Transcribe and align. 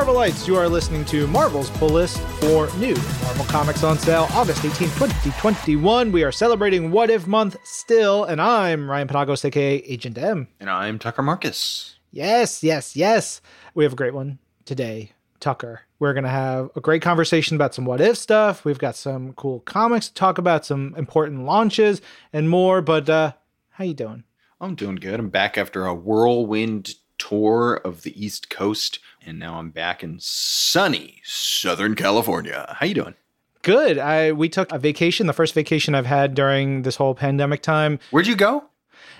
Marvelites. 0.00 0.48
You 0.48 0.56
are 0.56 0.66
listening 0.66 1.04
to 1.06 1.26
Marvel's 1.26 1.68
Pull 1.68 1.90
List 1.90 2.20
for 2.40 2.74
new 2.78 2.94
Marvel 3.22 3.44
Comics 3.44 3.84
on 3.84 3.98
sale 3.98 4.28
August 4.30 4.64
18, 4.64 4.88
2021. 4.88 6.10
We 6.10 6.24
are 6.24 6.32
celebrating 6.32 6.90
What 6.90 7.10
If 7.10 7.26
Month 7.26 7.58
still, 7.64 8.24
and 8.24 8.40
I'm 8.40 8.88
Ryan 8.88 9.08
Penagos, 9.08 9.44
aka 9.44 9.74
Agent 9.76 10.16
M. 10.16 10.48
And 10.58 10.70
I'm 10.70 10.98
Tucker 10.98 11.20
Markus. 11.20 11.96
Yes, 12.12 12.62
yes, 12.62 12.96
yes. 12.96 13.42
We 13.74 13.84
have 13.84 13.92
a 13.92 13.96
great 13.96 14.14
one 14.14 14.38
today, 14.64 15.12
Tucker. 15.38 15.82
We're 15.98 16.14
going 16.14 16.24
to 16.24 16.30
have 16.30 16.70
a 16.74 16.80
great 16.80 17.02
conversation 17.02 17.56
about 17.56 17.74
some 17.74 17.84
what 17.84 18.00
if 18.00 18.16
stuff. 18.16 18.64
We've 18.64 18.78
got 18.78 18.96
some 18.96 19.34
cool 19.34 19.60
comics 19.60 20.08
to 20.08 20.14
talk 20.14 20.38
about, 20.38 20.64
some 20.64 20.94
important 20.96 21.44
launches 21.44 22.00
and 22.32 22.48
more, 22.48 22.80
but 22.80 23.10
uh 23.10 23.32
how 23.72 23.84
you 23.84 23.92
doing? 23.92 24.24
I'm 24.62 24.76
doing 24.76 24.96
good. 24.96 25.20
I'm 25.20 25.28
back 25.28 25.58
after 25.58 25.84
a 25.84 25.92
whirlwind 25.94 26.94
tour 27.20 27.74
of 27.84 28.02
the 28.02 28.24
East 28.24 28.50
Coast, 28.50 28.98
and 29.24 29.38
now 29.38 29.58
I'm 29.58 29.70
back 29.70 30.02
in 30.02 30.18
sunny 30.18 31.20
Southern 31.22 31.94
California. 31.94 32.74
How 32.78 32.86
you 32.86 32.94
doing? 32.94 33.14
Good. 33.62 33.98
I 33.98 34.32
we 34.32 34.48
took 34.48 34.72
a 34.72 34.78
vacation, 34.78 35.26
the 35.26 35.32
first 35.32 35.54
vacation 35.54 35.94
I've 35.94 36.06
had 36.06 36.34
during 36.34 36.82
this 36.82 36.96
whole 36.96 37.14
pandemic 37.14 37.62
time. 37.62 37.98
Where'd 38.10 38.26
you 38.26 38.36
go? 38.36 38.64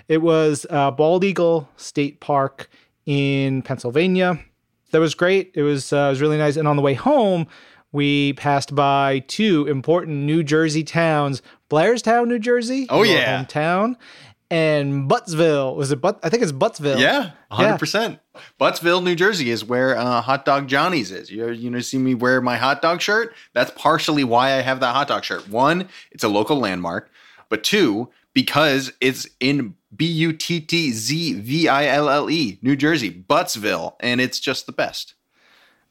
It 0.08 0.22
was 0.22 0.66
uh, 0.70 0.90
Bald 0.90 1.22
Eagle 1.22 1.68
State 1.76 2.20
Park 2.20 2.68
in 3.06 3.62
Pennsylvania. 3.62 4.40
That 4.92 5.00
was 5.00 5.14
great. 5.14 5.52
It 5.54 5.62
was 5.62 5.92
uh, 5.92 5.96
it 5.96 6.08
was 6.10 6.20
really 6.20 6.38
nice. 6.38 6.56
And 6.56 6.66
on 6.66 6.76
the 6.76 6.82
way 6.82 6.94
home, 6.94 7.46
we 7.92 8.32
passed 8.32 8.74
by 8.74 9.20
two 9.28 9.66
important 9.66 10.16
New 10.18 10.42
Jersey 10.42 10.84
towns: 10.84 11.42
Blairstown, 11.68 12.28
New 12.28 12.38
Jersey. 12.38 12.86
Oh, 12.88 13.02
yeah. 13.02 13.44
hometown, 13.44 13.96
and 14.50 15.08
Buttzville. 15.08 15.76
Was 15.76 15.92
it? 15.92 16.00
But 16.00 16.18
I 16.22 16.28
think 16.28 16.42
it's 16.42 16.52
Buttzville. 16.52 16.98
Yeah, 16.98 17.30
100%. 17.52 18.18
Buttzville, 18.58 19.02
New 19.02 19.14
Jersey 19.14 19.50
is 19.50 19.64
where 19.64 19.96
uh, 19.96 20.20
Hot 20.20 20.44
Dog 20.44 20.66
Johnny's 20.66 21.10
is. 21.10 21.30
You, 21.30 21.50
you 21.50 21.70
know, 21.70 21.80
see 21.80 21.98
me 21.98 22.14
wear 22.14 22.40
my 22.40 22.56
hot 22.56 22.82
dog 22.82 23.00
shirt? 23.00 23.34
That's 23.54 23.70
partially 23.76 24.24
why 24.24 24.52
I 24.52 24.62
have 24.62 24.80
that 24.80 24.94
hot 24.94 25.08
dog 25.08 25.24
shirt. 25.24 25.48
One, 25.48 25.88
it's 26.10 26.24
a 26.24 26.28
local 26.28 26.56
landmark, 26.58 27.10
but 27.48 27.62
two, 27.62 28.10
because 28.34 28.92
it's 29.00 29.28
in 29.38 29.74
B 29.94 30.06
U 30.06 30.32
T 30.32 30.60
T 30.60 30.92
Z 30.92 31.34
V 31.40 31.68
I 31.68 31.86
L 31.86 32.08
L 32.08 32.30
E, 32.30 32.58
New 32.62 32.76
Jersey, 32.76 33.10
Buttzville, 33.10 33.94
and 34.00 34.20
it's 34.20 34.40
just 34.40 34.66
the 34.66 34.72
best. 34.72 35.14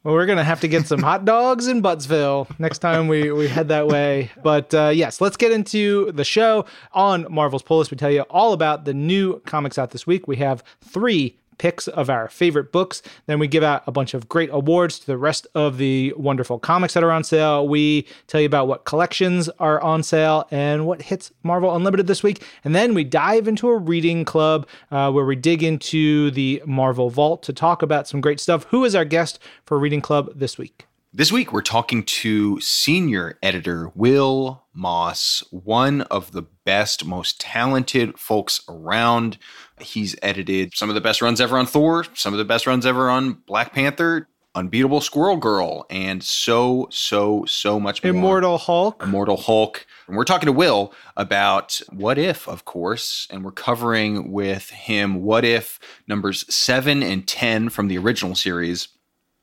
Well, 0.01 0.13
we're 0.13 0.27
gonna 0.27 0.45
have 0.45 0.61
to 0.61 0.69
get 0.69 0.87
some 0.87 1.01
hot 1.01 1.25
dogs 1.25 1.67
in 1.67 1.81
Buttzville 1.81 2.47
next 2.57 2.79
time 2.79 3.09
we, 3.09 3.33
we 3.33 3.49
head 3.49 3.67
that 3.67 3.87
way. 3.87 4.31
But 4.41 4.73
uh, 4.73 4.93
yes, 4.95 5.19
let's 5.19 5.35
get 5.35 5.51
into 5.51 6.13
the 6.13 6.23
show 6.23 6.65
on 6.93 7.27
Marvel's 7.29 7.63
Pull 7.63 7.79
List. 7.79 7.91
We 7.91 7.97
tell 7.97 8.09
you 8.09 8.21
all 8.29 8.53
about 8.53 8.85
the 8.85 8.93
new 8.93 9.41
comics 9.41 9.77
out 9.77 9.91
this 9.91 10.07
week. 10.07 10.25
We 10.25 10.37
have 10.37 10.63
three 10.79 11.37
picks 11.59 11.87
of 11.87 12.09
our 12.09 12.27
favorite 12.27 12.71
books. 12.71 13.03
Then 13.27 13.37
we 13.37 13.47
give 13.47 13.61
out 13.61 13.83
a 13.85 13.91
bunch 13.91 14.15
of 14.15 14.27
great 14.27 14.49
awards 14.51 14.97
to 14.99 15.05
the 15.05 15.17
rest 15.17 15.45
of 15.53 15.77
the 15.77 16.13
wonderful 16.17 16.57
comics 16.57 16.95
that 16.95 17.03
are 17.03 17.11
on 17.11 17.23
sale. 17.23 17.67
We 17.67 18.07
tell 18.25 18.41
you 18.41 18.47
about 18.47 18.67
what 18.67 18.85
collections 18.85 19.47
are 19.59 19.79
on 19.81 20.01
sale 20.01 20.47
and 20.49 20.87
what 20.87 21.03
hits 21.03 21.31
Marvel 21.43 21.75
Unlimited 21.75 22.07
this 22.07 22.23
week. 22.23 22.43
And 22.63 22.73
then 22.73 22.95
we 22.95 23.03
dive 23.03 23.47
into 23.47 23.69
a 23.69 23.77
reading 23.77 24.25
club 24.25 24.67
uh, 24.89 25.11
where 25.11 25.25
we 25.25 25.35
dig 25.35 25.61
into 25.61 26.31
the 26.31 26.63
Marvel 26.65 27.11
Vault 27.11 27.43
to 27.43 27.53
talk 27.53 27.83
about 27.83 28.07
some 28.07 28.21
great 28.21 28.39
stuff. 28.39 28.63
Who 28.71 28.83
is 28.85 28.95
our 28.95 29.05
guest 29.05 29.37
for 29.65 29.77
Reading 29.77 30.01
Club 30.01 30.31
this 30.33 30.57
week? 30.57 30.87
This 31.11 31.31
week, 31.31 31.51
we're 31.51 31.63
talking 31.63 32.03
to 32.03 32.61
senior 32.61 33.39
editor 33.41 33.91
Wil 33.95 34.63
Moss, 34.75 35.43
one 35.49 36.01
of 36.01 36.33
the 36.33 36.43
best, 36.65 37.03
most 37.03 37.41
talented 37.41 38.19
folks 38.19 38.61
around. 38.69 39.39
He's 39.81 40.15
edited 40.21 40.75
some 40.75 40.89
of 40.89 40.95
the 40.95 41.01
best 41.01 41.21
runs 41.21 41.41
ever 41.41 41.57
on 41.57 41.65
Thor, 41.65 42.05
some 42.13 42.33
of 42.33 42.37
the 42.37 42.45
best 42.45 42.67
runs 42.67 42.85
ever 42.85 43.09
on 43.09 43.33
Black 43.45 43.73
Panther, 43.73 44.27
Unbeatable 44.55 45.01
Squirrel 45.01 45.37
Girl, 45.37 45.85
and 45.89 46.23
so, 46.23 46.87
so, 46.91 47.45
so 47.45 47.79
much 47.79 48.03
more. 48.03 48.09
Immortal 48.09 48.57
Hulk. 48.57 49.03
Immortal 49.03 49.37
Hulk. 49.37 49.85
And 50.07 50.17
we're 50.17 50.23
talking 50.23 50.47
to 50.47 50.51
Wil 50.51 50.93
about 51.15 51.79
What 51.91 52.17
If, 52.17 52.47
of 52.47 52.65
course, 52.65 53.27
and 53.29 53.45
we're 53.45 53.51
covering 53.51 54.31
with 54.31 54.71
him 54.71 55.21
What 55.21 55.45
If 55.45 55.79
numbers 56.07 56.51
seven 56.53 57.03
and 57.03 57.27
10 57.27 57.69
from 57.69 57.87
the 57.87 57.97
original 57.99 58.35
series. 58.35 58.87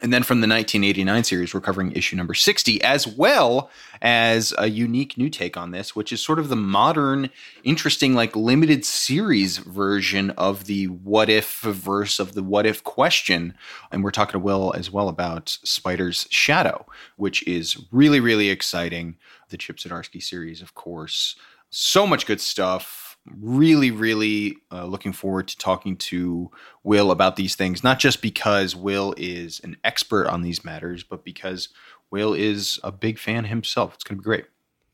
And 0.03 0.12
then 0.12 0.23
from 0.23 0.43
the 0.43 0.49
1989 0.49 1.25
series, 1.25 1.55
we're 1.55 1.62
covering 1.62 1.93
issue 1.93 2.17
number 2.17 2.34
60, 2.34 2.83
as 2.83 3.07
well 3.07 3.71
as 4.03 4.53
a 4.59 4.69
unique 4.69 5.17
new 5.17 5.31
take 5.31 5.57
on 5.57 5.71
this, 5.71 5.97
which 5.97 6.12
is 6.12 6.21
sort 6.21 6.39
of 6.39 6.51
the 6.51 6.57
modern, 6.57 7.31
interesting, 7.65 8.15
like 8.15 8.37
limited 8.37 8.84
series 8.84 9.57
version 9.57 10.31
of 10.33 10.67
the 10.67 10.89
what 10.89 11.31
if 11.31 11.61
verse 11.61 12.19
of 12.19 12.34
the 12.34 12.43
what 12.43 12.67
if 12.67 12.84
question. 12.84 13.55
And 13.91 14.05
we're 14.05 14.11
talking 14.11 14.33
to 14.33 14.39
Wil 14.39 14.75
as 14.77 14.91
well 14.91 15.09
about 15.09 15.57
Spider's 15.62 16.27
Shadow, 16.31 16.84
which 17.17 17.47
is 17.47 17.83
really, 17.91 18.21
really 18.21 18.51
exciting. 18.51 19.17
The 19.49 19.57
Chip 19.57 19.78
Zdarsky 19.78 20.23
series, 20.23 20.61
of 20.61 20.75
course. 20.75 21.37
So 21.71 22.07
much 22.07 22.27
good 22.27 22.41
stuff 22.41 23.06
really, 23.39 23.91
really 23.91 24.57
uh, 24.73 24.85
looking 24.85 25.13
forward 25.13 25.49
to 25.49 25.59
talking 25.59 25.97
to 25.97 26.51
Wil 26.83 27.11
about 27.11 27.37
these 27.37 27.55
things, 27.55 27.83
not 27.83 27.99
just 27.99 28.23
because 28.23 28.77
Wil 28.77 29.15
is 29.17 29.61
an 29.65 29.77
expert 29.85 30.29
on 30.29 30.43
these 30.43 30.65
matters, 30.65 31.03
but 31.03 31.25
because 31.25 31.69
Wil 32.11 32.35
is 32.35 32.79
a 32.85 32.93
big 32.93 33.19
fan 33.19 33.45
himself. 33.45 33.95
It's 33.95 34.05
going 34.05 34.19
to 34.19 34.23
be 34.23 34.25
great. 34.25 34.45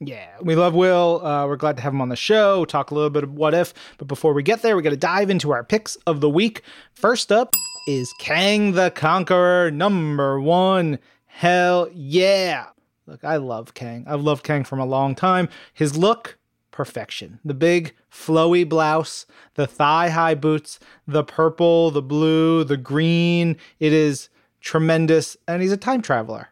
Yeah, 0.00 0.30
we 0.40 0.56
love 0.56 0.74
Wil. 0.74 1.24
Uh, 1.24 1.46
we're 1.46 1.56
glad 1.56 1.76
to 1.76 1.82
have 1.82 1.92
him 1.92 2.00
on 2.00 2.08
the 2.08 2.16
show. 2.16 2.64
Talk 2.64 2.90
a 2.90 2.94
little 2.94 3.10
bit 3.10 3.22
of 3.22 3.34
what 3.34 3.54
if. 3.54 3.72
But 3.98 4.08
before 4.08 4.32
we 4.32 4.42
get 4.42 4.62
there, 4.62 4.76
we 4.76 4.82
got 4.82 4.90
to 4.90 4.96
dive 4.96 5.30
into 5.30 5.52
our 5.52 5.62
picks 5.62 5.94
of 6.06 6.20
the 6.20 6.28
week. 6.28 6.62
First 6.92 7.30
up 7.30 7.54
is 7.86 8.12
Kang 8.18 8.72
the 8.72 8.90
Conqueror, 8.90 9.70
number 9.70 10.40
one. 10.40 10.98
Hell 11.26 11.88
yeah. 11.92 12.66
Look, 13.06 13.22
I 13.24 13.36
love 13.36 13.74
Kang. 13.74 14.04
I've 14.08 14.22
loved 14.22 14.44
Kang 14.44 14.64
from 14.64 14.80
a 14.80 14.86
long 14.86 15.14
time. 15.14 15.48
His 15.72 15.96
look, 15.96 16.38
perfection. 16.72 17.38
The 17.44 17.54
big 17.54 17.94
flowy 18.10 18.68
blouse, 18.68 19.26
the 19.54 19.66
thigh 19.66 20.08
high 20.08 20.34
boots, 20.34 20.80
the 21.06 21.22
purple, 21.22 21.92
the 21.92 22.02
blue, 22.02 22.64
the 22.64 22.76
green. 22.76 23.56
It 23.78 23.92
is 23.92 24.28
tremendous. 24.60 25.36
And 25.46 25.62
he's 25.62 25.70
a 25.70 25.76
time 25.76 26.02
traveler. 26.02 26.48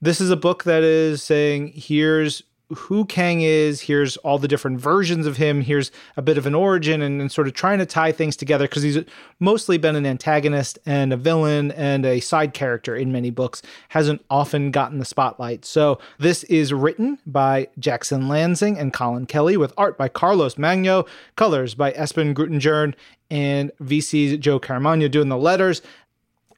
This 0.00 0.20
is 0.20 0.30
a 0.30 0.36
book 0.36 0.64
that 0.64 0.82
is 0.82 1.22
saying, 1.22 1.72
here's 1.74 2.42
who 2.70 3.04
Kang 3.04 3.42
is, 3.42 3.82
here's 3.82 4.16
all 4.18 4.38
the 4.38 4.48
different 4.48 4.80
versions 4.80 5.26
of 5.26 5.36
him, 5.36 5.60
here's 5.60 5.90
a 6.16 6.22
bit 6.22 6.38
of 6.38 6.46
an 6.46 6.54
origin, 6.54 7.02
and, 7.02 7.20
and 7.20 7.30
sort 7.30 7.46
of 7.46 7.52
trying 7.52 7.78
to 7.78 7.86
tie 7.86 8.10
things 8.10 8.36
together 8.36 8.64
because 8.64 8.82
he's 8.82 8.98
mostly 9.38 9.76
been 9.76 9.96
an 9.96 10.06
antagonist 10.06 10.78
and 10.86 11.12
a 11.12 11.16
villain 11.16 11.70
and 11.72 12.06
a 12.06 12.20
side 12.20 12.54
character 12.54 12.96
in 12.96 13.12
many 13.12 13.30
books, 13.30 13.60
hasn't 13.90 14.24
often 14.30 14.70
gotten 14.70 14.98
the 14.98 15.04
spotlight. 15.04 15.64
So 15.64 15.98
this 16.18 16.42
is 16.44 16.72
written 16.72 17.18
by 17.26 17.68
Jackson 17.78 18.28
Lansing 18.28 18.78
and 18.78 18.92
Colin 18.92 19.26
Kelly 19.26 19.56
with 19.58 19.74
art 19.76 19.98
by 19.98 20.08
Carlos 20.08 20.56
Magno, 20.56 21.04
colors 21.36 21.74
by 21.74 21.92
Espen 21.92 22.34
Grundetjern, 22.34 22.94
and 23.30 23.72
VC's 23.82 24.38
Joe 24.38 24.58
Caramagno 24.58 25.10
doing 25.10 25.28
the 25.28 25.36
letters. 25.36 25.82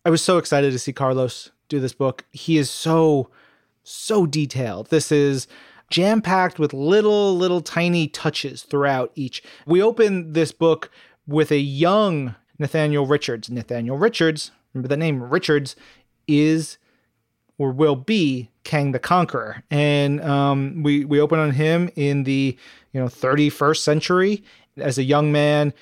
I 0.05 0.11
was 0.11 0.23
so 0.23 0.39
excited 0.39 0.71
to 0.71 0.79
see 0.79 0.93
Carlos 0.93 1.51
do 1.69 1.81
this 1.81 1.95
book. 1.95 2.25
He 2.31 2.59
is 2.59 2.71
so, 2.71 3.29
so 3.83 4.25
detailed. 4.25 4.89
This 4.91 5.11
is 5.11 5.49
jam 5.91 6.21
packed 6.21 6.59
with 6.59 6.73
little, 6.73 7.37
little 7.37 7.61
tiny 7.61 8.09
touches 8.09 8.63
throughout 8.63 9.13
each. 9.15 9.43
We 9.67 9.83
open 9.83 10.33
this 10.33 10.53
book 10.53 10.91
with 11.27 11.51
a 11.51 11.59
young 11.59 12.35
Nathaniel 12.59 13.07
Richards. 13.07 13.51
Nathaniel 13.51 13.97
Richards, 13.97 14.51
remember 14.73 14.89
the 14.89 14.97
name 14.97 15.23
Richards, 15.23 15.77
is 16.27 16.79
or 17.59 17.71
will 17.73 17.97
be 17.97 18.51
Kang 18.65 18.93
the 18.93 18.99
Conqueror, 18.99 19.63
and 19.71 20.21
um, 20.23 20.83
we 20.83 21.05
we 21.05 21.21
open 21.21 21.39
on 21.39 21.53
him 21.53 21.89
in 21.97 22.25
the 22.25 22.57
you 22.93 23.01
know 23.01 23.07
31st 23.07 23.79
century 23.79 24.45
as 24.77 24.99
a 24.99 25.03
young 25.03 25.33
man 25.33 25.73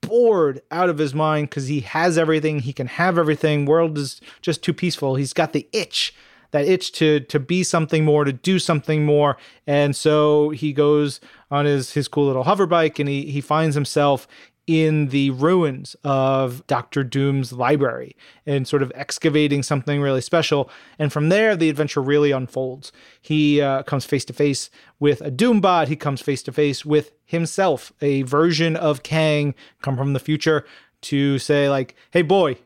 bored 0.00 0.60
out 0.70 0.90
of 0.90 0.98
his 0.98 1.14
mind 1.14 1.48
because 1.48 1.68
he 1.68 1.80
has 1.80 2.18
everything 2.18 2.60
he 2.60 2.72
can 2.72 2.86
have 2.86 3.16
everything 3.16 3.64
world 3.64 3.96
is 3.96 4.20
just 4.42 4.62
too 4.62 4.74
peaceful 4.74 5.14
he's 5.14 5.32
got 5.32 5.54
the 5.54 5.66
itch 5.72 6.14
that 6.54 6.66
itch 6.66 6.92
to 6.92 7.18
to 7.18 7.40
be 7.40 7.64
something 7.64 8.04
more, 8.04 8.24
to 8.24 8.32
do 8.32 8.60
something 8.60 9.04
more. 9.04 9.36
And 9.66 9.94
so 9.96 10.50
he 10.50 10.72
goes 10.72 11.20
on 11.50 11.64
his 11.64 11.92
his 11.94 12.06
cool 12.06 12.26
little 12.26 12.44
hover 12.44 12.64
bike 12.64 13.00
and 13.00 13.08
he 13.08 13.24
he 13.24 13.40
finds 13.40 13.74
himself 13.74 14.28
in 14.68 15.08
the 15.08 15.30
ruins 15.30 15.96
of 16.04 16.64
Doctor 16.68 17.02
Doom's 17.02 17.52
library 17.52 18.16
and 18.46 18.68
sort 18.68 18.82
of 18.82 18.92
excavating 18.94 19.64
something 19.64 20.00
really 20.00 20.20
special. 20.20 20.70
And 20.96 21.12
from 21.12 21.28
there, 21.28 21.56
the 21.56 21.68
adventure 21.68 22.00
really 22.00 22.30
unfolds. 22.30 22.92
He 23.20 23.60
uh, 23.60 23.82
comes 23.82 24.04
face 24.04 24.24
to 24.26 24.32
face 24.32 24.70
with 25.00 25.20
a 25.22 25.32
Doombot. 25.32 25.88
He 25.88 25.96
comes 25.96 26.22
face 26.22 26.42
to 26.44 26.52
face 26.52 26.84
with 26.84 27.10
himself, 27.24 27.92
a 28.00 28.22
version 28.22 28.76
of 28.76 29.02
Kang 29.02 29.56
come 29.82 29.96
from 29.96 30.12
the 30.12 30.20
future 30.20 30.64
to 31.02 31.38
say, 31.38 31.68
like, 31.68 31.96
hey, 32.12 32.22
boy, 32.22 32.56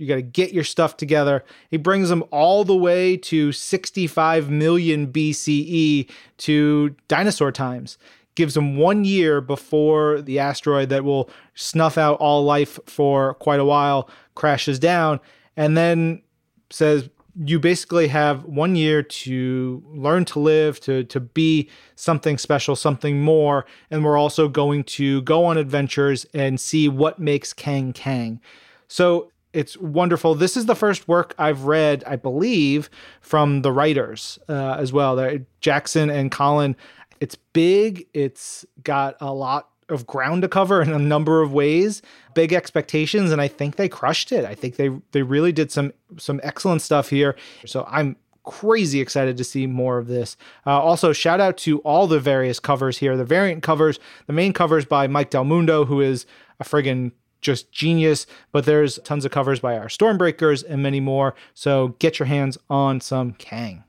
you 0.00 0.06
got 0.06 0.14
to 0.14 0.22
get 0.22 0.52
your 0.52 0.64
stuff 0.64 0.96
together. 0.96 1.44
He 1.70 1.76
brings 1.76 2.08
them 2.08 2.24
all 2.30 2.64
the 2.64 2.76
way 2.76 3.18
to 3.18 3.52
65 3.52 4.48
million 4.48 5.12
BCE 5.12 6.08
to 6.38 6.96
dinosaur 7.06 7.52
times. 7.52 7.98
Gives 8.34 8.54
them 8.54 8.78
one 8.78 9.04
year 9.04 9.42
before 9.42 10.22
the 10.22 10.38
asteroid 10.38 10.88
that 10.88 11.04
will 11.04 11.28
snuff 11.54 11.98
out 11.98 12.18
all 12.18 12.44
life 12.44 12.78
for 12.86 13.34
quite 13.34 13.60
a 13.60 13.64
while 13.64 14.08
crashes 14.34 14.78
down, 14.78 15.20
and 15.56 15.76
then 15.76 16.22
says, 16.70 17.10
you 17.44 17.58
basically 17.58 18.08
have 18.08 18.44
one 18.44 18.76
year 18.76 19.02
to 19.02 19.82
learn 19.92 20.24
to 20.26 20.38
live, 20.38 20.80
to 20.80 21.04
to 21.04 21.20
be 21.20 21.68
something 21.94 22.38
special, 22.38 22.74
something 22.74 23.20
more, 23.20 23.66
and 23.90 24.04
we're 24.04 24.18
also 24.18 24.48
going 24.48 24.84
to 24.84 25.22
go 25.22 25.44
on 25.44 25.58
adventures 25.58 26.24
and 26.32 26.58
see 26.58 26.88
what 26.88 27.18
makes 27.18 27.52
Kang 27.52 27.92
Kang. 27.92 28.40
So 28.88 29.30
it's 29.52 29.76
wonderful. 29.78 30.34
This 30.34 30.56
is 30.56 30.66
the 30.66 30.74
first 30.74 31.08
work 31.08 31.34
I've 31.38 31.64
read, 31.64 32.04
I 32.06 32.16
believe, 32.16 32.90
from 33.20 33.62
the 33.62 33.72
writers 33.72 34.38
uh, 34.48 34.76
as 34.78 34.92
well. 34.92 35.16
They're 35.16 35.44
Jackson 35.60 36.10
and 36.10 36.30
Colin. 36.30 36.76
It's 37.20 37.34
big. 37.34 38.06
It's 38.14 38.64
got 38.82 39.16
a 39.20 39.32
lot 39.32 39.68
of 39.88 40.06
ground 40.06 40.42
to 40.42 40.48
cover 40.48 40.80
in 40.80 40.92
a 40.92 40.98
number 40.98 41.42
of 41.42 41.52
ways. 41.52 42.00
Big 42.34 42.52
expectations, 42.52 43.32
and 43.32 43.40
I 43.40 43.48
think 43.48 43.76
they 43.76 43.88
crushed 43.88 44.32
it. 44.32 44.44
I 44.44 44.54
think 44.54 44.76
they 44.76 44.90
they 45.12 45.22
really 45.22 45.52
did 45.52 45.70
some 45.72 45.92
some 46.16 46.40
excellent 46.42 46.82
stuff 46.82 47.10
here. 47.10 47.36
So 47.66 47.84
I'm 47.88 48.16
crazy 48.44 49.00
excited 49.00 49.36
to 49.36 49.44
see 49.44 49.66
more 49.66 49.98
of 49.98 50.06
this. 50.06 50.36
Uh, 50.66 50.80
also, 50.80 51.12
shout 51.12 51.40
out 51.40 51.56
to 51.58 51.78
all 51.80 52.06
the 52.06 52.20
various 52.20 52.58
covers 52.58 52.98
here. 52.98 53.16
The 53.16 53.24
variant 53.24 53.62
covers, 53.62 53.98
the 54.26 54.32
main 54.32 54.52
covers 54.52 54.84
by 54.84 55.06
Mike 55.08 55.30
Del 55.30 55.44
Mundo, 55.44 55.84
who 55.84 56.00
is 56.00 56.24
a 56.58 56.64
friggin' 56.64 57.12
just 57.40 57.72
genius. 57.72 58.26
But 58.52 58.64
there's 58.64 58.98
tons 59.04 59.24
of 59.24 59.30
covers 59.30 59.60
by 59.60 59.76
our 59.78 59.86
Stormbreakers 59.86 60.64
and 60.68 60.82
many 60.82 61.00
more. 61.00 61.34
So 61.54 61.96
get 61.98 62.18
your 62.18 62.26
hands 62.26 62.58
on 62.68 63.00
some 63.00 63.32
Kang. 63.32 63.84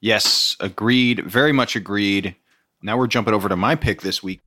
Yes, 0.00 0.56
agreed. 0.60 1.26
Very 1.26 1.52
much 1.52 1.76
agreed. 1.76 2.34
Now 2.82 2.96
we're 2.96 3.06
jumping 3.06 3.34
over 3.34 3.48
to 3.48 3.56
my 3.56 3.74
pick 3.74 4.00
this 4.00 4.22
week 4.22 4.40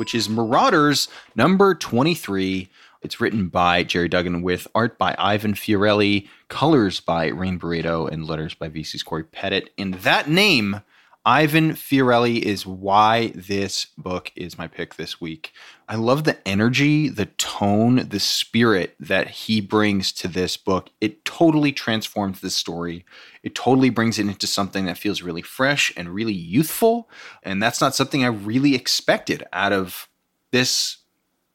which 0.00 0.14
is 0.14 0.30
Marauders 0.30 1.08
number 1.36 1.74
23. 1.74 2.70
It's 3.02 3.20
written 3.20 3.48
by 3.48 3.82
Gerry 3.82 4.08
Duggan 4.08 4.40
with 4.40 4.66
art 4.74 4.96
by 4.96 5.14
Ivan 5.18 5.52
Fiorelli, 5.52 6.26
colors 6.48 7.00
by 7.00 7.26
Rain 7.26 7.58
Beredo, 7.58 8.10
and 8.10 8.26
letters 8.26 8.54
by 8.54 8.70
VC's 8.70 9.02
Cory 9.02 9.24
Pettit. 9.24 9.68
And 9.76 9.92
that 9.94 10.26
name 10.26 10.80
Ivan 11.26 11.72
Fiorelli 11.72 12.38
is 12.38 12.66
why 12.66 13.32
this 13.34 13.88
book 13.98 14.32
is 14.34 14.56
my 14.56 14.66
pick 14.66 14.94
this 14.94 15.20
week. 15.20 15.52
I 15.86 15.96
love 15.96 16.24
the 16.24 16.38
energy, 16.48 17.10
the 17.10 17.26
tone, 17.26 18.08
the 18.08 18.20
spirit 18.20 18.94
that 18.98 19.28
he 19.28 19.60
brings 19.60 20.12
to 20.12 20.28
this 20.28 20.56
book. 20.56 20.88
It 20.98 21.26
totally 21.26 21.72
transforms 21.72 22.40
the 22.40 22.48
story. 22.48 23.04
It 23.42 23.54
totally 23.54 23.90
brings 23.90 24.18
it 24.18 24.26
into 24.28 24.46
something 24.46 24.86
that 24.86 24.96
feels 24.96 25.20
really 25.20 25.42
fresh 25.42 25.92
and 25.94 26.08
really 26.08 26.32
youthful. 26.32 27.10
And 27.42 27.62
that's 27.62 27.82
not 27.82 27.94
something 27.94 28.24
I 28.24 28.28
really 28.28 28.74
expected 28.74 29.44
out 29.52 29.74
of 29.74 30.08
this 30.52 30.98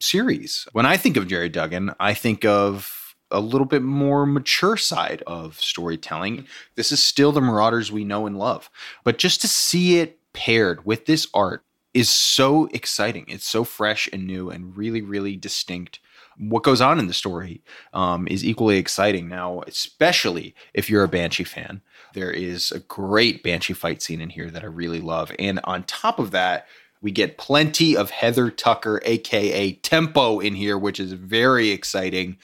series. 0.00 0.68
When 0.72 0.86
I 0.86 0.96
think 0.96 1.16
of 1.16 1.26
Gerry 1.26 1.48
Duggan, 1.48 1.92
I 1.98 2.14
think 2.14 2.44
of 2.44 3.05
a 3.36 3.40
little 3.40 3.66
bit 3.66 3.82
more 3.82 4.24
mature 4.24 4.76
side 4.76 5.22
of 5.26 5.60
storytelling. 5.60 6.46
This 6.74 6.90
is 6.90 7.02
still 7.02 7.32
the 7.32 7.40
Marauders 7.40 7.92
we 7.92 8.02
know 8.02 8.26
and 8.26 8.38
love. 8.38 8.70
But 9.04 9.18
just 9.18 9.42
to 9.42 9.48
see 9.48 9.98
it 9.98 10.18
paired 10.32 10.86
with 10.86 11.06
this 11.06 11.28
art 11.34 11.62
is 11.92 12.08
so 12.08 12.66
exciting. 12.72 13.26
It's 13.28 13.46
so 13.46 13.62
fresh 13.62 14.08
and 14.12 14.26
new 14.26 14.50
and 14.50 14.76
really, 14.76 15.02
really 15.02 15.36
distinct. 15.36 16.00
What 16.38 16.62
goes 16.62 16.80
on 16.80 16.98
in 16.98 17.06
the 17.06 17.14
story 17.14 17.62
um, 17.92 18.26
is 18.28 18.44
equally 18.44 18.78
exciting 18.78 19.28
now, 19.28 19.62
especially 19.66 20.54
if 20.74 20.88
you're 20.88 21.04
a 21.04 21.08
Banshee 21.08 21.44
fan. 21.44 21.82
There 22.14 22.30
is 22.30 22.72
a 22.72 22.80
great 22.80 23.42
Banshee 23.42 23.74
fight 23.74 24.02
scene 24.02 24.20
in 24.20 24.30
here 24.30 24.50
that 24.50 24.62
I 24.62 24.66
really 24.66 25.00
love. 25.00 25.32
And 25.38 25.60
on 25.64 25.84
top 25.84 26.18
of 26.18 26.30
that, 26.30 26.66
we 27.02 27.10
get 27.12 27.38
plenty 27.38 27.96
of 27.96 28.10
Heather 28.10 28.50
Tucker, 28.50 29.00
aka 29.04 29.72
Tempo, 29.72 30.40
in 30.40 30.54
here, 30.54 30.76
which 30.76 30.98
is 30.98 31.12
very 31.12 31.70
exciting 31.70 32.36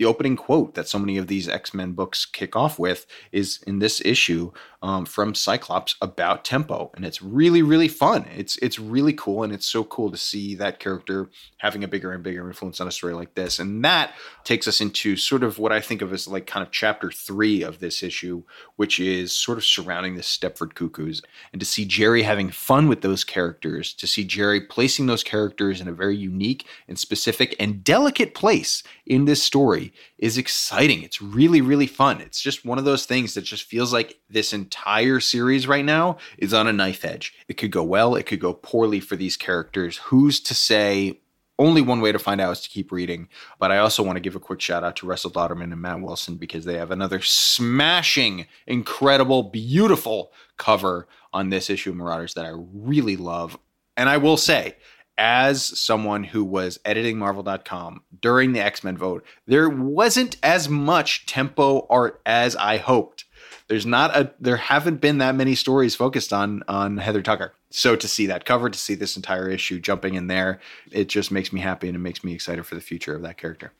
the 0.00 0.06
opening 0.06 0.34
quote 0.34 0.74
that 0.76 0.88
so 0.88 0.98
many 0.98 1.18
of 1.18 1.26
these 1.26 1.46
X 1.46 1.74
Men 1.74 1.92
books 1.92 2.24
kick 2.24 2.56
off 2.56 2.78
with 2.78 3.06
is 3.32 3.62
in 3.66 3.80
this 3.80 4.00
issue 4.02 4.50
um, 4.82 5.04
from 5.04 5.34
Cyclops 5.34 5.94
about 6.00 6.44
Tempo, 6.44 6.90
and 6.94 7.04
it's 7.04 7.22
really 7.22 7.62
really 7.62 7.88
fun. 7.88 8.26
It's 8.34 8.56
it's 8.58 8.78
really 8.78 9.12
cool, 9.12 9.42
and 9.42 9.52
it's 9.52 9.66
so 9.66 9.84
cool 9.84 10.10
to 10.10 10.16
see 10.16 10.54
that 10.56 10.78
character 10.78 11.28
having 11.58 11.84
a 11.84 11.88
bigger 11.88 12.12
and 12.12 12.22
bigger 12.22 12.46
influence 12.46 12.80
on 12.80 12.88
a 12.88 12.92
story 12.92 13.12
like 13.12 13.34
this. 13.34 13.58
And 13.58 13.84
that 13.84 14.14
takes 14.44 14.66
us 14.66 14.80
into 14.80 15.16
sort 15.16 15.42
of 15.42 15.58
what 15.58 15.72
I 15.72 15.80
think 15.80 16.00
of 16.00 16.12
as 16.12 16.26
like 16.26 16.46
kind 16.46 16.64
of 16.66 16.72
chapter 16.72 17.10
three 17.10 17.62
of 17.62 17.80
this 17.80 18.02
issue, 18.02 18.42
which 18.76 18.98
is 18.98 19.32
sort 19.32 19.58
of 19.58 19.64
surrounding 19.64 20.16
the 20.16 20.22
Stepford 20.22 20.74
Cuckoos, 20.74 21.20
and 21.52 21.60
to 21.60 21.66
see 21.66 21.84
Gerry 21.84 22.22
having 22.22 22.50
fun 22.50 22.88
with 22.88 23.02
those 23.02 23.24
characters, 23.24 23.92
to 23.94 24.06
see 24.06 24.24
Gerry 24.24 24.60
placing 24.60 25.06
those 25.06 25.22
characters 25.22 25.80
in 25.80 25.88
a 25.88 25.92
very 25.92 26.16
unique 26.16 26.66
and 26.88 26.98
specific 26.98 27.54
and 27.60 27.84
delicate 27.84 28.34
place 28.34 28.82
in 29.04 29.26
this 29.26 29.42
story 29.42 29.92
is 30.20 30.36
exciting. 30.36 31.02
It's 31.02 31.22
really, 31.22 31.62
really 31.62 31.86
fun. 31.86 32.20
It's 32.20 32.40
just 32.40 32.64
one 32.64 32.78
of 32.78 32.84
those 32.84 33.06
things 33.06 33.34
that 33.34 33.42
just 33.42 33.64
feels 33.64 33.92
like 33.92 34.20
this 34.28 34.52
entire 34.52 35.18
series 35.18 35.66
right 35.66 35.84
now 35.84 36.18
is 36.36 36.52
on 36.52 36.68
a 36.68 36.72
knife 36.72 37.04
edge. 37.04 37.34
It 37.48 37.54
could 37.54 37.70
go 37.70 37.82
well, 37.82 38.14
it 38.14 38.26
could 38.26 38.38
go 38.38 38.52
poorly 38.52 39.00
for 39.00 39.16
these 39.16 39.36
characters. 39.36 39.96
Who's 39.96 40.38
to 40.40 40.54
say? 40.54 41.20
Only 41.58 41.82
one 41.82 42.00
way 42.00 42.10
to 42.10 42.18
find 42.18 42.40
out 42.40 42.52
is 42.52 42.60
to 42.62 42.70
keep 42.70 42.90
reading. 42.90 43.28
But 43.58 43.70
I 43.70 43.78
also 43.78 44.02
want 44.02 44.16
to 44.16 44.20
give 44.20 44.34
a 44.34 44.40
quick 44.40 44.62
shout 44.62 44.82
out 44.82 44.96
to 44.96 45.06
Russell 45.06 45.30
Dauterman 45.30 45.72
and 45.72 45.80
Matt 45.80 46.00
Wilson 46.00 46.36
because 46.36 46.64
they 46.64 46.78
have 46.78 46.90
another 46.90 47.20
smashing, 47.20 48.46
incredible, 48.66 49.42
beautiful 49.42 50.32
cover 50.56 51.06
on 51.34 51.50
this 51.50 51.68
issue 51.68 51.90
of 51.90 51.96
Marauders 51.96 52.32
that 52.34 52.46
I 52.46 52.52
really 52.54 53.16
love. 53.16 53.58
And 53.94 54.08
I 54.08 54.16
will 54.16 54.38
say, 54.38 54.76
as 55.20 55.78
someone 55.78 56.24
who 56.24 56.42
was 56.42 56.80
editing 56.82 57.18
Marvel.com 57.18 58.02
during 58.22 58.52
the 58.52 58.60
X 58.60 58.82
Men 58.82 58.96
vote, 58.96 59.22
there 59.46 59.68
wasn't 59.68 60.38
as 60.42 60.66
much 60.66 61.26
tempo 61.26 61.86
art 61.90 62.22
as 62.24 62.56
I 62.56 62.78
hoped. 62.78 63.26
There's 63.68 63.84
not 63.84 64.16
a 64.16 64.32
there 64.40 64.56
haven't 64.56 65.00
been 65.00 65.18
that 65.18 65.34
many 65.34 65.54
stories 65.54 65.94
focused 65.94 66.32
on 66.32 66.62
on 66.66 66.96
Heather 66.96 67.22
Tucker. 67.22 67.52
So 67.68 67.94
to 67.96 68.08
see 68.08 68.26
that 68.26 68.46
cover, 68.46 68.70
to 68.70 68.78
see 68.78 68.94
this 68.94 69.14
entire 69.14 69.48
issue 69.48 69.78
jumping 69.78 70.14
in 70.14 70.26
there, 70.26 70.58
it 70.90 71.08
just 71.08 71.30
makes 71.30 71.52
me 71.52 71.60
happy 71.60 71.86
and 71.86 71.94
it 71.94 72.00
makes 72.00 72.24
me 72.24 72.32
excited 72.32 72.64
for 72.64 72.74
the 72.74 72.80
future 72.80 73.14
of 73.14 73.22
that 73.22 73.36
character. 73.36 73.72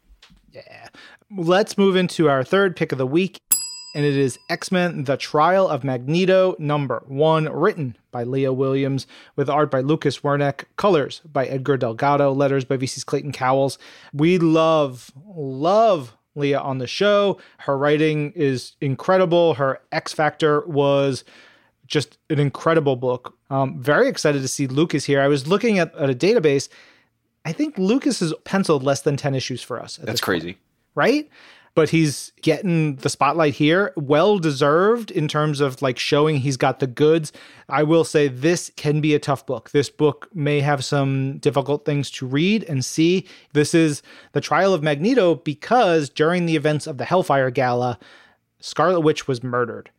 Yeah. 0.53 0.89
Let's 1.35 1.79
move 1.79 1.97
into 1.97 2.29
our 2.29 2.45
third 2.45 2.77
pick 2.77 2.93
of 2.93 2.99
the 2.99 3.07
week 3.07 3.41
and 3.95 4.05
it 4.05 4.17
is 4.17 4.39
X 4.49 4.71
Men 4.71 5.05
The 5.05 5.17
Trial 5.17 5.69
of 5.69 5.85
Magneto 5.85 6.55
number 6.59 7.03
one, 7.07 7.47
written 7.47 7.97
by 8.11 8.25
Leah 8.25 8.53
Williams, 8.53 9.07
with 9.37 9.49
art 9.49 9.71
by 9.71 9.81
Lucas 9.81 10.21
Werneck, 10.21 10.65
colors 10.77 11.21
by 11.33 11.47
Edgar 11.47 11.77
Delgado, 11.77 12.33
letters 12.33 12.65
by 12.65 12.77
VC's 12.77 13.05
Clayton 13.05 13.33
Cowles. 13.33 13.79
We 14.13 14.39
love, 14.39 15.11
love 15.27 16.17
Leah 16.35 16.61
on 16.61 16.79
the 16.79 16.87
show. 16.87 17.39
Her 17.59 17.77
writing 17.77 18.33
is 18.35 18.73
incredible. 18.81 19.55
Her 19.55 19.81
X 19.93 20.13
Factor 20.13 20.61
was 20.67 21.25
just 21.87 22.19
an 22.31 22.39
incredible 22.39 22.97
book. 22.97 23.37
Um, 23.51 23.81
very 23.81 24.09
excited 24.09 24.43
to 24.43 24.49
see 24.49 24.67
Lucas 24.67 25.05
here. 25.05 25.21
I 25.21 25.29
was 25.29 25.49
looking 25.49 25.79
at, 25.79 25.95
at 25.97 26.09
a 26.09 26.15
database. 26.15 26.69
I 27.45 27.53
think 27.53 27.77
Lucas 27.79 28.21
has 28.21 28.33
penciled 28.45 28.83
less 28.83 29.03
than 29.03 29.17
10 29.17 29.35
issues 29.35 29.63
for 29.63 29.83
us. 29.83 29.97
That's 29.97 30.21
crazy. 30.21 30.53
Point, 30.53 30.59
right? 30.95 31.31
But 31.81 31.89
he's 31.89 32.31
getting 32.43 32.97
the 32.97 33.09
spotlight 33.09 33.55
here. 33.55 33.95
Well 33.97 34.39
deserved 34.39 35.11
in 35.11 35.29
terms 35.29 35.63
of 35.63 35.81
like 35.81 35.99
showing 35.99 36.37
he's 36.37 36.59
got 36.59 36.79
the 36.79 36.87
goods. 36.87 37.33
I 37.71 37.85
will 37.85 38.05
say 38.05 38.29
this 38.29 38.71
can 38.77 39.01
be 39.01 39.15
a 39.15 39.19
tough 39.19 39.47
book. 39.47 39.71
This 39.71 39.89
book 39.89 40.29
may 40.35 40.61
have 40.61 40.85
some 40.85 41.39
difficult 41.39 41.87
things 41.87 42.11
to 42.11 42.27
read 42.27 42.65
and 42.65 42.85
see. 42.85 43.27
This 43.55 43.73
is 43.73 44.03
the 44.33 44.43
trial 44.43 44.75
of 44.75 44.83
Magneto 44.83 45.37
because 45.37 46.11
during 46.11 46.45
the 46.45 46.55
events 46.55 46.87
of 46.87 46.99
the 46.99 47.07
Hellfire 47.07 47.51
Gala, 47.51 47.99
Scarlet 48.59 49.01
Witch 49.01 49.27
was 49.27 49.43
murdered. 49.43 49.91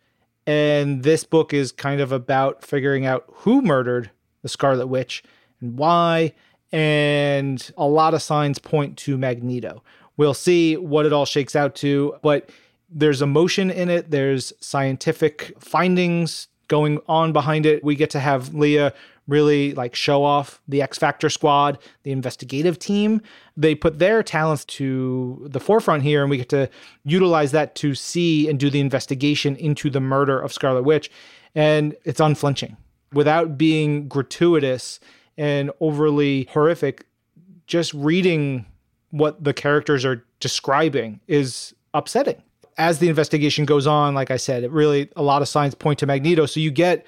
And 0.46 1.02
this 1.02 1.24
book 1.24 1.52
is 1.52 1.72
kind 1.72 2.00
of 2.00 2.12
about 2.12 2.64
figuring 2.64 3.08
out 3.08 3.26
who 3.28 3.64
murdered 3.64 4.12
the 4.44 4.50
Scarlet 4.50 4.86
Witch 4.86 5.24
and 5.60 5.80
why. 5.80 6.34
And 6.72 7.72
a 7.76 7.88
lot 7.88 8.14
of 8.14 8.22
signs 8.22 8.60
point 8.60 8.98
to 9.00 9.18
Magneto 9.18 9.82
We'll 10.18 10.34
see 10.34 10.78
what 10.78 11.06
it 11.06 11.14
all 11.14 11.26
shakes 11.26 11.56
out 11.56 11.76
to, 11.76 12.16
but 12.22 12.50
there's 12.90 13.22
emotion 13.22 13.72
in 13.72 13.90
it, 13.90 14.12
there's 14.12 14.52
scientific 14.60 15.54
findings 15.60 16.48
going 16.68 17.00
on 17.08 17.34
behind 17.34 17.66
it. 17.66 17.84
We 17.84 17.96
get 17.96 18.10
to 18.12 18.20
have 18.20 18.54
Leah 18.54 18.94
really 19.28 19.74
like 19.74 19.96
show 19.96 20.24
off 20.24 20.62
the 20.68 20.82
X 20.82 20.98
Factor 20.98 21.30
squad, 21.30 21.78
the 22.04 22.12
investigative 22.12 22.80
team. 22.80 23.22
They 23.56 23.76
put 23.76 24.00
their 24.00 24.24
talents 24.24 24.66
to 24.66 25.48
the 25.50 25.60
forefront 25.60 26.04
here, 26.04 26.22
and 26.22 26.30
we 26.30 26.38
get 26.38 26.50
to 26.50 26.70
utilize 27.04 27.52
that 27.52 27.76
to 27.76 27.96
see 27.96 28.50
and 28.50 28.60
do 28.60 28.70
the 28.70 28.80
investigation 28.80 29.56
into 29.56 29.90
the 29.90 30.00
murder 30.00 30.40
of 30.40 30.54
Scarlet 30.54 30.84
Witch. 30.84 31.10
And 31.56 31.96
it's 32.04 32.20
unflinching 32.20 32.78
without 33.14 33.58
being 33.58 34.08
gratuitous 34.08 35.00
and 35.38 35.72
overly 35.80 36.48
horrific. 36.52 37.06
Just 37.68 37.94
reading 37.94 38.66
what 39.12 39.44
the 39.44 39.54
characters 39.54 40.04
are 40.04 40.24
describing 40.40 41.20
is 41.28 41.74
upsetting. 41.94 42.42
As 42.78 43.00
the 43.00 43.10
investigation 43.10 43.66
goes 43.66 43.86
on, 43.86 44.16
like 44.16 44.32
I 44.32 44.38
said, 44.38 44.64
it 44.64 44.72
really 44.72 45.10
a 45.16 45.22
lot 45.22 45.42
of 45.42 45.48
signs 45.48 45.76
point 45.76 46.00
to 46.00 46.06
Magneto. 46.06 46.46
So 46.46 46.60
you 46.60 46.72
get 46.72 47.06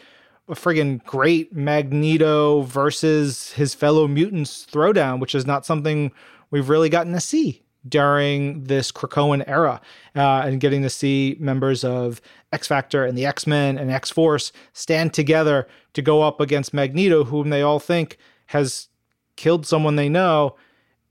a 0.48 0.54
friggin' 0.54 1.04
great 1.06 1.54
Magneto 1.56 2.62
versus 2.64 3.52
his 3.54 3.74
fellow 3.74 4.08
mutants 4.08 4.68
throwdown, 4.70 5.20
which 5.20 5.34
is 5.34 5.46
not 5.46 5.66
something 5.66 6.12
we've 6.52 6.70
really 6.70 6.90
gotten 6.90 7.14
to 7.14 7.22
see 7.22 7.64
during 7.88 8.64
this 8.64 8.92
Krakoan 8.92 9.44
era 9.48 9.82
uh, 10.16 10.44
and 10.46 10.60
getting 10.60 10.84
to 10.84 10.90
see 10.90 11.36
members 11.40 11.84
of 11.84 12.22
X 12.52 12.68
Factor 12.68 13.06
and 13.06 13.18
the 13.18 13.26
X 13.26 13.48
Men 13.48 13.78
and 13.78 13.92
X 13.92 14.10
Force 14.10 14.52
stand 14.74 15.14
together 15.14 15.68
to 15.94 16.02
go 16.02 16.22
up 16.22 16.40
against 16.40 16.74
Magneto, 16.74 17.24
whom 17.24 17.50
they 17.50 17.62
all 17.62 17.80
think 17.80 18.18
has 18.48 18.90
killed 19.36 19.66
someone 19.66 19.96
they 19.96 20.10
know, 20.10 20.56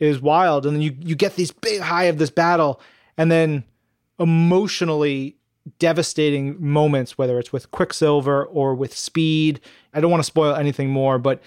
is 0.02 0.20
wild. 0.20 0.66
And 0.66 0.76
then 0.76 0.82
you, 0.82 0.96
you 1.00 1.14
get 1.14 1.36
these 1.36 1.50
big 1.50 1.80
high 1.80 2.04
of 2.04 2.18
this 2.18 2.30
battle, 2.30 2.80
and 3.16 3.30
then 3.30 3.64
emotionally 4.18 5.36
devastating 5.78 6.56
moments, 6.58 7.16
whether 7.16 7.38
it's 7.38 7.52
with 7.52 7.70
Quicksilver 7.70 8.44
or 8.46 8.74
with 8.74 8.96
Speed. 8.96 9.60
I 9.94 10.00
don't 10.00 10.10
want 10.10 10.20
to 10.20 10.26
spoil 10.26 10.54
anything 10.54 10.90
more, 10.90 11.18
but 11.18 11.40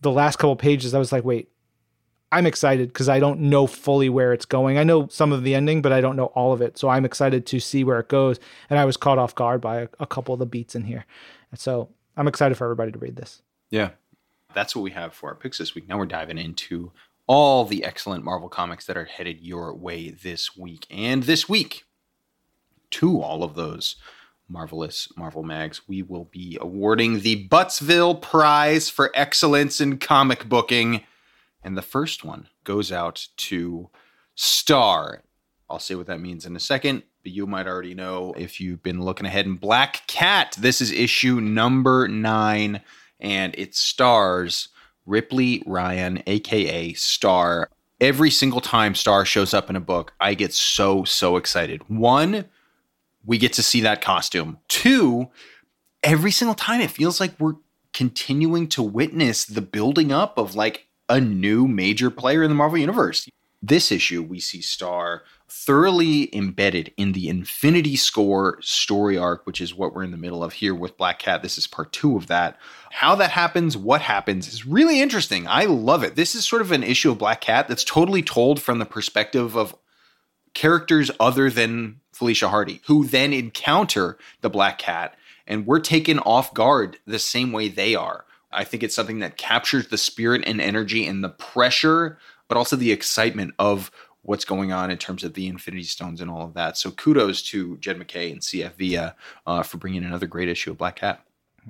the 0.00 0.10
last 0.10 0.36
couple 0.36 0.56
pages, 0.56 0.94
I 0.94 0.98
was 0.98 1.12
like, 1.12 1.24
wait, 1.24 1.50
I'm 2.30 2.46
excited 2.46 2.88
because 2.88 3.08
I 3.08 3.20
don't 3.20 3.40
know 3.40 3.66
fully 3.66 4.08
where 4.08 4.32
it's 4.32 4.44
going. 4.44 4.78
I 4.78 4.84
know 4.84 5.08
some 5.08 5.32
of 5.32 5.42
the 5.42 5.54
ending, 5.54 5.82
but 5.82 5.92
I 5.92 6.00
don't 6.00 6.16
know 6.16 6.26
all 6.26 6.52
of 6.52 6.60
it. 6.60 6.78
So 6.78 6.88
I'm 6.88 7.04
excited 7.04 7.46
to 7.46 7.60
see 7.60 7.84
where 7.84 7.98
it 8.00 8.08
goes. 8.08 8.38
And 8.68 8.78
I 8.78 8.84
was 8.84 8.96
caught 8.96 9.18
off 9.18 9.34
guard 9.34 9.60
by 9.60 9.80
a, 9.80 9.88
a 10.00 10.06
couple 10.06 10.34
of 10.34 10.38
the 10.38 10.46
beats 10.46 10.74
in 10.74 10.84
here. 10.84 11.06
And 11.50 11.58
so 11.58 11.88
I'm 12.16 12.28
excited 12.28 12.56
for 12.56 12.64
everybody 12.64 12.92
to 12.92 12.98
read 12.98 13.16
this. 13.16 13.42
Yeah. 13.70 13.90
That's 14.54 14.74
what 14.76 14.82
we 14.82 14.90
have 14.90 15.14
for 15.14 15.30
our 15.30 15.34
picks 15.34 15.58
this 15.58 15.74
week. 15.74 15.88
Now 15.88 15.98
we're 15.98 16.06
diving 16.06 16.38
into 16.38 16.92
all 17.28 17.66
the 17.66 17.84
excellent 17.84 18.24
Marvel 18.24 18.48
comics 18.48 18.86
that 18.86 18.96
are 18.96 19.04
headed 19.04 19.40
your 19.40 19.72
way 19.74 20.10
this 20.10 20.56
week. 20.56 20.86
And 20.90 21.22
this 21.24 21.48
week, 21.48 21.84
to 22.90 23.20
all 23.20 23.44
of 23.44 23.54
those 23.54 23.96
marvelous 24.48 25.08
Marvel 25.14 25.42
mags, 25.42 25.86
we 25.86 26.02
will 26.02 26.24
be 26.24 26.56
awarding 26.58 27.20
the 27.20 27.46
Buttzville 27.48 28.20
Prize 28.20 28.88
for 28.88 29.12
Excellence 29.14 29.78
in 29.80 29.98
Comic 29.98 30.48
Booking. 30.48 31.04
And 31.62 31.76
the 31.76 31.82
first 31.82 32.24
one 32.24 32.48
goes 32.64 32.90
out 32.90 33.28
to 33.36 33.90
Star. 34.34 35.22
I'll 35.68 35.78
say 35.78 35.94
what 35.96 36.06
that 36.06 36.20
means 36.20 36.46
in 36.46 36.56
a 36.56 36.60
second, 36.60 37.02
but 37.22 37.32
you 37.32 37.46
might 37.46 37.66
already 37.66 37.94
know 37.94 38.32
if 38.38 38.58
you've 38.58 38.82
been 38.82 39.02
looking 39.02 39.26
ahead 39.26 39.44
in 39.44 39.56
Black 39.56 40.06
Cat. 40.06 40.56
This 40.58 40.80
is 40.80 40.90
issue 40.90 41.42
number 41.42 42.08
nine, 42.08 42.80
and 43.20 43.54
it 43.58 43.74
stars 43.74 44.68
Ripley 45.08 45.62
Ryan, 45.66 46.22
aka 46.26 46.92
Star. 46.92 47.70
Every 48.00 48.30
single 48.30 48.60
time 48.60 48.94
Star 48.94 49.24
shows 49.24 49.52
up 49.52 49.68
in 49.68 49.74
a 49.74 49.80
book, 49.80 50.12
I 50.20 50.34
get 50.34 50.54
so, 50.54 51.04
so 51.04 51.36
excited. 51.36 51.88
One, 51.88 52.44
we 53.24 53.38
get 53.38 53.52
to 53.54 53.62
see 53.62 53.80
that 53.80 54.00
costume. 54.00 54.58
Two, 54.68 55.28
every 56.02 56.30
single 56.30 56.54
time 56.54 56.80
it 56.80 56.90
feels 56.90 57.18
like 57.20 57.38
we're 57.40 57.56
continuing 57.92 58.68
to 58.68 58.82
witness 58.82 59.44
the 59.44 59.62
building 59.62 60.12
up 60.12 60.38
of 60.38 60.54
like 60.54 60.86
a 61.08 61.20
new 61.20 61.66
major 61.66 62.10
player 62.10 62.42
in 62.42 62.50
the 62.50 62.54
Marvel 62.54 62.78
Universe. 62.78 63.28
This 63.60 63.90
issue, 63.90 64.22
we 64.22 64.38
see 64.38 64.60
Star 64.60 65.22
thoroughly 65.48 66.34
embedded 66.36 66.92
in 66.96 67.12
the 67.12 67.28
Infinity 67.28 67.96
Score 67.96 68.58
story 68.60 69.16
arc, 69.16 69.46
which 69.46 69.60
is 69.60 69.74
what 69.74 69.94
we're 69.94 70.04
in 70.04 70.10
the 70.10 70.16
middle 70.16 70.44
of 70.44 70.52
here 70.54 70.74
with 70.74 70.96
Black 70.96 71.18
Cat. 71.18 71.42
This 71.42 71.58
is 71.58 71.66
part 71.66 71.92
two 71.92 72.16
of 72.16 72.26
that. 72.28 72.58
How 72.90 73.14
that 73.16 73.30
happens, 73.30 73.76
what 73.76 74.02
happens 74.02 74.46
is 74.46 74.66
really 74.66 75.00
interesting. 75.00 75.46
I 75.48 75.64
love 75.64 76.04
it. 76.04 76.16
This 76.16 76.34
is 76.34 76.46
sort 76.46 76.62
of 76.62 76.70
an 76.70 76.82
issue 76.82 77.10
of 77.10 77.18
Black 77.18 77.40
Cat 77.40 77.66
that's 77.66 77.84
totally 77.84 78.22
told 78.22 78.60
from 78.60 78.78
the 78.78 78.84
perspective 78.84 79.56
of 79.56 79.74
characters 80.54 81.10
other 81.18 81.50
than 81.50 82.00
Felicia 82.12 82.48
Hardy, 82.48 82.80
who 82.86 83.06
then 83.06 83.32
encounter 83.32 84.18
the 84.40 84.50
Black 84.50 84.78
Cat, 84.78 85.16
and 85.46 85.66
we're 85.66 85.80
taken 85.80 86.18
off 86.20 86.52
guard 86.52 86.98
the 87.06 87.18
same 87.18 87.52
way 87.52 87.68
they 87.68 87.94
are. 87.94 88.24
I 88.50 88.64
think 88.64 88.82
it's 88.82 88.94
something 88.94 89.18
that 89.20 89.36
captures 89.36 89.88
the 89.88 89.98
spirit 89.98 90.42
and 90.46 90.60
energy 90.60 91.06
and 91.06 91.22
the 91.22 91.28
pressure, 91.28 92.18
but 92.48 92.56
also 92.56 92.76
the 92.76 92.92
excitement 92.92 93.54
of 93.58 93.90
what's 94.22 94.44
going 94.44 94.72
on 94.72 94.90
in 94.90 94.98
terms 94.98 95.24
of 95.24 95.34
the 95.34 95.46
Infinity 95.46 95.84
Stones 95.84 96.20
and 96.20 96.30
all 96.30 96.42
of 96.42 96.54
that. 96.54 96.76
So 96.76 96.90
kudos 96.90 97.42
to 97.44 97.76
Jed 97.78 97.98
MacKay 97.98 98.30
and 98.30 98.40
CF 98.40 98.72
Villa 98.72 99.14
uh, 99.46 99.62
for 99.62 99.78
bringing 99.78 100.04
another 100.04 100.26
great 100.26 100.48
issue 100.48 100.70
of 100.70 100.78
Black 100.78 100.96
Cat. 100.96 101.24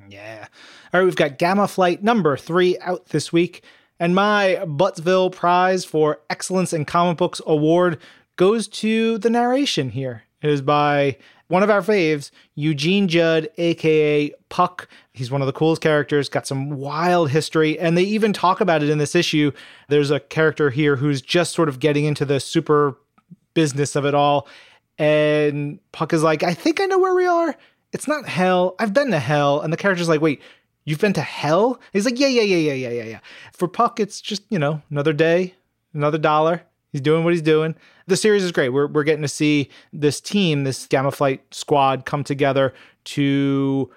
Yeah. 0.09 0.47
All 0.93 1.01
right, 1.01 1.05
we've 1.05 1.17
got 1.17 1.39
Gamma 1.39 1.69
Flight 1.69 2.03
number 2.03 2.37
three 2.37 2.79
out 2.81 3.07
this 3.07 3.33
week. 3.33 3.63
And 4.01 4.15
my 4.15 4.61
Buttzville 4.65 5.33
Prize 5.33 5.85
for 5.85 6.21
Excellence 6.31 6.73
in 6.73 6.85
Comic 6.85 7.19
Books 7.19 7.41
award 7.47 7.99
goes 8.37 8.69
to 8.69 9.19
the 9.19 9.31
narration 9.31 9.91
here. 9.91 10.23
It 10.41 10.51
is 10.51 10.63
by 10.63 11.17
one 11.49 11.63
of 11.63 11.71
our 11.71 11.81
faves, 11.83 12.31
Eugene 12.55 13.09
Judd, 13.09 13.49
aka 13.59 14.33
Puck. 14.49 14.89
He's 15.13 15.31
one 15.31 15.43
of 15.43 15.47
the 15.47 15.53
coolest 15.53 15.83
characters, 15.83 16.29
got 16.29 16.47
some 16.47 16.71
wild 16.71 17.31
history, 17.31 17.79
and 17.79 17.97
they 17.97 18.05
even 18.05 18.33
talk 18.33 18.61
about 18.61 18.83
it 18.83 18.91
in 18.91 18.99
this 18.99 19.15
issue. 19.15 19.51
There's 19.89 20.11
a 20.11 20.21
character 20.21 20.71
here 20.71 20.97
who's 20.97 21.21
just 21.21 21.53
sort 21.55 21.69
of 21.69 21.81
getting 21.81 22.05
into 22.05 22.25
the 22.25 22.39
super 22.39 22.97
business 23.55 23.97
of 23.97 24.05
it 24.05 24.15
all. 24.15 24.47
And 24.99 25.81
Puck 25.93 26.13
is 26.13 26.23
like, 26.23 26.43
I 26.43 26.55
think 26.55 26.81
I 26.81 26.87
know 26.87 26.99
where 26.99 27.15
we 27.15 27.27
are. 27.27 27.57
It's 27.93 28.07
not 28.07 28.29
hell. 28.29 28.75
I've 28.79 28.93
been 28.93 29.11
to 29.11 29.19
hell. 29.19 29.61
And 29.61 29.73
the 29.73 29.77
character's 29.77 30.09
like, 30.09 30.21
wait, 30.21 30.43
you've 30.85 31.01
been 31.01 31.13
to 31.15 31.23
hell? 31.23 31.81
He's 31.93 32.05
like, 32.05 32.19
yeah, 32.19 32.29
yeah, 32.29 32.43
yeah, 32.43 32.57
yeah, 32.57 32.73
yeah, 32.73 32.91
yeah, 32.91 33.05
yeah. 33.05 33.21
For 33.53 33.69
Puck, 33.69 34.01
it's 34.01 34.21
just, 34.21 34.43
you 34.51 34.59
know, 34.59 34.83
another 34.91 35.13
day, 35.13 35.55
another 35.95 36.19
dollar. 36.19 36.63
He's 36.91 37.01
doing 37.01 37.25
what 37.25 37.33
he's 37.33 37.43
doing. 37.43 37.75
The 38.07 38.17
series 38.17 38.43
is 38.43 38.53
great. 38.53 38.71
We're, 38.71 38.87
we're 38.87 39.05
getting 39.05 39.23
to 39.23 39.29
see 39.29 39.69
this 39.93 40.21
team, 40.21 40.65
this 40.65 40.87
Gamma 40.87 41.11
Flight 41.11 41.43
squad, 41.55 42.07
come 42.07 42.25
together 42.25 42.73
to 43.05 43.91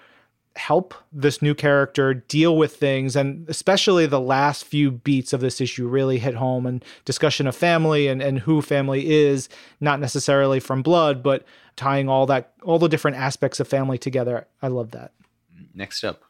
help 0.56 0.94
this 1.10 1.40
new 1.40 1.54
character 1.54 2.12
deal 2.12 2.56
with 2.56 2.76
things. 2.76 3.16
And 3.16 3.48
especially 3.48 4.04
the 4.06 4.20
last 4.20 4.64
few 4.64 4.90
beats 4.90 5.32
of 5.32 5.40
this 5.40 5.60
issue 5.60 5.88
really 5.88 6.18
hit 6.18 6.34
home 6.34 6.66
and 6.66 6.84
discussion 7.04 7.46
of 7.46 7.56
family 7.56 8.08
and, 8.08 8.20
and 8.20 8.40
who 8.40 8.60
family 8.60 9.10
is, 9.10 9.48
not 9.80 9.98
necessarily 9.98 10.60
from 10.60 10.82
blood, 10.82 11.22
but 11.22 11.44
tying 11.76 12.08
all 12.08 12.26
that, 12.26 12.52
all 12.62 12.78
the 12.78 12.88
different 12.88 13.16
aspects 13.16 13.60
of 13.60 13.68
family 13.68 13.96
together. 13.96 14.46
I 14.60 14.68
love 14.68 14.90
that. 14.90 15.12
Next 15.74 16.04
up, 16.04 16.22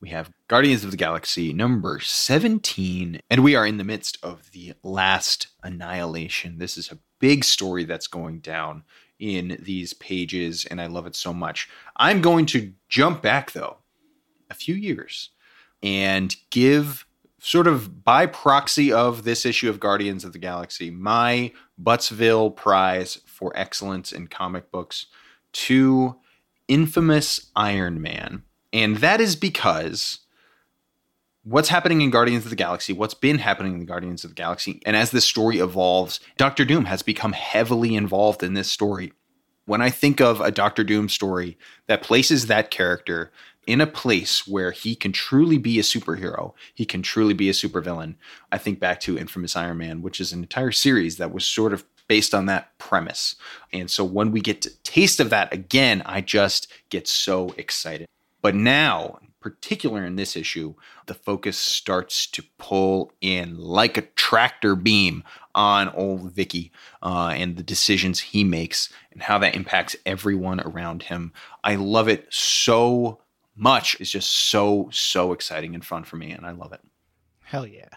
we 0.00 0.08
have 0.08 0.32
Guardians 0.48 0.82
of 0.82 0.90
the 0.90 0.96
Galaxy 0.96 1.52
number 1.52 2.00
17, 2.00 3.20
and 3.28 3.44
we 3.44 3.54
are 3.54 3.66
in 3.66 3.76
the 3.76 3.84
midst 3.84 4.18
of 4.22 4.50
the 4.52 4.72
last 4.82 5.48
annihilation. 5.62 6.58
This 6.58 6.78
is 6.78 6.90
a 6.90 6.98
big 7.18 7.44
story 7.44 7.84
that's 7.84 8.06
going 8.06 8.40
down 8.40 8.84
in 9.18 9.58
these 9.60 9.92
pages, 9.92 10.64
and 10.64 10.80
I 10.80 10.86
love 10.86 11.06
it 11.06 11.14
so 11.14 11.34
much. 11.34 11.68
I'm 11.96 12.22
going 12.22 12.46
to 12.46 12.72
jump 12.88 13.20
back, 13.20 13.52
though, 13.52 13.76
a 14.48 14.54
few 14.54 14.74
years 14.74 15.30
and 15.82 16.34
give 16.48 17.06
sort 17.38 17.66
of 17.66 18.02
by 18.02 18.24
proxy 18.24 18.90
of 18.90 19.24
this 19.24 19.44
issue 19.44 19.68
of 19.68 19.80
Guardians 19.80 20.24
of 20.24 20.32
the 20.32 20.38
Galaxy, 20.38 20.90
my 20.90 21.52
Buttzville 21.82 22.56
Prize 22.56 23.20
for 23.26 23.52
Excellence 23.54 24.12
in 24.12 24.28
Comic 24.28 24.70
Books 24.70 25.06
to 25.52 26.16
Infamous 26.68 27.50
Iron 27.54 28.00
Man 28.00 28.44
and 28.72 28.98
that 28.98 29.20
is 29.20 29.36
because 29.36 30.20
what's 31.42 31.68
happening 31.68 32.00
in 32.00 32.10
Guardians 32.10 32.44
of 32.44 32.50
the 32.50 32.56
Galaxy, 32.56 32.92
what's 32.92 33.14
been 33.14 33.38
happening 33.38 33.74
in 33.74 33.80
the 33.80 33.86
Guardians 33.86 34.24
of 34.24 34.30
the 34.30 34.34
Galaxy, 34.34 34.80
and 34.84 34.96
as 34.96 35.10
this 35.10 35.24
story 35.24 35.58
evolves, 35.58 36.20
Doctor 36.36 36.64
Doom 36.64 36.84
has 36.84 37.02
become 37.02 37.32
heavily 37.32 37.94
involved 37.94 38.42
in 38.42 38.54
this 38.54 38.70
story. 38.70 39.12
When 39.66 39.80
I 39.80 39.90
think 39.90 40.20
of 40.20 40.40
a 40.40 40.50
Doctor 40.50 40.84
Doom 40.84 41.08
story 41.08 41.56
that 41.86 42.02
places 42.02 42.46
that 42.46 42.70
character 42.70 43.30
in 43.66 43.80
a 43.80 43.86
place 43.86 44.46
where 44.46 44.72
he 44.72 44.94
can 44.94 45.12
truly 45.12 45.58
be 45.58 45.78
a 45.78 45.82
superhero, 45.82 46.54
he 46.74 46.84
can 46.84 47.02
truly 47.02 47.34
be 47.34 47.48
a 47.48 47.52
supervillain, 47.52 48.16
I 48.50 48.58
think 48.58 48.80
back 48.80 49.00
to 49.00 49.18
Infamous 49.18 49.54
Iron 49.54 49.78
Man, 49.78 50.02
which 50.02 50.20
is 50.20 50.32
an 50.32 50.42
entire 50.42 50.72
series 50.72 51.16
that 51.18 51.32
was 51.32 51.44
sort 51.44 51.72
of 51.72 51.84
based 52.08 52.34
on 52.34 52.46
that 52.46 52.76
premise. 52.78 53.36
And 53.72 53.88
so 53.88 54.02
when 54.02 54.32
we 54.32 54.40
get 54.40 54.62
to 54.62 54.82
taste 54.82 55.20
of 55.20 55.30
that 55.30 55.52
again, 55.52 56.02
I 56.04 56.20
just 56.20 56.66
get 56.88 57.06
so 57.06 57.54
excited. 57.56 58.08
But 58.42 58.54
now, 58.54 59.18
particular 59.40 60.04
in 60.04 60.16
this 60.16 60.36
issue, 60.36 60.74
the 61.06 61.14
focus 61.14 61.58
starts 61.58 62.26
to 62.28 62.42
pull 62.58 63.12
in 63.20 63.56
like 63.56 63.96
a 63.96 64.02
tractor 64.02 64.76
beam 64.76 65.24
on 65.54 65.88
old 65.90 66.32
Vicky 66.32 66.70
uh, 67.02 67.32
and 67.34 67.56
the 67.56 67.62
decisions 67.62 68.20
he 68.20 68.44
makes 68.44 68.92
and 69.12 69.22
how 69.22 69.38
that 69.38 69.54
impacts 69.54 69.96
everyone 70.06 70.60
around 70.60 71.04
him. 71.04 71.32
I 71.64 71.74
love 71.76 72.08
it 72.08 72.26
so 72.30 73.20
much. 73.56 73.96
It's 73.98 74.10
just 74.10 74.30
so, 74.30 74.88
so 74.92 75.32
exciting 75.32 75.74
and 75.74 75.84
fun 75.84 76.04
for 76.04 76.16
me, 76.16 76.30
and 76.30 76.46
I 76.46 76.52
love 76.52 76.72
it. 76.72 76.80
Hell 77.42 77.66
yeah. 77.66 77.88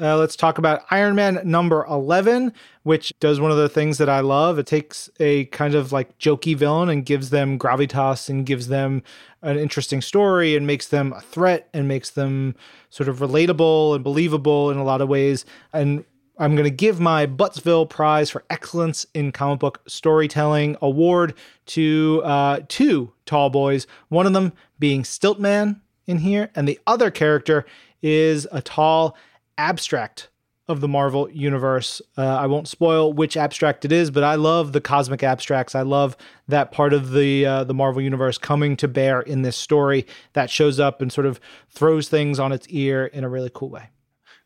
Uh, 0.00 0.18
let's 0.18 0.34
talk 0.34 0.58
about 0.58 0.84
Iron 0.90 1.14
Man 1.14 1.40
number 1.44 1.86
11, 1.88 2.52
which 2.82 3.12
does 3.20 3.38
one 3.38 3.52
of 3.52 3.56
the 3.56 3.68
things 3.68 3.98
that 3.98 4.08
I 4.08 4.20
love. 4.20 4.58
It 4.58 4.66
takes 4.66 5.08
a 5.20 5.44
kind 5.46 5.74
of 5.76 5.92
like 5.92 6.18
jokey 6.18 6.56
villain 6.56 6.88
and 6.88 7.06
gives 7.06 7.30
them 7.30 7.58
gravitas 7.58 8.28
and 8.28 8.44
gives 8.44 8.66
them 8.66 9.04
an 9.42 9.56
interesting 9.56 10.00
story 10.00 10.56
and 10.56 10.66
makes 10.66 10.88
them 10.88 11.12
a 11.12 11.20
threat 11.20 11.68
and 11.72 11.86
makes 11.86 12.10
them 12.10 12.56
sort 12.90 13.08
of 13.08 13.18
relatable 13.18 13.94
and 13.94 14.02
believable 14.02 14.70
in 14.70 14.78
a 14.78 14.84
lot 14.84 15.00
of 15.00 15.08
ways. 15.08 15.44
And 15.72 16.04
I'm 16.38 16.56
going 16.56 16.64
to 16.64 16.70
give 16.70 16.98
my 16.98 17.26
Buttzville 17.26 17.88
Prize 17.88 18.30
for 18.30 18.44
Excellence 18.50 19.06
in 19.14 19.30
Comic 19.30 19.60
Book 19.60 19.80
Storytelling 19.86 20.76
award 20.82 21.34
to 21.66 22.20
uh, 22.24 22.60
two 22.66 23.12
tall 23.26 23.48
boys, 23.48 23.86
one 24.08 24.26
of 24.26 24.32
them 24.32 24.52
being 24.80 25.04
Stiltman 25.04 25.80
in 26.08 26.18
here, 26.18 26.50
and 26.56 26.66
the 26.66 26.80
other 26.88 27.12
character 27.12 27.64
is 28.02 28.48
a 28.50 28.60
tall 28.60 29.16
abstract 29.58 30.28
of 30.66 30.80
the 30.80 30.88
Marvel 30.88 31.30
universe. 31.30 32.00
Uh, 32.16 32.22
I 32.22 32.46
won't 32.46 32.68
spoil 32.68 33.12
which 33.12 33.36
abstract 33.36 33.84
it 33.84 33.92
is, 33.92 34.10
but 34.10 34.24
I 34.24 34.36
love 34.36 34.72
the 34.72 34.80
cosmic 34.80 35.22
abstracts. 35.22 35.74
I 35.74 35.82
love 35.82 36.16
that 36.48 36.72
part 36.72 36.92
of 36.94 37.12
the 37.12 37.44
uh, 37.44 37.64
the 37.64 37.74
Marvel 37.74 38.00
universe 38.00 38.38
coming 38.38 38.76
to 38.78 38.88
bear 38.88 39.20
in 39.20 39.42
this 39.42 39.56
story 39.56 40.06
that 40.32 40.50
shows 40.50 40.80
up 40.80 41.02
and 41.02 41.12
sort 41.12 41.26
of 41.26 41.38
throws 41.68 42.08
things 42.08 42.38
on 42.38 42.52
its 42.52 42.66
ear 42.68 43.06
in 43.06 43.24
a 43.24 43.28
really 43.28 43.50
cool 43.52 43.68
way. 43.68 43.90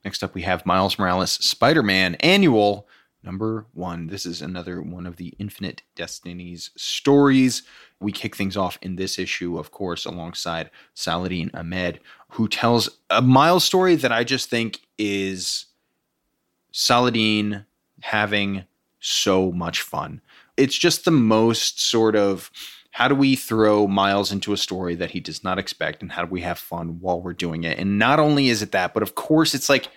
Next 0.05 0.23
up, 0.23 0.35
we 0.35 0.43
have 0.43 0.67
Miles 0.67 0.99
Morales 0.99 1.33
Spider 1.33 1.83
Man 1.83 2.17
Annual 2.17 2.89
number 3.29 3.67
one. 3.75 4.07
This 4.07 4.25
is 4.25 4.41
another 4.41 4.81
one 4.81 5.07
of 5.07 5.17
the 5.17 5.35
Infinite 5.39 5.83
Destinies 5.95 6.71
stories. 6.79 7.63
We 8.01 8.11
kick 8.11 8.35
things 8.35 8.57
off 8.57 8.79
in 8.81 8.97
this 8.97 9.19
issue, 9.19 9.59
of 9.59 9.71
course, 9.71 10.07
alongside 10.07 10.71
Saladin 10.95 11.51
Ahmed, 11.53 12.01
who 12.31 12.49
tells 12.49 12.89
a 13.11 13.21
Miles 13.21 13.65
story 13.65 13.97
that 13.97 14.13
I 14.13 14.25
just 14.25 14.49
think 14.49 14.81
is 14.97 15.67
Saladin 16.73 17.67
having 18.01 18.65
so 18.99 19.53
much 19.53 19.83
fun. 19.83 20.23
It's 20.57 20.79
just 20.79 21.05
the 21.05 21.11
most 21.11 21.83
sort 21.83 22.17
of 22.17 22.51
how 22.93 23.09
do 23.09 23.15
we 23.15 23.37
throw 23.37 23.87
Miles 23.87 24.33
into 24.33 24.55
a 24.55 24.57
story 24.57 24.95
that 24.95 25.11
he 25.11 25.21
does 25.21 25.45
not 25.45 25.59
expect 25.59 26.01
and 26.01 26.11
how 26.11 26.25
do 26.25 26.31
we 26.31 26.41
have 26.41 26.59
fun 26.59 26.99
while 26.99 27.21
we're 27.21 27.35
doing 27.35 27.65
it? 27.65 27.79
And 27.79 27.99
not 27.99 28.21
only 28.21 28.49
is 28.49 28.63
it 28.63 28.73
that, 28.73 28.95
but 28.95 29.03
of 29.03 29.17
course 29.17 29.55
it's 29.55 29.69
like 29.69 29.89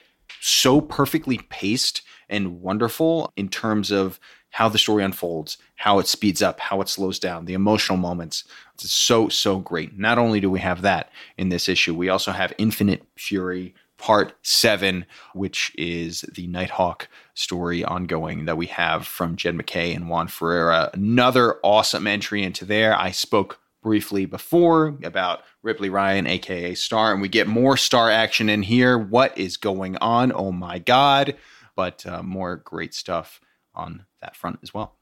so 0.41 0.81
perfectly 0.81 1.37
paced 1.49 2.01
and 2.31 2.61
wonderful 2.61 3.31
in 3.35 3.49
terms 3.49 3.91
of 3.91 4.19
how 4.51 4.67
the 4.67 4.77
story 4.77 5.03
unfolds, 5.03 5.57
how 5.75 5.99
it 5.99 6.07
speeds 6.07 6.41
up, 6.41 6.59
how 6.59 6.81
it 6.81 6.89
slows 6.89 7.19
down, 7.19 7.45
the 7.45 7.53
emotional 7.53 7.97
moments. 7.97 8.43
It's 8.73 8.91
so, 8.91 9.29
so 9.29 9.59
great. 9.59 9.97
Not 9.97 10.17
only 10.17 10.39
do 10.39 10.49
we 10.49 10.59
have 10.59 10.81
that 10.81 11.09
in 11.37 11.49
this 11.49 11.69
issue, 11.69 11.95
we 11.95 12.09
also 12.09 12.31
have 12.31 12.53
Infinite 12.57 13.03
Fury 13.15 13.73
Part 13.97 14.33
7, 14.41 15.05
which 15.33 15.71
is 15.77 16.21
the 16.21 16.47
Nighthawk 16.47 17.07
story 17.35 17.83
ongoing 17.83 18.45
that 18.45 18.57
we 18.57 18.65
have 18.65 19.05
from 19.05 19.35
Jed 19.35 19.55
MacKay 19.55 19.93
and 19.93 20.09
Juan 20.09 20.27
Ferreira. 20.27 20.89
Another 20.93 21.57
awesome 21.63 22.07
entry 22.07 22.41
into 22.41 22.65
there. 22.65 22.97
I 22.97 23.11
spoke 23.11 23.59
briefly 23.83 24.25
before 24.25 24.97
about 25.03 25.41
Ripley 25.63 25.89
Ryan, 25.89 26.27
aka 26.27 26.73
Star, 26.73 27.13
and 27.13 27.21
we 27.21 27.29
get 27.29 27.47
more 27.47 27.77
Star 27.77 28.09
action 28.09 28.49
in 28.49 28.63
here. 28.63 28.97
What 28.97 29.37
is 29.37 29.57
going 29.57 29.97
on? 29.97 30.31
Oh 30.31 30.51
my 30.51 30.79
God! 30.79 31.35
But 31.81 32.05
uh, 32.05 32.21
more 32.21 32.57
great 32.57 32.93
stuff 32.93 33.41
on 33.73 34.05
that 34.21 34.35
front 34.35 34.59
as 34.61 34.71
well. 34.71 34.99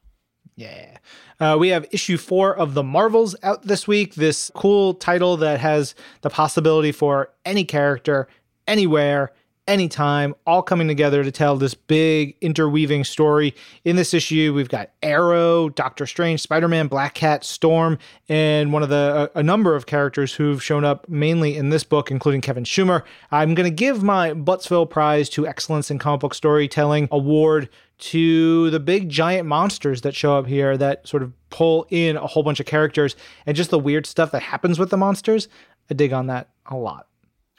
Yeah. 0.56 1.00
Uh, 1.38 1.58
we 1.60 1.68
have 1.70 1.86
issue 1.92 2.16
four 2.16 2.56
of 2.56 2.74
The 2.74 2.84
Marvels 2.84 3.36
out 3.44 3.64
this 3.64 3.86
week. 3.86 4.16
This 4.16 4.50
cool 4.56 4.94
title 4.94 5.36
that 5.36 5.60
has 5.60 5.94
the 6.22 6.30
possibility 6.30 6.94
for 6.94 7.34
any 7.44 7.66
character, 7.66 8.30
anywhere, 8.66 9.34
anytime, 9.70 10.36
all 10.46 10.62
coming 10.62 10.88
together 10.88 11.24
to 11.24 11.32
tell 11.32 11.56
this 11.56 11.76
big 11.76 12.36
interweaving 12.42 13.04
story. 13.04 13.56
In 13.86 13.96
this 13.96 14.14
issue, 14.14 14.54
we've 14.54 14.68
got 14.68 14.90
Arrow, 15.04 15.70
Doctor 15.70 16.06
Strange, 16.06 16.42
Spider 16.42 16.68
Man, 16.68 16.88
Black 16.88 17.14
Cat, 17.14 17.46
Storm, 17.46 18.00
and 18.28 18.74
one 18.74 18.84
of 18.84 18.90
the 18.90 19.30
a, 19.36 19.40
a, 19.40 19.44
number 19.44 19.76
of 19.76 19.86
characters 19.86 20.34
who've 20.34 20.62
shown 20.62 20.84
up 20.84 21.08
mainly 21.08 21.56
in 21.56 21.70
this 21.70 21.84
book, 21.84 22.10
including 22.12 22.42
Kevin 22.42 22.64
Schumer. 22.64 23.04
I'm 23.32 23.54
going 23.54 23.70
to 23.70 23.76
give 23.76 24.02
my 24.02 24.34
Buttzville 24.34 24.90
Prize 24.90 25.30
to 25.30 25.48
Excellence 25.48 25.92
in 25.92 26.00
Comic 26.00 26.22
Book 26.22 26.34
Storytelling 26.34 27.08
award 27.12 27.70
to 28.00 28.70
the 28.72 28.80
big 28.80 29.10
giant 29.10 29.48
monsters 29.48 30.02
that 30.02 30.16
show 30.16 30.38
up 30.38 30.48
here 30.48 30.78
that 30.78 31.08
sort 31.08 31.22
of 31.22 31.34
pull 31.50 31.86
in 31.90 32.18
a 32.18 32.26
whole 32.26 32.44
bunch 32.44 32.60
of 32.60 32.66
characters 32.66 33.16
and 33.46 33.56
just 33.56 33.70
the 33.70 33.80
weird 33.80 34.06
stuff 34.06 34.32
that 34.32 34.42
happens 34.42 34.80
with 34.80 34.90
the 34.90 34.98
monsters. 34.98 35.48
I 35.92 35.94
dig 35.94 36.14
on 36.14 36.28
that 36.28 36.50
a 36.66 36.76
lot. 36.76 37.09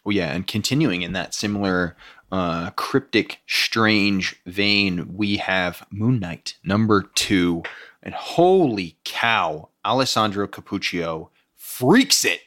Oh 0.07 0.11
yeah, 0.11 0.33
and 0.33 0.47
continuing 0.47 1.02
in 1.02 1.12
that 1.12 1.35
similar 1.35 1.97
uh, 2.33 2.71
cryptic, 2.71 3.40
strange 3.47 4.37
vein, 4.46 5.16
we 5.16 5.37
have 5.38 5.87
Moon 5.90 6.20
Knight 6.20 6.55
number 6.64 7.03
two, 7.14 7.62
and 8.03 8.14
holy 8.14 8.96
cow, 9.05 9.68
Alessandro 9.85 10.46
Cappuccio 10.46 11.29
freaks 11.57 12.24
it. 12.24 12.40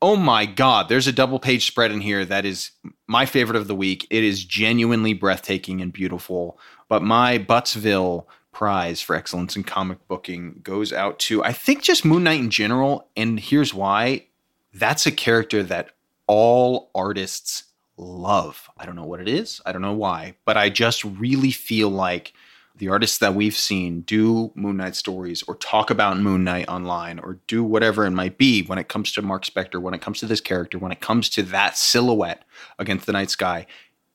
Oh 0.00 0.16
my 0.16 0.46
God, 0.46 0.88
there's 0.88 1.06
a 1.06 1.12
double 1.12 1.38
page 1.38 1.66
spread 1.66 1.92
in 1.92 2.00
here 2.00 2.24
that 2.24 2.44
is 2.44 2.72
my 3.06 3.24
favorite 3.24 3.56
of 3.56 3.68
the 3.68 3.74
week. 3.74 4.06
It 4.10 4.24
is 4.24 4.44
genuinely 4.44 5.14
breathtaking 5.14 5.80
and 5.80 5.92
beautiful. 5.92 6.58
But 6.88 7.02
my 7.02 7.38
Buttzville 7.38 8.26
prize 8.50 9.00
for 9.00 9.14
excellence 9.14 9.56
in 9.56 9.62
comic 9.62 10.06
booking 10.08 10.60
goes 10.62 10.92
out 10.92 11.18
to, 11.20 11.42
I 11.44 11.52
think, 11.52 11.82
just 11.82 12.04
Moon 12.04 12.24
Knight 12.24 12.40
in 12.40 12.50
general. 12.50 13.08
And 13.16 13.38
here's 13.38 13.72
why 13.72 14.26
that's 14.74 15.06
a 15.06 15.12
character 15.12 15.62
that 15.62 15.90
all 16.26 16.90
artists 16.94 17.64
love. 17.96 18.70
I 18.76 18.86
don't 18.86 18.96
know 18.96 19.04
what 19.04 19.20
it 19.20 19.28
is. 19.28 19.60
I 19.66 19.72
don't 19.72 19.82
know 19.82 19.92
why, 19.92 20.34
but 20.44 20.56
I 20.56 20.68
just 20.68 21.04
really 21.04 21.50
feel 21.50 21.88
like 21.88 22.32
the 22.74 22.88
artists 22.88 23.18
that 23.18 23.34
we've 23.34 23.56
seen 23.56 24.00
do 24.00 24.50
Moon 24.54 24.78
Knight 24.78 24.96
stories 24.96 25.42
or 25.42 25.56
talk 25.56 25.90
about 25.90 26.18
Moon 26.18 26.42
Knight 26.42 26.68
online 26.68 27.18
or 27.18 27.38
do 27.46 27.62
whatever 27.62 28.06
it 28.06 28.10
might 28.12 28.38
be 28.38 28.62
when 28.62 28.78
it 28.78 28.88
comes 28.88 29.12
to 29.12 29.22
Mark 29.22 29.44
Spector, 29.44 29.80
when 29.80 29.94
it 29.94 30.00
comes 30.00 30.20
to 30.20 30.26
this 30.26 30.40
character, 30.40 30.78
when 30.78 30.92
it 30.92 31.00
comes 31.00 31.28
to 31.30 31.42
that 31.42 31.76
silhouette 31.76 32.44
against 32.78 33.06
the 33.06 33.12
night 33.12 33.30
sky, 33.30 33.66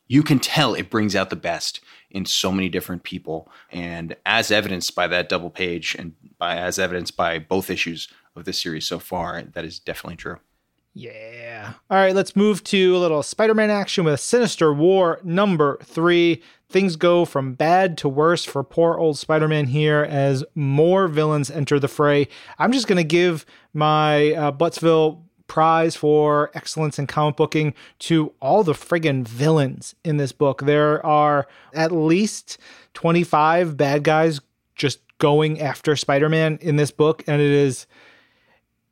you 0.08 0.24
can 0.24 0.40
tell 0.40 0.74
it 0.74 0.90
brings 0.90 1.16
out 1.16 1.30
the 1.30 1.36
best 1.36 1.82
in 2.10 2.26
so 2.26 2.52
many 2.52 2.70
different 2.70 3.04
people. 3.04 3.52
And 3.72 4.16
as 4.26 4.50
evidenced 4.50 4.96
by 4.96 5.08
that 5.08 5.30
double 5.30 5.50
page 5.50 5.96
and 5.98 6.14
by 6.40 6.58
as 6.58 6.80
evidenced 6.80 7.16
by 7.16 7.40
both 7.40 7.70
issues 7.70 8.08
of 8.36 8.46
this 8.46 8.62
series 8.62 8.86
so 8.86 9.00
far, 9.00 9.42
that 9.42 9.66
is 9.66 9.80
definitely 9.80 10.16
true. 10.16 10.40
Yeah. 10.98 11.74
All 11.92 11.98
right, 11.98 12.16
let's 12.16 12.36
move 12.36 12.64
to 12.66 12.96
a 12.96 12.98
little 12.98 13.22
Spider 13.22 13.54
Man 13.54 13.70
action 13.70 14.04
with 14.04 14.20
Sinister 14.20 14.74
War 14.74 15.20
number 15.24 15.78
three. 15.84 16.42
Things 16.70 16.96
go 16.96 17.24
from 17.24 17.54
bad 17.54 18.00
to 18.00 18.10
worse 18.10 18.44
for 18.44 18.64
poor 18.64 18.98
old 18.98 19.16
Spider 19.18 19.48
Man 19.48 19.68
here 19.68 20.08
as 20.10 20.44
more 20.56 21.08
villains 21.08 21.52
enter 21.52 21.80
the 21.80 21.88
fray. 21.88 22.28
I'm 22.58 22.72
just 22.72 22.88
going 22.88 22.98
to 22.98 23.04
give 23.04 23.46
my 23.76 24.34
uh, 24.34 24.52
Buttzville 24.52 25.22
prize 25.46 25.96
for 25.96 26.50
excellence 26.56 26.98
in 26.98 27.06
comic 27.06 27.36
booking 27.36 27.76
to 28.00 28.34
all 28.42 28.64
the 28.64 28.74
friggin' 28.74 29.26
villains 29.26 29.94
in 30.04 30.18
this 30.18 30.32
book. 30.32 30.64
There 30.64 31.06
are 31.06 31.48
at 31.74 31.92
least 31.92 32.58
25 32.96 33.78
bad 33.78 34.04
guys 34.04 34.42
just 34.76 35.00
going 35.20 35.62
after 35.62 35.96
Spider 35.96 36.28
Man 36.28 36.58
in 36.60 36.76
this 36.76 36.90
book, 36.90 37.24
and 37.28 37.40
it 37.40 37.52
is. 37.52 37.86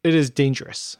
It 0.03 0.13
is 0.13 0.29
dangerous. 0.29 0.97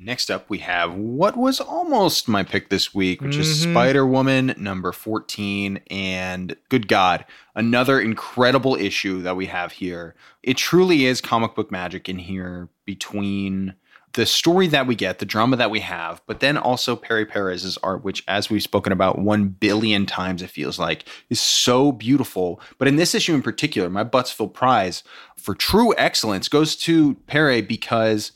Next 0.00 0.30
up, 0.30 0.48
we 0.48 0.58
have 0.58 0.94
what 0.94 1.36
was 1.36 1.60
almost 1.60 2.28
my 2.28 2.44
pick 2.44 2.68
this 2.68 2.94
week, 2.94 3.20
which 3.20 3.32
mm-hmm. 3.32 3.40
is 3.40 3.62
Spider 3.62 4.06
Woman 4.06 4.54
number 4.56 4.92
14. 4.92 5.80
And 5.90 6.54
good 6.68 6.86
God, 6.86 7.24
another 7.56 8.00
incredible 8.00 8.76
issue 8.76 9.22
that 9.22 9.34
we 9.34 9.46
have 9.46 9.72
here. 9.72 10.14
It 10.44 10.56
truly 10.56 11.06
is 11.06 11.20
comic 11.20 11.56
book 11.56 11.72
magic 11.72 12.08
in 12.08 12.20
here 12.20 12.68
between 12.84 13.74
the 14.12 14.24
story 14.24 14.68
that 14.68 14.86
we 14.86 14.94
get, 14.94 15.18
the 15.18 15.26
drama 15.26 15.56
that 15.56 15.70
we 15.70 15.80
have, 15.80 16.22
but 16.26 16.38
then 16.38 16.56
also 16.56 16.94
Pere 16.94 17.26
Perez's 17.26 17.76
art, 17.78 18.04
which, 18.04 18.22
as 18.28 18.48
we've 18.48 18.62
spoken 18.62 18.92
about 18.92 19.18
one 19.18 19.48
billion 19.48 20.06
times, 20.06 20.42
it 20.42 20.50
feels 20.50 20.78
like, 20.78 21.04
is 21.28 21.40
so 21.40 21.90
beautiful. 21.90 22.60
But 22.78 22.88
in 22.88 22.96
this 22.96 23.16
issue 23.16 23.34
in 23.34 23.42
particular, 23.42 23.90
my 23.90 24.04
Buttzville 24.04 24.52
prize 24.52 25.02
for 25.36 25.54
true 25.54 25.92
excellence 25.98 26.48
goes 26.48 26.76
to 26.76 27.16
Pere 27.26 27.60
because 27.62 28.32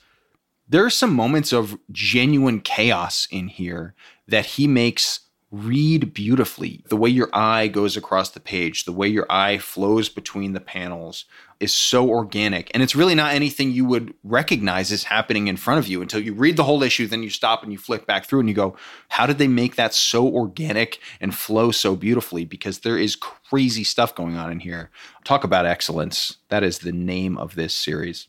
there 0.73 0.87
are 0.87 0.91
some 0.91 1.13
moments 1.13 1.53
of 1.53 1.79
genuine 1.91 2.59
chaos 2.59 3.29
in 3.31 3.49
here 3.49 3.95
that 4.27 4.47
he 4.47 4.67
makes 4.67 5.21
read 5.51 6.15
beautifully. 6.15 6.83
The 6.89 6.97
way 6.97 7.11
your 7.11 7.29
eye 7.35 7.69
goes 7.69 7.95
across 7.95 8.31
the 8.31 8.41
page, 8.41 8.87
the 8.87 8.93
way 8.93 9.07
your 9.07 9.27
eye 9.29 9.59
flows 9.59 10.09
between 10.09 10.55
the 10.55 10.61
panels 10.61 11.27
is 11.61 11.75
so 11.75 12.09
organic. 12.09 12.71
And 12.73 12.83
it's 12.83 12.97
really 12.97 13.15
not 13.15 13.35
anything 13.35 13.71
you 13.71 13.85
would 13.85 14.15
recognize 14.25 14.91
as 14.91 15.05
happening 15.05 15.47
in 15.47 15.59
front 15.59 15.79
of 15.79 15.89
you 15.89 16.01
until 16.01 16.23
you 16.23 16.33
read 16.33 16.57
the 16.57 16.65
whole 16.65 16.83
issue. 16.83 17.07
Then 17.07 17.23
you 17.23 17.29
stop 17.29 17.63
and 17.63 17.71
you 17.71 17.77
flick 17.77 18.07
back 18.07 18.25
through 18.25 18.41
and 18.41 18.49
you 18.49 18.55
go, 18.55 18.75
How 19.11 19.27
did 19.27 19.37
they 19.37 19.49
make 19.49 19.77
that 19.77 19.93
so 19.93 20.27
organic 20.27 21.01
and 21.21 21.35
flow 21.35 21.71
so 21.71 21.97
beautifully? 21.97 22.47
Because 22.47 22.79
there 22.79 22.97
is 22.97 23.15
crazy 23.15 23.85
stuff 23.85 24.15
going 24.15 24.37
on 24.37 24.51
in 24.51 24.61
here. 24.61 24.91
Talk 25.23 25.45
about 25.45 25.67
excellence. 25.67 26.39
That 26.49 26.63
is 26.63 26.79
the 26.79 26.93
name 26.93 27.37
of 27.37 27.57
this 27.57 27.75
series. 27.75 28.27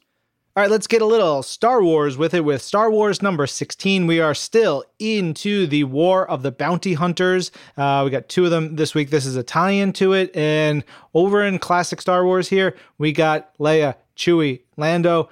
All 0.55 0.61
right, 0.61 0.69
let's 0.69 0.85
get 0.85 1.01
a 1.01 1.05
little 1.05 1.41
Star 1.41 1.81
Wars 1.81 2.15
with 2.15 2.35
it 2.35 2.45
with 2.45 2.61
Star 2.61 2.91
Wars 2.91 3.23
number 3.23 3.47
16. 3.47 4.05
We 4.05 4.19
are 4.19 4.35
still 4.35 4.83
into 4.99 5.65
the 5.65 5.83
War 5.85 6.29
of 6.29 6.43
the 6.43 6.51
Bounty 6.51 6.93
Hunters. 6.93 7.49
Uh, 7.75 8.03
we 8.05 8.11
got 8.11 8.29
two 8.29 8.45
of 8.45 8.51
them 8.51 8.75
this 8.75 8.93
week. 8.93 9.09
This 9.09 9.25
is 9.25 9.35
a 9.35 9.41
tie 9.41 9.71
in 9.71 9.93
to 9.93 10.13
it. 10.13 10.29
And 10.35 10.83
over 11.15 11.41
in 11.43 11.57
classic 11.57 11.99
Star 12.01 12.23
Wars 12.23 12.49
here, 12.49 12.75
we 12.99 13.11
got 13.11 13.57
Leia, 13.57 13.95
Chewie, 14.15 14.61
Lando 14.77 15.31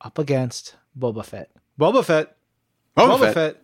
up 0.00 0.18
against 0.18 0.76
Boba 0.98 1.26
Fett. 1.26 1.50
Boba 1.78 2.02
Fett. 2.02 2.34
Boba, 2.96 3.18
Boba 3.18 3.20
Fett. 3.20 3.34
Fett 3.34 3.63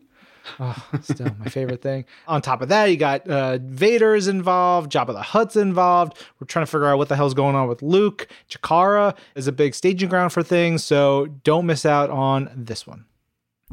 Oh, 0.58 0.88
still 1.02 1.34
my 1.38 1.46
favorite 1.46 1.82
thing. 1.82 2.04
On 2.28 2.42
top 2.42 2.62
of 2.62 2.68
that, 2.68 2.86
you 2.86 2.96
got 2.96 3.26
uh, 3.28 3.58
Vader's 3.62 4.28
involved, 4.28 4.92
Jabba 4.92 5.12
the 5.12 5.22
Hutt's 5.22 5.56
involved. 5.56 6.18
We're 6.38 6.46
trying 6.46 6.64
to 6.64 6.70
figure 6.70 6.86
out 6.86 6.98
what 6.98 7.08
the 7.08 7.16
hell's 7.16 7.34
going 7.34 7.54
on 7.54 7.68
with 7.68 7.82
Luke. 7.82 8.28
Chikara 8.48 9.16
is 9.34 9.46
a 9.46 9.52
big 9.52 9.74
staging 9.74 10.08
ground 10.08 10.32
for 10.32 10.42
things, 10.42 10.84
so 10.84 11.26
don't 11.44 11.66
miss 11.66 11.86
out 11.86 12.10
on 12.10 12.50
this 12.54 12.86
one. 12.86 13.06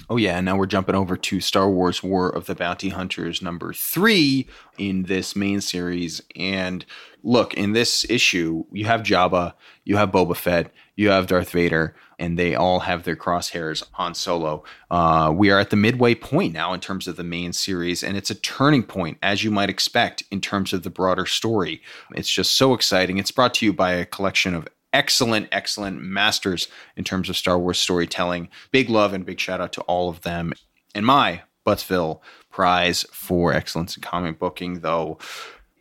Oh, 0.09 0.17
yeah. 0.17 0.39
Now 0.41 0.55
we're 0.55 0.67
jumping 0.67 0.95
over 0.95 1.17
to 1.17 1.41
Star 1.41 1.69
Wars 1.69 2.03
War 2.03 2.29
of 2.29 2.45
the 2.45 2.55
Bounty 2.55 2.89
Hunters 2.89 3.41
number 3.41 3.73
three 3.73 4.47
in 4.77 5.03
this 5.03 5.35
main 5.35 5.59
series. 5.59 6.21
And 6.35 6.85
look, 7.23 7.55
in 7.55 7.73
this 7.73 8.05
issue, 8.09 8.65
you 8.71 8.85
have 8.85 9.01
Jabba, 9.01 9.53
you 9.83 9.97
have 9.97 10.11
Boba 10.11 10.35
Fett, 10.35 10.71
you 10.95 11.09
have 11.09 11.27
Darth 11.27 11.49
Vader, 11.49 11.95
and 12.19 12.37
they 12.37 12.55
all 12.55 12.81
have 12.81 13.03
their 13.03 13.15
crosshairs 13.15 13.83
on 13.95 14.15
Solo. 14.15 14.63
Uh, 14.89 15.31
we 15.35 15.49
are 15.49 15.59
at 15.59 15.69
the 15.69 15.75
midway 15.75 16.15
point 16.15 16.53
now 16.53 16.73
in 16.73 16.79
terms 16.79 17.07
of 17.07 17.15
the 17.15 17.23
main 17.23 17.53
series, 17.53 18.03
and 18.03 18.17
it's 18.17 18.29
a 18.29 18.35
turning 18.35 18.83
point, 18.83 19.17
as 19.21 19.43
you 19.43 19.51
might 19.51 19.69
expect, 19.69 20.23
in 20.31 20.41
terms 20.41 20.73
of 20.73 20.83
the 20.83 20.89
broader 20.89 21.25
story. 21.25 21.81
It's 22.15 22.29
just 22.29 22.55
so 22.55 22.73
exciting. 22.73 23.17
It's 23.17 23.31
brought 23.31 23.53
to 23.55 23.65
you 23.65 23.73
by 23.73 23.93
a 23.93 24.05
collection 24.05 24.55
of 24.55 24.67
excellent, 24.93 25.47
excellent 25.51 26.01
masters 26.01 26.67
in 26.95 27.03
terms 27.03 27.29
of 27.29 27.37
Star 27.37 27.59
Wars 27.59 27.77
storytelling. 27.77 28.49
Big 28.71 28.89
love 28.89 29.13
and 29.13 29.25
big 29.25 29.39
shout 29.39 29.61
out 29.61 29.73
to 29.73 29.81
all 29.81 30.09
of 30.09 30.21
them. 30.21 30.53
And 30.95 31.05
my 31.05 31.41
Buttzville 31.65 32.21
prize 32.49 33.05
for 33.11 33.53
excellence 33.53 33.95
in 33.95 34.01
comic 34.01 34.39
booking, 34.39 34.79
though, 34.79 35.19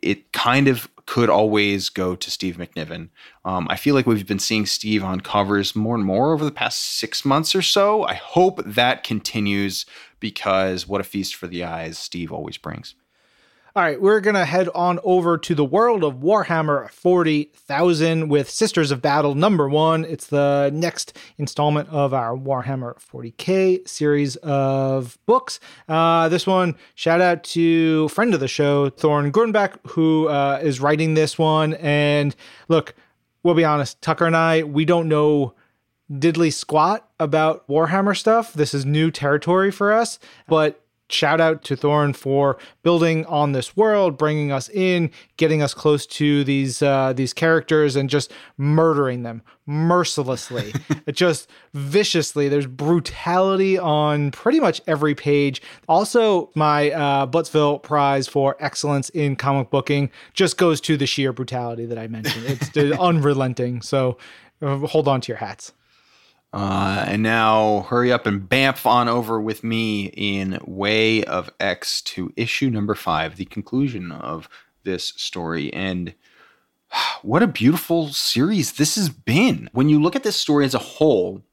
it 0.01 0.31
kind 0.33 0.67
of 0.67 0.87
could 1.07 1.29
always 1.29 1.89
go 1.89 2.15
to 2.15 2.29
Steve 2.29 2.57
McNiven. 2.57 3.09
Um, 3.43 3.65
I 3.69 3.77
feel 3.77 3.95
like 3.95 4.05
we've 4.05 4.27
been 4.27 4.37
seeing 4.37 4.65
Steve 4.65 5.03
on 5.03 5.21
covers 5.21 5.75
more 5.75 5.95
and 5.95 6.05
more 6.05 6.33
over 6.33 6.45
the 6.45 6.51
past 6.51 6.79
six 6.83 7.25
months 7.25 7.55
or 7.55 7.61
so. 7.61 8.03
I 8.03 8.13
hope 8.13 8.61
that 8.65 9.03
continues 9.03 9.85
because 10.19 10.87
what 10.87 11.01
a 11.01 11.05
feast 11.05 11.33
for 11.33 11.47
the 11.47 11.63
eyes 11.63 11.97
Steve 11.97 12.31
always 12.31 12.57
brings. 12.57 12.93
All 13.77 13.83
right, 13.83 14.01
we're 14.01 14.21
going 14.21 14.33
to 14.33 14.43
head 14.43 14.69
on 14.73 14.99
over 15.03 15.37
to 15.37 15.53
the 15.53 15.63
world 15.63 16.03
of 16.03 16.15
Warhammer 16.15 16.89
40,000 16.89 18.27
with 18.27 18.49
Sisters 18.49 18.89
of 18.89 19.03
Battle 19.03 19.35
number 19.35 19.69
one. 19.69 20.03
It's 20.03 20.25
the 20.25 20.71
next 20.73 21.15
installment 21.37 21.87
of 21.89 22.11
our 22.11 22.35
Warhammer 22.35 22.95
40K 22.97 23.87
series 23.87 24.35
of 24.37 25.19
books. 25.27 25.59
Uh, 25.87 26.27
this 26.27 26.47
one, 26.47 26.75
shout 26.95 27.21
out 27.21 27.43
to 27.43 28.07
friend 28.07 28.33
of 28.33 28.39
the 28.39 28.47
show, 28.47 28.89
Torunn 28.89 29.31
Grønbekk, 29.31 29.77
who 29.89 30.27
uh, 30.27 30.59
is 30.63 30.79
writing 30.79 31.13
this 31.13 31.37
one. 31.37 31.75
And 31.75 32.35
look, 32.69 32.95
we'll 33.43 33.53
be 33.53 33.63
honest, 33.63 34.01
Tucker 34.01 34.25
and 34.25 34.35
I, 34.35 34.63
we 34.63 34.85
don't 34.85 35.07
know 35.07 35.53
diddly 36.11 36.51
squat 36.51 37.07
about 37.19 37.67
Warhammer 37.67 38.17
stuff. 38.17 38.53
This 38.53 38.73
is 38.73 38.87
new 38.87 39.11
territory 39.11 39.69
for 39.69 39.93
us, 39.93 40.17
but 40.47 40.83
shout 41.09 41.39
out 41.41 41.63
to 41.63 41.75
Torunn 41.75 42.15
for 42.15 42.57
building 42.83 43.25
on 43.25 43.51
this 43.51 43.75
world, 43.75 44.17
bringing 44.17 44.51
us 44.51 44.69
in, 44.69 45.11
getting 45.37 45.61
us 45.61 45.73
close 45.73 46.05
to 46.07 46.43
these 46.43 46.81
uh, 46.81 47.13
these 47.13 47.33
characters, 47.33 47.95
and 47.95 48.09
just 48.09 48.31
murdering 48.57 49.23
them 49.23 49.41
mercilessly, 49.65 50.73
just 51.11 51.49
viciously. 51.73 52.49
There's 52.49 52.65
brutality 52.67 53.77
on 53.77 54.31
pretty 54.31 54.59
much 54.59 54.81
every 54.87 55.15
page. 55.15 55.61
Also, 55.87 56.49
my 56.55 56.91
uh, 56.91 57.27
Buttzville 57.27 57.83
prize 57.83 58.27
for 58.27 58.55
excellence 58.59 59.09
in 59.09 59.35
comic 59.35 59.69
booking 59.69 60.09
just 60.33 60.57
goes 60.57 60.81
to 60.81 60.97
the 60.97 61.05
sheer 61.05 61.33
brutality 61.33 61.85
that 61.85 61.97
I 61.97 62.07
mentioned. 62.07 62.45
It's 62.47 62.75
unrelenting. 62.99 63.81
So 63.81 64.17
uh, 64.61 64.77
hold 64.77 65.07
on 65.07 65.21
to 65.21 65.27
your 65.27 65.37
hats. 65.37 65.73
Uh, 66.53 67.03
and 67.07 67.21
now 67.21 67.81
hurry 67.89 68.11
up 68.11 68.25
and 68.25 68.47
bamf 68.47 68.85
on 68.85 69.07
over 69.07 69.39
with 69.39 69.63
me 69.63 70.05
in 70.15 70.59
Way 70.65 71.23
of 71.23 71.51
X 71.59 72.01
to 72.03 72.31
issue 72.35 72.69
number 72.69 72.95
five, 72.95 73.35
the 73.35 73.45
conclusion 73.45 74.11
of 74.11 74.49
this 74.83 75.13
story. 75.17 75.71
And 75.73 76.15
what 77.21 77.43
a 77.43 77.47
beautiful 77.47 78.09
series 78.09 78.73
this 78.73 78.95
has 78.95 79.09
been. 79.09 79.69
When 79.73 79.89
you 79.89 80.01
look 80.01 80.15
at 80.15 80.23
this 80.23 80.37
story 80.37 80.65
as 80.65 80.73
a 80.73 80.79
whole, 80.79 81.43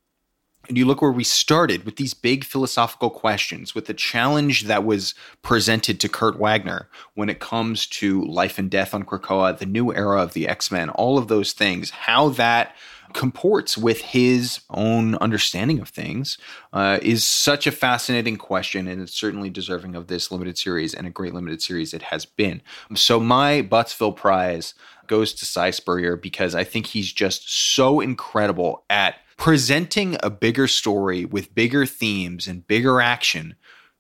and 0.69 0.79
you 0.79 0.87
look 0.87 1.03
where 1.03 1.13
we 1.13 1.25
started 1.25 1.85
with 1.85 1.97
these 1.97 2.15
big 2.15 2.45
philosophical 2.45 3.11
questions, 3.11 3.75
with 3.75 3.87
the 3.87 3.95
challenge 3.95 4.65
that 4.65 4.85
was 4.85 5.15
presented 5.43 6.01
to 6.01 6.09
Kurt 6.09 6.39
Wagner 6.39 6.89
when 7.15 7.29
it 7.29 7.41
comes 7.41 7.87
to 7.87 8.23
life 8.25 8.59
and 8.59 8.71
death 8.71 8.95
on 8.95 9.05
Krakoa, 9.05 9.59
the 9.59 9.67
new 9.67 9.93
era 9.93 10.23
of 10.23 10.33
the 10.33 10.49
X 10.49 10.71
Men, 10.71 10.91
all 10.91 11.19
of 11.19 11.29
those 11.29 11.53
things, 11.53 11.91
how 11.91 12.31
that 12.31 12.75
comports 13.13 13.79
with 13.79 14.01
his 14.01 14.61
own 14.71 15.15
understanding 15.17 15.79
of 15.79 15.89
things 15.89 16.37
uh, 16.73 16.99
is 17.01 17.25
such 17.25 17.65
a 17.67 17.71
fascinating 17.71 18.37
question 18.37 18.89
and 18.89 19.01
it's 19.01 19.15
certainly 19.15 19.49
deserving 19.49 19.95
of 19.95 20.09
this 20.09 20.33
limited 20.33 20.59
series 20.59 20.93
and 20.93 21.07
a 21.07 21.11
great 21.11 21.33
limited 21.33 21.63
series 21.63 21.95
it 21.95 22.03
has 22.03 22.27
been. 22.27 22.61
So 22.97 23.21
my 23.21 23.63
buttzville 23.63 24.17
prize 24.17 24.75
goes 25.07 25.33
to 25.35 25.45
Si 25.45 25.73
Spurrier 25.73 26.17
because 26.17 26.55
i 26.55 26.65
think 26.65 26.87
he's 26.87 27.13
just 27.13 27.75
so 27.75 28.01
incredible 28.01 28.85
at 28.91 29.17
presenting 29.37 30.17
a 30.23 30.31
bigger 30.31 30.67
story 30.67 31.25
with 31.25 31.55
bigger 31.55 31.87
themes 31.87 32.47
and 32.47 32.67
bigger 32.67 33.01
action 33.01 33.57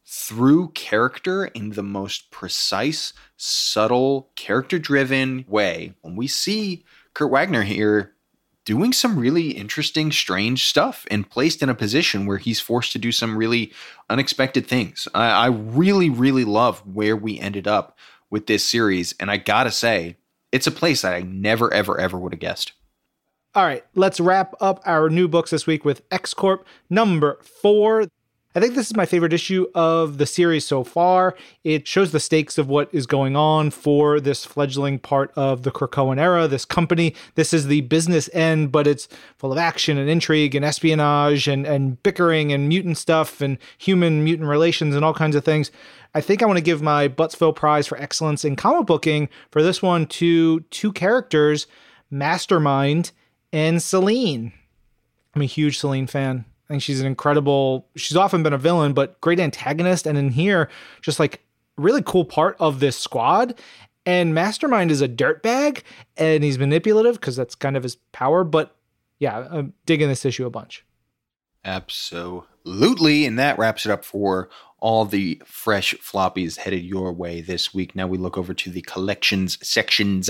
through 0.07 0.68
character 0.70 1.47
in 1.47 1.70
the 1.70 1.83
most 1.83 2.31
precise 2.31 3.12
subtle 3.37 4.31
character 4.37 4.79
driven 4.79 5.44
way 5.49 5.94
when 6.03 6.14
we 6.14 6.27
see 6.27 6.85
kurt 7.14 7.31
wagner 7.31 7.62
here 7.62 8.14
doing 8.64 8.92
some 8.92 9.18
really 9.18 9.51
interesting, 9.51 10.11
strange 10.11 10.64
stuff 10.64 11.07
and 11.11 11.29
placed 11.29 11.62
in 11.62 11.68
a 11.68 11.75
position 11.75 12.27
where 12.27 12.38
he's 12.38 12.61
forced 12.61 12.92
to 12.92 12.99
do 12.99 13.12
some 13.12 13.37
really 13.37 13.73
unexpected 14.09 14.66
things. 14.66 15.07
I, 15.14 15.27
I 15.27 15.47
really, 15.49 16.09
really 16.09 16.44
love 16.44 16.81
where 16.87 17.16
we 17.16 17.38
ended 17.38 17.68
up 17.68 17.99
with 18.31 18.47
this 18.47 18.64
series. 18.64 19.14
And 19.20 19.31
I 19.31 19.37
gotta 19.37 19.70
say, 19.70 20.16
it's 20.51 20.66
a 20.66 20.73
place 20.73 21.03
that 21.03 21.14
I 21.14 21.23
never, 21.23 21.73
ever, 21.73 22.01
ever 22.01 22.18
would 22.18 22.33
have 22.33 22.40
guessed. 22.40 22.73
All 23.57 23.64
right, 23.64 23.85
let's 23.95 24.19
wrap 24.19 24.53
up 24.61 24.83
our 24.85 25.09
new 25.09 25.29
books 25.29 25.51
this 25.53 25.64
week 25.64 25.85
with 25.85 26.03
X 26.11 26.35
Corp 26.35 26.67
number 26.90 27.38
four. 27.40 28.09
I 28.57 28.61
think 28.61 28.75
this 28.75 28.88
is 28.88 28.97
my 28.97 29.07
favorite 29.07 29.33
issue 29.33 29.69
of 29.77 30.19
the 30.19 30.27
series 30.27 30.67
so 30.67 30.83
far. 30.83 31.37
It 31.62 31.87
shows 31.87 32.11
the 32.11 32.19
stakes 32.19 32.59
of 32.59 32.69
what 32.69 32.88
is 32.93 33.07
going 33.07 33.37
on 33.37 33.71
for 33.71 34.19
this 34.19 34.45
fledgling 34.45 34.99
part 34.99 35.33
of 35.37 35.62
the 35.62 35.71
Krakoan 35.71 36.19
era, 36.19 36.49
this 36.49 36.64
company. 36.64 37.14
This 37.37 37.55
is 37.55 37.69
the 37.69 37.83
business 37.83 38.29
end, 38.33 38.73
but 38.73 38.88
it's 38.88 39.07
full 39.38 39.53
of 39.53 39.59
action 39.59 39.99
and 39.99 40.11
intrigue 40.11 40.57
and 40.57 40.64
espionage 40.64 41.47
and, 41.47 41.64
and 41.64 42.03
bickering 42.03 42.53
and 42.53 42.69
mutant 42.69 42.99
stuff 42.99 43.40
and 43.40 43.59
human 43.79 44.25
mutant 44.25 44.49
relations 44.49 44.97
and 44.97 45.05
all 45.05 45.14
kinds 45.14 45.37
of 45.37 45.45
things. 45.45 45.71
I 46.12 46.21
think 46.21 46.43
I 46.43 46.47
want 46.47 46.57
to 46.57 46.64
give 46.64 46.83
my 46.83 47.07
Buttzville 47.07 47.55
Prize 47.55 47.87
for 47.87 47.99
excellence 47.99 48.45
in 48.45 48.57
comic 48.57 48.87
booking 48.87 49.29
for 49.53 49.62
this 49.62 49.81
one 49.81 50.07
to 50.07 50.59
two 50.71 50.93
characters, 50.93 51.69
Mastermind 52.11 53.12
and 53.55 53.81
Selene. 53.81 54.53
I'm 55.35 55.43
a 55.43 55.47
huge 55.47 55.79
Selene 55.79 56.09
fan. 56.09 56.45
I 56.69 56.75
think 56.75 56.83
she's 56.83 57.01
an 57.01 57.07
incredible. 57.07 57.87
She's 57.95 58.17
often 58.17 58.43
been 58.43 58.53
a 58.53 58.59
villain, 58.59 58.95
but 58.95 59.21
great 59.21 59.38
antagonist. 59.38 60.07
And 60.07 60.19
in 60.19 60.31
here, 60.31 60.69
just 61.01 61.21
like 61.21 61.45
really 61.77 62.03
cool 62.03 62.25
part 62.25 62.57
of 62.59 62.81
this 62.81 62.97
squad. 62.97 63.55
And 64.05 64.35
Mastermind 64.35 64.90
is 64.90 65.01
a 65.01 65.09
dirtbag, 65.09 65.83
and 66.17 66.43
he's 66.43 66.59
manipulative 66.59 67.14
because 67.14 67.37
that's 67.37 67.55
kind 67.55 67.77
of 67.77 67.85
his 67.85 67.97
power. 68.12 68.43
But 68.45 68.75
yeah, 69.21 69.47
I'm 69.51 69.73
digging 69.87 70.09
this 70.09 70.25
issue 70.25 70.47
a 70.47 70.51
bunch. 70.51 70.85
Absolutely. 71.64 73.25
And 73.25 73.38
that 73.38 73.59
wraps 73.59 73.87
it 73.87 73.93
up 73.93 74.05
for 74.05 74.51
all 74.81 75.07
the 75.07 75.40
fresh 75.47 75.95
floppies 75.95 76.59
headed 76.59 76.83
your 76.83 77.12
way 77.12 77.40
this 77.40 77.73
week. 77.73 77.95
Now 77.95 78.07
we 78.07 78.19
look 78.19 78.37
over 78.37 78.53
to 78.53 78.71
the 78.71 78.83
collections 78.83 79.64
sections, 79.67 80.29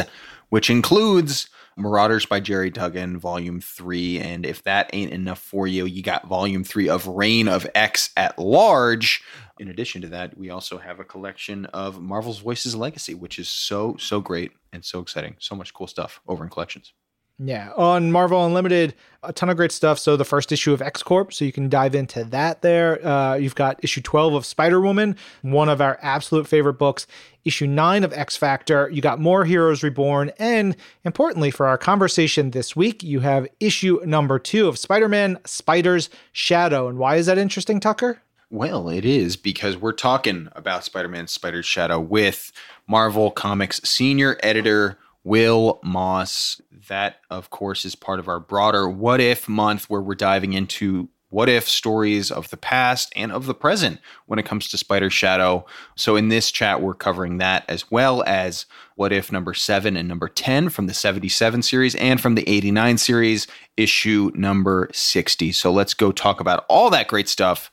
which 0.55 0.71
includes 0.71 1.49
Marauders 1.77 2.27
by 2.27 2.39
Gerry 2.39 2.71
Duggan, 2.71 3.19
Volume 3.19 3.61
3. 3.61 4.21
And 4.21 4.47
if 4.47 4.63
that 4.63 4.89
ain't 4.93 5.11
enough 5.11 5.41
for 5.41 5.67
you, 5.67 5.85
you 5.85 6.01
got 6.01 6.29
Volume 6.29 6.63
3 6.63 6.89
of 6.89 7.09
Reign 7.09 7.49
of 7.49 7.67
X 7.75 8.11
at 8.17 8.39
Large. 8.39 9.21
In 9.59 9.67
addition 9.67 10.01
to 10.03 10.09
that, 10.11 10.39
we 10.39 10.51
also 10.51 10.79
have 10.79 11.01
a 11.01 11.05
collection 11.05 11.65
of 11.67 12.01
Marvel's 12.01 12.39
Voices 12.39 12.77
Legacy, 12.77 13.15
which 13.15 13.41
is 13.41 13.49
so, 13.49 13.97
so 13.99 14.21
great 14.21 14.53
and 14.73 14.85
so 14.85 15.01
exciting. 15.01 15.35
So 15.41 15.57
much 15.57 15.75
cool 15.75 15.89
stuff 15.89 16.21
over 16.29 16.45
in 16.45 16.51
collections. 16.51 16.93
Yeah, 17.39 17.73
on 17.77 18.13
Marvel 18.13 18.47
Unlimited, 18.47 18.95
a 19.25 19.33
ton 19.33 19.51
of 19.51 19.57
great 19.57 19.73
stuff. 19.73 19.99
So 19.99 20.17
the 20.17 20.25
first 20.25 20.53
issue 20.53 20.73
of 20.73 20.81
X 20.81 21.03
Corp, 21.03 21.33
so 21.33 21.45
you 21.45 21.51
can 21.51 21.69
dive 21.69 21.97
into 21.97 22.23
that 22.25 22.63
there. 22.63 23.05
Uh, 23.05 23.35
you've 23.35 23.57
got 23.57 23.83
issue 23.83 24.01
12 24.01 24.35
of 24.35 24.47
Spider 24.47 24.81
Woman, 24.81 25.17
one 25.43 25.69
of 25.69 25.81
our 25.81 25.99
absolute 26.01 26.47
favorite 26.47 26.75
books. 26.75 27.09
Issue 27.45 27.67
9 27.67 28.05
of 28.05 28.13
X 28.13 28.37
Factor, 28.37 28.89
you 28.91 29.03
got 29.03 29.21
more 29.21 29.45
Heroes 29.45 29.83
Reborn. 29.83 30.31
And 30.39 30.77
importantly, 31.05 31.51
for 31.51 31.67
our 31.67 31.77
conversation 31.77 32.53
this 32.53 32.77
week, 32.77 33.03
you 33.03 33.21
have 33.21 33.49
issue 33.59 34.01
number 34.05 34.39
2 34.39 34.69
of 34.69 34.79
Spider 34.79 35.09
Man 35.09 35.39
Spider's 35.45 36.11
Shadow. 36.33 36.87
And 36.87 36.99
why 36.99 37.17
is 37.17 37.27
that 37.27 37.37
interesting, 37.37 37.81
Tucker? 37.81 38.21
Well, 38.49 38.89
it 38.89 39.05
is 39.05 39.37
because 39.37 39.77
we're 39.77 39.93
talking 39.93 40.49
about 40.53 40.85
Spider 40.85 41.09
Man 41.09 41.27
Spider's 41.27 41.67
Shadow 41.67 41.99
with 41.99 42.53
Marvel 42.87 43.33
Comics 43.33 43.81
senior 43.83 44.39
editor 44.45 44.99
Wil 45.25 45.81
Moss. 45.83 46.61
That, 46.89 47.17
of 47.31 47.51
course, 47.51 47.85
is 47.85 47.95
part 47.95 48.21
of 48.21 48.29
our 48.29 48.41
broader 48.41 48.89
What 48.89 49.21
If 49.21 49.49
month 49.49 49.91
where 49.91 50.03
we're 50.03 50.15
diving 50.15 50.53
into 50.53 51.09
what 51.35 51.49
if 51.49 51.69
stories 51.69 52.31
of 52.31 52.49
the 52.51 52.57
past 52.57 53.13
and 53.17 53.33
of 53.33 53.47
the 53.47 53.55
present 53.55 53.99
when 54.27 54.39
it 54.39 54.45
comes 54.47 54.69
to 54.69 54.79
Spider 54.79 55.11
Shadow. 55.11 55.67
So, 55.97 56.15
in 56.15 56.29
this 56.29 56.53
chat, 56.53 56.81
we're 56.81 56.95
covering 56.95 57.39
that 57.39 57.65
as 57.69 57.91
well 57.91 58.23
as 58.25 58.67
what 58.95 59.13
if 59.13 59.33
number 59.33 59.53
seven 59.53 59.97
and 59.97 60.07
number 60.07 60.29
10 60.29 60.69
from 60.69 60.87
the 60.87 60.95
77 60.95 61.63
series 61.63 61.97
and 61.97 62.21
from 62.21 62.37
the 62.37 62.49
89 62.49 62.99
series, 62.99 63.49
issue 63.77 64.31
number 64.37 64.89
60. 64.93 65.51
So, 65.51 65.73
let's 65.73 65.93
go 65.93 66.13
talk 66.13 66.39
about 66.39 66.65
all 66.69 66.89
that 66.91 67.09
great 67.09 67.29
stuff 67.29 67.69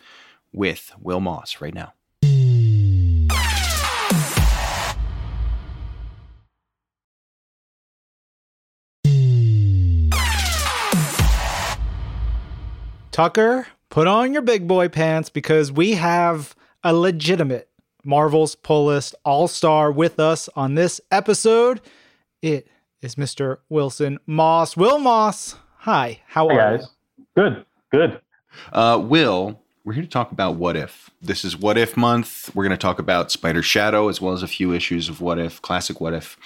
with 0.52 0.92
Wil 1.00 1.20
Moss 1.20 1.62
right 1.62 1.76
now. 1.76 1.94
Tucker, 13.12 13.68
put 13.90 14.08
on 14.08 14.32
your 14.32 14.42
big 14.42 14.68
boy 14.68 14.88
pants 14.88 15.30
because 15.30 15.70
we 15.70 15.94
have 15.94 16.56
a 16.84 16.94
legitimate 16.94 17.70
Marvel's 18.06 18.56
Pull 18.56 18.86
List 18.86 19.16
All 19.26 19.50
Star 19.50 19.92
with 19.92 20.18
us 20.18 20.48
on 20.56 20.76
this 20.76 21.02
episode. 21.12 21.82
It 22.42 22.68
is 23.02 23.16
Mr. 23.16 23.58
Wilson 23.70 24.18
Moss. 24.26 24.78
Wil 24.78 24.98
Moss, 24.98 25.56
hi, 25.80 26.22
how 26.28 26.48
hey 26.48 26.56
are 26.56 26.78
guys. 26.78 26.88
you? 27.18 27.26
Good, 27.36 27.66
good. 27.92 28.22
Uh, 28.72 29.02
Wil, 29.04 29.62
we're 29.84 29.94
here 29.94 30.04
to 30.04 30.10
talk 30.10 30.32
about 30.32 30.56
What 30.56 30.78
If. 30.78 31.10
This 31.22 31.44
is 31.44 31.58
What 31.58 31.78
If 31.78 31.98
month. 31.98 32.50
We're 32.56 32.64
going 32.64 32.72
to 32.72 32.78
talk 32.78 32.98
about 32.98 33.30
Spider 33.30 33.62
Shadow 33.62 34.08
as 34.08 34.22
well 34.22 34.34
as 34.34 34.42
a 34.42 34.48
few 34.48 34.74
issues 34.74 35.10
of 35.10 35.20
What 35.20 35.38
If, 35.38 35.62
classic 35.62 36.00
What 36.00 36.14
If. 36.14 36.38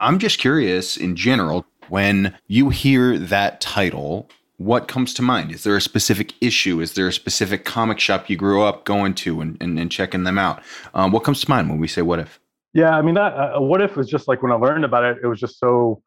I'm 0.00 0.18
just 0.18 0.38
curious 0.38 0.96
in 0.96 1.16
general, 1.16 1.66
when 1.88 2.34
you 2.46 2.70
hear 2.70 3.18
that 3.18 3.60
title, 3.60 4.30
what 4.56 4.88
comes 4.88 5.12
to 5.14 5.22
mind? 5.22 5.50
Is 5.50 5.64
there 5.64 5.76
a 5.76 5.80
specific 5.80 6.32
issue? 6.40 6.80
Is 6.80 6.94
there 6.94 7.08
a 7.08 7.12
specific 7.12 7.64
comic 7.64 7.98
shop 7.98 8.30
you 8.30 8.36
grew 8.36 8.62
up 8.62 8.84
going 8.84 9.14
to 9.14 9.40
and, 9.40 9.56
and, 9.60 9.78
and 9.78 9.90
checking 9.90 10.24
them 10.24 10.38
out? 10.38 10.62
Um, 10.94 11.10
what 11.10 11.24
comes 11.24 11.40
to 11.40 11.50
mind 11.50 11.68
when 11.68 11.78
we 11.78 11.88
say 11.88 12.02
what 12.02 12.18
if? 12.18 12.38
Yeah, 12.72 12.96
I 12.96 13.02
mean, 13.02 13.14
that 13.14 13.34
uh, 13.34 13.60
what 13.60 13.80
if 13.80 13.96
was 13.96 14.08
just 14.08 14.26
like 14.26 14.42
when 14.42 14.52
I 14.52 14.56
learned 14.56 14.84
about 14.84 15.04
it, 15.04 15.18
it 15.22 15.26
was 15.26 15.40
just 15.40 15.58
so 15.58 16.02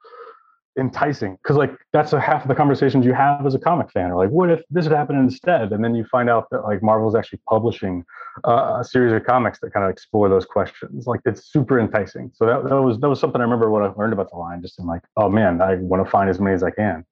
enticing 0.77 1.36
because 1.41 1.57
like 1.57 1.71
that's 1.91 2.13
a 2.13 2.19
half 2.19 2.43
of 2.43 2.47
the 2.47 2.55
conversations 2.55 3.03
you 3.03 3.13
have 3.13 3.45
as 3.45 3.55
a 3.55 3.60
comic 3.60 3.91
fan 3.91 4.12
or 4.12 4.23
like 4.23 4.29
what 4.29 4.49
if 4.49 4.62
this 4.69 4.86
had 4.86 4.93
happened 4.93 5.17
instead 5.17 5.71
and 5.71 5.83
then 5.83 5.95
you 5.95 6.05
find 6.05 6.29
out 6.29 6.47
that 6.51 6.62
like 6.62 6.83
marvel's 6.83 7.15
actually 7.15 7.39
publishing 7.49 8.05
uh, 8.47 8.77
a 8.79 8.83
series 8.83 9.12
of 9.12 9.25
comics 9.25 9.60
that 9.60 9.73
kind 9.73 9.83
of 9.83 9.89
explore 9.89 10.29
those 10.29 10.45
questions 10.45 11.07
like 11.07 11.19
it's 11.25 11.51
super 11.51 11.79
enticing 11.79 12.29
so 12.33 12.45
that, 12.45 12.63
that 12.69 12.79
was 12.79 12.99
that 12.99 13.10
was 13.10 13.19
something 13.19 13.41
i 13.41 13.43
remember 13.43 13.71
when 13.71 13.81
i 13.81 13.88
learned 13.97 14.13
about 14.13 14.29
the 14.29 14.38
line 14.38 14.62
just 14.62 14.77
in 14.77 14.86
like 14.86 15.01
oh 15.17 15.27
man 15.27 15.62
i 15.62 15.75
want 15.75 16.03
to 16.03 16.10
find 16.10 16.29
as 16.29 16.39
many 16.39 16.53
as 16.53 16.62
i 16.62 16.69
can 16.69 17.03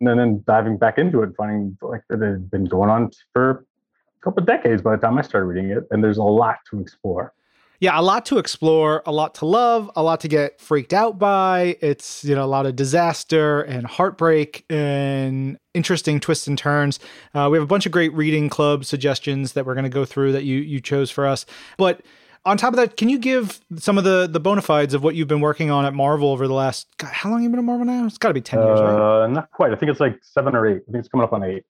and 0.00 0.18
then, 0.18 0.44
diving 0.46 0.76
back 0.76 0.98
into 0.98 1.22
it, 1.22 1.30
finding 1.36 1.76
like 1.82 2.02
it 2.10 2.20
had 2.20 2.50
been 2.50 2.64
going 2.64 2.90
on 2.90 3.10
for 3.32 3.50
a 3.50 4.24
couple 4.24 4.40
of 4.40 4.46
decades 4.46 4.82
by 4.82 4.96
the 4.96 5.02
time 5.02 5.18
I 5.18 5.22
started 5.22 5.46
reading 5.46 5.70
it, 5.70 5.84
and 5.90 6.02
there's 6.02 6.18
a 6.18 6.22
lot 6.22 6.58
to 6.70 6.80
explore. 6.80 7.32
Yeah, 7.80 7.98
a 7.98 8.02
lot 8.02 8.26
to 8.26 8.38
explore, 8.38 9.04
a 9.06 9.12
lot 9.12 9.36
to 9.36 9.46
love, 9.46 9.88
a 9.94 10.02
lot 10.02 10.18
to 10.20 10.28
get 10.28 10.60
freaked 10.60 10.92
out 10.92 11.16
by. 11.16 11.76
It's, 11.80 12.24
you 12.24 12.34
know, 12.34 12.44
a 12.44 12.46
lot 12.46 12.66
of 12.66 12.74
disaster 12.74 13.60
and 13.62 13.86
heartbreak 13.86 14.64
and 14.68 15.58
interesting 15.74 16.18
twists 16.18 16.48
and 16.48 16.58
turns. 16.58 16.98
Uh, 17.34 17.48
we 17.48 17.56
have 17.56 17.62
a 17.62 17.68
bunch 17.68 17.86
of 17.86 17.92
great 17.92 18.12
reading 18.14 18.48
club 18.48 18.84
suggestions 18.84 19.52
that 19.52 19.64
we're 19.64 19.74
going 19.74 19.84
to 19.84 19.90
go 19.90 20.04
through 20.04 20.32
that 20.32 20.42
you 20.42 20.58
you 20.58 20.80
chose 20.80 21.08
for 21.08 21.24
us. 21.24 21.46
But 21.76 22.02
on 22.44 22.56
top 22.56 22.72
of 22.72 22.76
that, 22.76 22.96
can 22.96 23.08
you 23.08 23.18
give 23.18 23.60
some 23.76 23.98
of 23.98 24.04
the 24.04 24.28
the 24.30 24.40
bona 24.40 24.62
fides 24.62 24.94
of 24.94 25.02
what 25.02 25.14
you've 25.14 25.28
been 25.28 25.40
working 25.40 25.70
on 25.70 25.84
at 25.84 25.94
Marvel 25.94 26.30
over 26.30 26.46
the 26.46 26.54
last? 26.54 26.88
God, 26.98 27.12
how 27.12 27.30
long 27.30 27.40
have 27.40 27.44
you 27.44 27.50
been 27.50 27.58
at 27.58 27.64
Marvel 27.64 27.86
now? 27.86 28.06
It's 28.06 28.18
got 28.18 28.28
to 28.28 28.34
be 28.34 28.40
ten 28.40 28.60
years, 28.60 28.80
right? 28.80 29.24
Uh, 29.24 29.26
not 29.26 29.50
quite. 29.50 29.72
I 29.72 29.76
think 29.76 29.90
it's 29.90 30.00
like 30.00 30.18
seven 30.22 30.54
or 30.54 30.66
eight. 30.66 30.82
I 30.88 30.92
think 30.92 31.00
it's 31.00 31.08
coming 31.08 31.24
up 31.24 31.32
on 31.32 31.42
eight. 31.44 31.64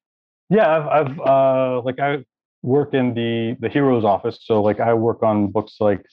Yeah, 0.51 0.69
I've, 0.69 1.09
I've 1.09 1.21
uh, 1.21 1.83
like 1.83 1.99
I 2.01 2.25
work 2.63 2.95
in 2.95 3.15
the 3.15 3.57
the 3.61 3.69
heroes 3.69 4.05
office, 4.05 4.39
so 4.43 4.63
like 4.63 4.81
I 4.81 4.95
work 4.95 5.23
on 5.23 5.49
books 5.51 5.77
like 5.81 6.05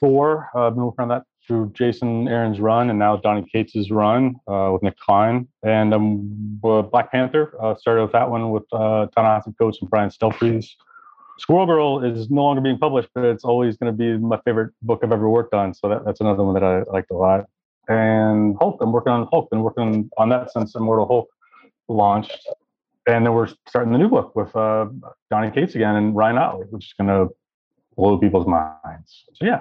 Thor. 0.00 0.48
Uh, 0.54 0.68
I've 0.68 0.74
been 0.74 0.84
working 0.84 1.02
on 1.02 1.08
that 1.08 1.24
through 1.46 1.70
Jason 1.74 2.28
Aaron's 2.28 2.58
run, 2.60 2.90
and 2.90 2.98
now 2.98 3.16
Donny 3.16 3.46
Cates's 3.52 3.90
run 3.90 4.34
uh, 4.48 4.70
with 4.72 4.82
Nic 4.82 4.98
Klein, 4.98 5.46
and 5.62 5.94
um, 5.94 6.20
Black 6.60 7.12
Panther 7.12 7.54
uh, 7.62 7.74
started 7.76 8.02
with 8.02 8.12
that 8.12 8.28
one 8.28 8.50
with 8.50 8.64
uh, 8.72 9.06
Ta-Nehisi 9.14 9.56
Coates 9.56 9.78
and 9.80 9.88
Brian 9.88 10.10
Stelfreeze. 10.10 10.66
Squirrel 11.38 11.66
Girl 11.66 12.04
is 12.04 12.30
no 12.30 12.44
longer 12.44 12.60
being 12.60 12.78
published, 12.78 13.08
but 13.14 13.24
it's 13.24 13.44
always 13.44 13.76
going 13.76 13.92
to 13.92 13.96
be 13.96 14.16
my 14.16 14.38
favorite 14.44 14.72
book 14.82 15.00
I've 15.02 15.12
ever 15.12 15.28
worked 15.28 15.54
on. 15.54 15.74
So 15.74 15.88
that, 15.88 16.04
that's 16.04 16.20
another 16.20 16.42
one 16.42 16.54
that 16.54 16.64
I 16.64 16.82
liked 16.90 17.10
a 17.10 17.14
lot. 17.16 17.46
And 17.88 18.56
Hulk, 18.58 18.78
I'm 18.80 18.92
working 18.92 19.12
on 19.12 19.28
Hulk. 19.30 19.50
Been 19.50 19.62
working 19.62 20.10
on 20.16 20.28
that 20.30 20.52
since 20.52 20.74
Immortal 20.74 21.06
Hulk 21.06 21.28
launched. 21.88 22.48
And 23.06 23.24
then 23.24 23.32
we're 23.34 23.48
starting 23.68 23.92
the 23.92 23.98
new 23.98 24.08
book 24.08 24.34
with 24.34 24.54
uh, 24.56 24.86
Donny 25.30 25.50
Cates 25.50 25.74
again 25.74 25.94
and 25.94 26.16
Ryan 26.16 26.38
Ottley, 26.38 26.66
which 26.70 26.86
is 26.86 26.94
going 26.98 27.08
to 27.08 27.32
blow 27.96 28.18
people's 28.18 28.46
minds. 28.46 29.24
So 29.34 29.46
yeah. 29.46 29.60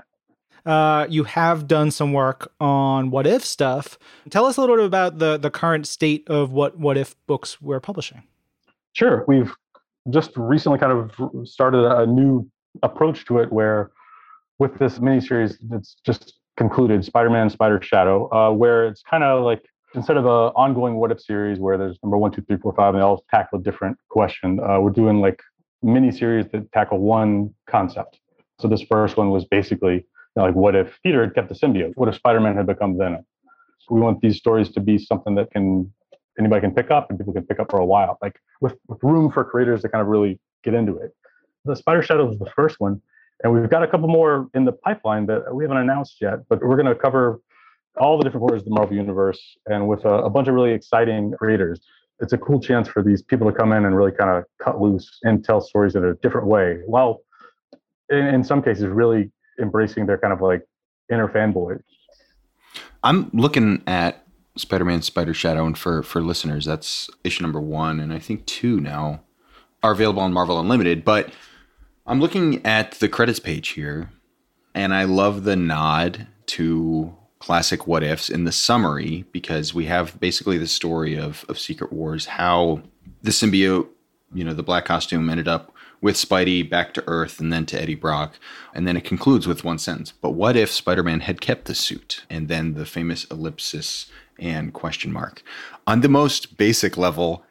Uh, 0.66 1.06
you 1.10 1.26
have 1.26 1.68
done 1.68 1.92
some 1.92 2.12
work 2.12 2.52
on 2.60 3.12
what 3.12 3.28
if 3.28 3.46
stuff. 3.46 4.00
Tell 4.32 4.46
us 4.46 4.58
a 4.58 4.62
little 4.62 4.78
bit 4.78 4.86
about 4.86 5.20
the 5.20 5.38
the 5.38 5.52
current 5.52 5.86
state 5.86 6.28
of 6.28 6.52
what 6.52 6.80
what 6.80 6.98
if 6.98 7.16
books 7.28 7.62
we're 7.62 7.80
publishing. 7.80 8.24
Sure, 8.94 9.24
we've 9.28 9.54
just 10.10 10.32
recently 10.36 10.78
kind 10.80 10.92
of 10.92 11.48
started 11.48 11.86
a 11.86 12.06
new 12.06 12.48
approach 12.84 13.26
to 13.26 13.40
it 13.40 13.52
where 13.52 13.92
with 14.60 14.78
this 14.78 15.00
miniseries 15.00 15.58
that's 15.70 15.98
just 16.06 16.40
concluded, 16.58 17.04
Spider-Man, 17.04 17.50
Spider 17.50 17.82
Shadow, 17.82 18.30
uh, 18.32 18.52
where 18.52 18.88
it's 18.88 19.02
kind 19.02 19.24
of 19.24 19.44
like 19.44 19.66
instead 19.94 20.18
of 20.18 20.26
an 20.26 20.32
ongoing 20.56 20.96
what 20.96 21.12
if 21.12 21.22
series 21.22 21.60
where 21.60 21.78
there's 21.78 21.98
number 22.04 22.18
one, 22.18 22.32
two, 22.32 22.42
three, 22.42 22.58
four, 22.58 22.74
five, 22.74 22.94
and 22.94 23.02
they 23.02 23.06
all 23.06 23.24
tackle 23.30 23.60
a 23.60 23.62
different 23.62 23.98
question, 24.10 24.60
uh, 24.60 24.80
we're 24.80 24.90
doing 24.90 25.22
like 25.22 25.42
mini 25.82 26.12
series 26.12 26.46
that 26.52 26.72
tackle 26.72 27.00
one 27.00 27.54
concept. 27.70 28.20
So 28.60 28.68
this 28.68 28.82
first 28.82 29.18
one 29.18 29.32
was 29.32 29.46
basically 29.46 29.96
you 29.96 30.06
know, 30.42 30.44
like, 30.44 30.56
what 30.56 30.76
if 30.76 30.98
Peter 31.04 31.22
had 31.24 31.36
kept 31.36 31.50
the 31.50 31.56
symbiote? 31.56 31.94
What 31.96 32.10
if 32.10 32.16
Spider-Man 32.16 32.56
had 32.56 32.68
become 32.68 32.98
Venom? 32.98 33.26
We 33.90 34.02
want 34.02 34.22
these 34.22 34.38
stories 34.38 34.70
to 34.72 34.80
be 34.80 34.98
something 34.98 35.36
that 35.36 35.52
can 35.52 35.94
anybody 36.40 36.62
can 36.62 36.74
pick 36.74 36.92
up 36.92 37.10
and 37.10 37.18
people 37.18 37.34
can 37.34 37.46
pick 37.46 37.60
up 37.60 37.72
for 37.72 37.80
a 37.80 37.86
while, 37.86 38.18
like 38.22 38.40
with, 38.62 38.76
with 38.88 39.00
room 39.02 39.32
for 39.32 39.44
creators 39.44 39.82
to 39.82 39.90
kind 39.90 40.02
of 40.02 40.08
really 40.08 40.40
get 40.64 40.74
into 40.74 40.98
it. 40.98 41.12
The 41.66 41.76
Spider 41.76 42.02
Shadow 42.04 42.26
was 42.26 42.38
the 42.38 42.50
first 42.56 42.80
one, 42.80 43.02
and 43.44 43.54
we've 43.54 43.70
got 43.70 43.84
a 43.84 43.88
couple 43.88 44.08
more 44.08 44.48
in 44.54 44.66
the 44.66 44.72
pipeline 44.72 45.26
that 45.28 45.54
we 45.54 45.64
haven't 45.64 45.78
announced 45.78 46.18
yet, 46.22 46.48
but 46.50 46.62
we're 46.62 46.76
going 46.76 46.86
to 46.88 46.96
cover 46.96 47.42
all 47.98 48.18
the 48.18 48.24
different 48.24 48.42
corners 48.42 48.62
of 48.62 48.66
the 48.66 48.76
Marvel 48.76 48.96
Universe 48.96 49.58
and 49.68 49.88
with 49.88 50.04
a, 50.06 50.10
a 50.10 50.30
bunch 50.30 50.48
of 50.48 50.54
really 50.54 50.72
exciting 50.72 51.32
creators. 51.32 51.80
It's 52.20 52.34
a 52.34 52.38
cool 52.38 52.60
chance 52.60 52.88
for 52.88 53.02
these 53.04 53.22
people 53.22 53.50
to 53.50 53.58
come 53.58 53.72
in 53.74 53.86
and 53.86 53.96
really 53.96 54.12
kind 54.12 54.30
of 54.30 54.44
cut 54.62 54.82
loose 54.82 55.20
and 55.24 55.44
tell 55.44 55.62
stories 55.62 55.96
in 55.96 56.04
a 56.04 56.14
different 56.16 56.48
way, 56.48 56.80
while 56.86 57.22
in, 58.10 58.20
in 58.20 58.44
some 58.44 58.62
cases 58.62 58.86
really 58.86 59.32
embracing 59.62 60.06
their 60.06 60.18
kind 60.18 60.34
of 60.34 60.42
like 60.42 60.62
inner 61.12 61.28
fanboy. 61.28 61.80
I'm 63.04 63.30
looking 63.34 63.82
at 63.88 64.25
Spider-Man 64.56 65.02
Spider 65.02 65.34
Shadow 65.34 65.66
and 65.66 65.78
for 65.78 66.04
for 66.04 66.22
listeners 66.22 66.66
that's 66.66 67.10
issue 67.24 67.44
number 67.44 67.60
1 67.60 68.00
and 68.00 68.14
I 68.14 68.20
think 68.20 68.46
2 68.46 68.80
now 68.80 69.22
are 69.84 69.92
available 69.92 70.22
on 70.22 70.34
Marvel 70.34 70.60
Unlimited 70.60 71.04
but 71.04 71.32
I'm 72.08 72.20
looking 72.20 72.66
at 72.66 72.92
the 72.92 73.10
credits 73.10 73.40
page 73.40 73.70
here 73.70 74.12
and 74.74 74.94
I 74.94 75.04
love 75.04 75.44
the 75.44 75.56
nod 75.56 76.28
to 76.48 77.16
classic 77.40 77.86
what 77.86 78.04
ifs 78.04 78.30
in 78.30 78.46
the 78.46 78.52
summary 78.52 79.26
because 79.32 79.74
we 79.74 79.86
have 79.86 80.20
basically 80.20 80.58
the 80.58 80.68
story 80.68 81.18
of 81.18 81.46
of 81.50 81.60
Secret 81.60 81.92
Wars 81.92 82.26
how 82.26 82.82
the 83.22 83.32
symbiote 83.32 83.88
you 84.34 84.44
know 84.44 84.54
the 84.54 84.64
black 84.64 84.86
costume 84.86 85.30
ended 85.30 85.48
up 85.48 85.76
with 86.06 86.16
Spidey 86.16 86.70
back 86.70 86.94
to 86.94 87.04
Earth 87.08 87.40
and 87.40 87.52
then 87.52 87.66
to 87.66 87.82
Eddie 87.82 87.96
Brock. 87.96 88.36
And 88.76 88.88
then 88.88 88.96
it 88.96 89.04
concludes 89.04 89.48
with 89.48 89.64
one 89.64 89.80
sentence. 89.80 90.12
But 90.12 90.32
what 90.32 90.56
if 90.56 90.72
Spider 90.72 91.02
Man 91.02 91.22
had 91.22 91.42
kept 91.42 91.66
the 91.66 91.74
suit? 91.74 92.26
And 92.30 92.48
then 92.48 92.76
the 92.76 92.86
famous 92.86 93.26
ellipsis 93.26 94.06
and 94.40 94.74
question 94.74 95.12
mark. 95.12 95.44
On 95.88 96.02
the 96.02 96.10
most 96.10 96.58
basic 96.58 96.98
level, 96.98 97.44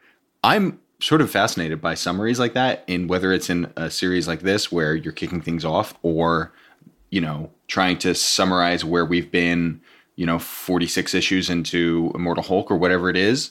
I'm 0.43 0.79
sort 1.01 1.21
of 1.21 1.31
fascinated 1.31 1.81
by 1.81 1.95
summaries 1.95 2.39
like 2.39 2.55
that 2.55 2.85
in 2.87 3.09
whether 3.09 3.33
it's 3.33 3.51
in 3.51 3.71
a 3.77 3.91
series 3.91 4.27
like 4.27 4.41
this 4.41 4.73
where 4.73 4.95
you're 4.95 5.13
kicking 5.13 5.41
things 5.41 5.65
off 5.65 5.95
or 6.03 6.53
you 7.11 7.21
know 7.21 7.51
trying 7.69 7.99
to 7.99 8.15
summarize 8.15 8.85
where 8.85 9.05
we've 9.05 9.31
been 9.31 9.81
you 10.17 10.25
know 10.25 10.39
46 10.39 11.15
issues 11.15 11.51
into 11.51 12.11
immortal 12.15 12.45
hulk 12.45 12.71
or 12.71 12.77
whatever 12.77 13.11
it 13.11 13.17
is. 13.17 13.51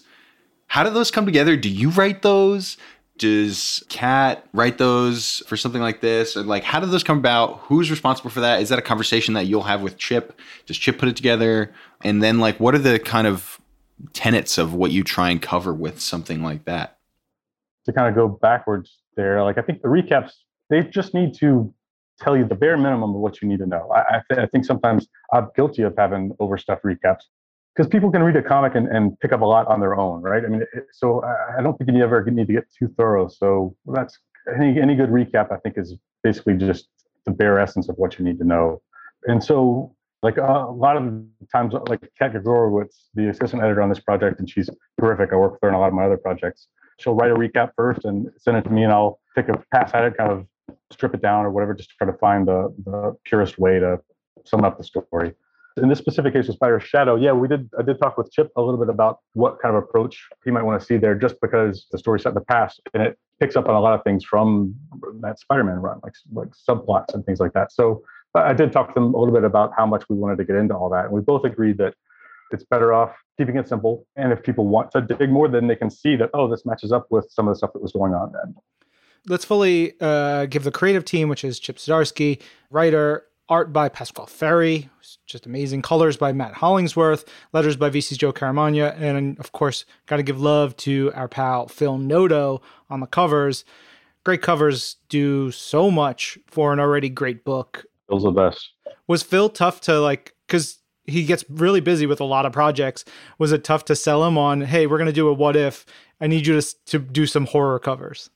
How 0.67 0.83
do 0.83 0.89
those 0.89 1.11
come 1.11 1.25
together? 1.25 1.55
Do 1.55 1.69
you 1.69 1.89
write 1.89 2.23
those? 2.23 2.77
Does 3.19 3.83
Kat 3.89 4.47
write 4.53 4.79
those 4.79 5.43
for 5.45 5.55
something 5.55 5.81
like 5.81 6.01
this? 6.01 6.35
And 6.35 6.47
like 6.47 6.63
how 6.63 6.79
do 6.79 6.87
those 6.87 7.03
come 7.03 7.19
about? 7.19 7.59
Who's 7.59 7.91
responsible 7.91 8.31
for 8.31 8.39
that? 8.39 8.61
Is 8.61 8.69
that 8.69 8.79
a 8.79 8.83
conversation 8.83 9.35
that 9.35 9.45
you'll 9.45 9.63
have 9.63 9.81
with 9.81 9.97
chip? 9.97 10.39
Does 10.65 10.77
chip 10.77 10.97
put 10.97 11.09
it 11.09 11.15
together 11.15 11.71
and 12.03 12.21
then 12.21 12.39
like 12.39 12.59
what 12.59 12.75
are 12.75 12.79
the 12.79 12.99
kind 12.99 13.27
of 13.27 13.59
tenets 14.13 14.57
of 14.57 14.73
what 14.73 14.91
you 14.91 15.03
try 15.03 15.29
and 15.29 15.41
cover 15.41 15.73
with 15.73 15.99
something 15.99 16.43
like 16.43 16.65
that 16.65 16.97
to 17.85 17.93
kind 17.93 18.07
of 18.07 18.15
go 18.15 18.27
backwards 18.27 18.99
there 19.15 19.43
like 19.43 19.57
i 19.57 19.61
think 19.61 19.81
the 19.81 19.87
recaps 19.87 20.31
they 20.69 20.81
just 20.81 21.13
need 21.13 21.33
to 21.33 21.73
tell 22.19 22.37
you 22.37 22.45
the 22.45 22.55
bare 22.55 22.77
minimum 22.77 23.15
of 23.15 23.21
what 23.21 23.41
you 23.41 23.47
need 23.47 23.59
to 23.59 23.65
know 23.65 23.89
i, 23.91 23.99
I, 23.99 24.21
th- 24.29 24.39
I 24.39 24.45
think 24.47 24.65
sometimes 24.65 25.07
i'm 25.31 25.49
guilty 25.55 25.83
of 25.83 25.93
having 25.97 26.35
overstuffed 26.39 26.83
recaps 26.83 27.23
because 27.75 27.89
people 27.89 28.11
can 28.11 28.21
read 28.21 28.35
a 28.35 28.43
comic 28.43 28.75
and, 28.75 28.87
and 28.87 29.19
pick 29.19 29.31
up 29.31 29.41
a 29.41 29.45
lot 29.45 29.67
on 29.67 29.79
their 29.79 29.95
own, 29.95 30.21
right? 30.21 30.43
I 30.45 30.47
mean, 30.47 30.61
it, 30.73 30.85
so 30.91 31.23
I 31.57 31.61
don't 31.61 31.77
think 31.77 31.89
you 31.91 32.03
ever 32.03 32.23
need 32.25 32.47
to 32.47 32.53
get 32.53 32.65
too 32.77 32.87
thorough. 32.97 33.27
So 33.27 33.75
that's 33.87 34.17
any 34.55 34.79
any 34.79 34.95
good 34.95 35.09
recap. 35.09 35.51
I 35.51 35.57
think 35.57 35.77
is 35.77 35.95
basically 36.23 36.55
just 36.55 36.87
the 37.25 37.31
bare 37.31 37.59
essence 37.59 37.89
of 37.89 37.95
what 37.97 38.19
you 38.19 38.25
need 38.25 38.37
to 38.39 38.43
know. 38.43 38.81
And 39.25 39.43
so, 39.43 39.95
like 40.23 40.37
uh, 40.37 40.65
a 40.67 40.71
lot 40.71 40.97
of 40.97 41.03
times, 41.51 41.73
like 41.87 42.09
Kat 42.17 42.33
Gregorowicz, 42.33 42.95
the 43.13 43.29
assistant 43.29 43.61
editor 43.61 43.81
on 43.81 43.89
this 43.89 43.99
project, 43.99 44.39
and 44.39 44.49
she's 44.49 44.69
terrific. 44.99 45.31
I 45.33 45.35
work 45.35 45.51
with 45.53 45.61
her 45.61 45.67
on 45.69 45.75
a 45.75 45.79
lot 45.79 45.89
of 45.89 45.93
my 45.93 46.05
other 46.05 46.17
projects. 46.17 46.67
She'll 46.99 47.13
write 47.13 47.31
a 47.31 47.35
recap 47.35 47.71
first 47.75 48.05
and 48.05 48.29
send 48.37 48.57
it 48.57 48.63
to 48.63 48.69
me, 48.69 48.83
and 48.83 48.93
I'll 48.93 49.19
take 49.35 49.49
a 49.49 49.61
pass 49.73 49.91
at 49.93 50.05
it, 50.05 50.17
kind 50.17 50.31
of 50.31 50.47
strip 50.91 51.13
it 51.13 51.21
down 51.21 51.45
or 51.45 51.51
whatever, 51.51 51.73
just 51.73 51.89
try 51.97 52.07
to 52.07 52.17
find 52.17 52.47
the, 52.47 52.73
the 52.85 53.15
purest 53.25 53.59
way 53.59 53.79
to 53.79 53.99
sum 54.45 54.63
up 54.63 54.77
the 54.77 54.83
story. 54.83 55.33
In 55.75 55.89
this 55.89 55.97
specific 55.97 56.33
case 56.33 56.47
with 56.47 56.55
Spider 56.55 56.79
Shadow, 56.79 57.15
yeah, 57.15 57.31
we 57.31 57.47
did. 57.47 57.67
I 57.77 57.81
did 57.81 57.99
talk 57.99 58.15
with 58.15 58.31
Chip 58.31 58.51
a 58.55 58.61
little 58.61 58.79
bit 58.79 58.89
about 58.89 59.19
what 59.33 59.59
kind 59.59 59.75
of 59.75 59.83
approach 59.83 60.29
he 60.45 60.51
might 60.51 60.61
want 60.63 60.79
to 60.79 60.85
see 60.85 60.97
there, 60.97 61.15
just 61.15 61.35
because 61.41 61.87
the 61.91 61.97
story 61.97 62.19
set 62.19 62.29
in 62.29 62.35
the 62.35 62.41
past 62.41 62.79
and 62.93 63.01
it 63.01 63.17
picks 63.39 63.55
up 63.55 63.67
on 63.67 63.75
a 63.75 63.81
lot 63.81 63.95
of 63.95 64.03
things 64.03 64.23
from 64.23 64.75
that 65.21 65.39
Spider-Man 65.39 65.77
run, 65.77 65.99
like 66.03 66.13
like 66.31 66.49
subplots 66.49 67.15
and 67.15 67.25
things 67.25 67.39
like 67.39 67.53
that. 67.53 67.71
So 67.71 68.03
I 68.35 68.53
did 68.53 68.71
talk 68.71 68.87
to 68.89 68.93
them 68.95 69.13
a 69.13 69.17
little 69.17 69.33
bit 69.33 69.43
about 69.43 69.73
how 69.77 69.85
much 69.85 70.03
we 70.09 70.15
wanted 70.15 70.37
to 70.37 70.45
get 70.45 70.55
into 70.55 70.75
all 70.75 70.89
that, 70.89 71.05
and 71.05 71.13
we 71.13 71.21
both 71.21 71.45
agreed 71.45 71.77
that 71.77 71.93
it's 72.51 72.63
better 72.63 72.93
off 72.93 73.15
keeping 73.37 73.57
it 73.57 73.67
simple. 73.67 74.05
And 74.15 74.31
if 74.31 74.43
people 74.43 74.67
want 74.67 74.91
to 74.91 75.01
dig 75.01 75.29
more, 75.29 75.47
then 75.47 75.67
they 75.67 75.75
can 75.75 75.89
see 75.89 76.15
that 76.17 76.29
oh, 76.33 76.47
this 76.49 76.65
matches 76.65 76.91
up 76.91 77.07
with 77.09 77.27
some 77.29 77.47
of 77.47 77.53
the 77.53 77.57
stuff 77.57 77.73
that 77.73 77.81
was 77.81 77.91
going 77.91 78.13
on 78.13 78.31
then. 78.31 78.55
Let's 79.27 79.45
fully 79.45 79.93
uh, 80.01 80.47
give 80.47 80.63
the 80.63 80.71
creative 80.71 81.05
team, 81.05 81.29
which 81.29 81.43
is 81.43 81.59
Chip 81.59 81.77
Zdarsky, 81.77 82.41
writer, 82.69 83.25
art 83.47 83.71
by 83.71 83.87
Pasqual 83.87 84.27
Ferry, 84.27 84.89
just 85.25 85.45
amazing, 85.45 85.81
colors 85.81 86.17
by 86.17 86.33
Matt 86.33 86.53
Hollingsworth, 86.53 87.25
letters 87.53 87.77
by 87.77 87.89
VC's 87.89 88.17
Joe 88.17 88.33
Caramagna, 88.33 88.99
and 88.99 89.39
of 89.39 89.51
course, 89.51 89.85
got 90.07 90.17
to 90.17 90.23
give 90.23 90.41
love 90.41 90.75
to 90.77 91.11
our 91.13 91.27
pal 91.27 91.67
Phil 91.67 91.97
Noto 91.97 92.61
on 92.89 92.99
the 92.99 93.07
covers. 93.07 93.63
Great 94.25 94.41
covers 94.41 94.97
do 95.09 95.51
so 95.51 95.91
much 95.91 96.37
for 96.47 96.73
an 96.73 96.79
already 96.79 97.09
great 97.09 97.43
book. 97.43 97.85
Phil's 98.07 98.23
the 98.23 98.31
best. 98.31 98.69
Was 99.07 99.23
Phil 99.23 99.49
tough 99.49 99.81
to 99.81 99.99
like? 99.99 100.33
Because 100.47 100.79
he 101.05 101.25
gets 101.25 101.43
really 101.49 101.81
busy 101.81 102.05
with 102.05 102.21
a 102.21 102.25
lot 102.25 102.45
of 102.45 102.53
projects. 102.53 103.05
Was 103.37 103.51
it 103.51 103.63
tough 103.63 103.85
to 103.85 103.95
sell 103.95 104.25
him 104.25 104.37
on? 104.37 104.61
Hey, 104.61 104.87
we're 104.87 104.97
going 104.97 105.07
to 105.07 105.13
do 105.13 105.27
a 105.27 105.33
what 105.33 105.55
if. 105.55 105.85
I 106.21 106.27
need 106.27 106.47
you 106.47 106.59
to 106.59 106.75
to 106.85 106.99
do 106.99 107.25
some 107.25 107.45
horror 107.45 107.79
covers. 107.79 108.29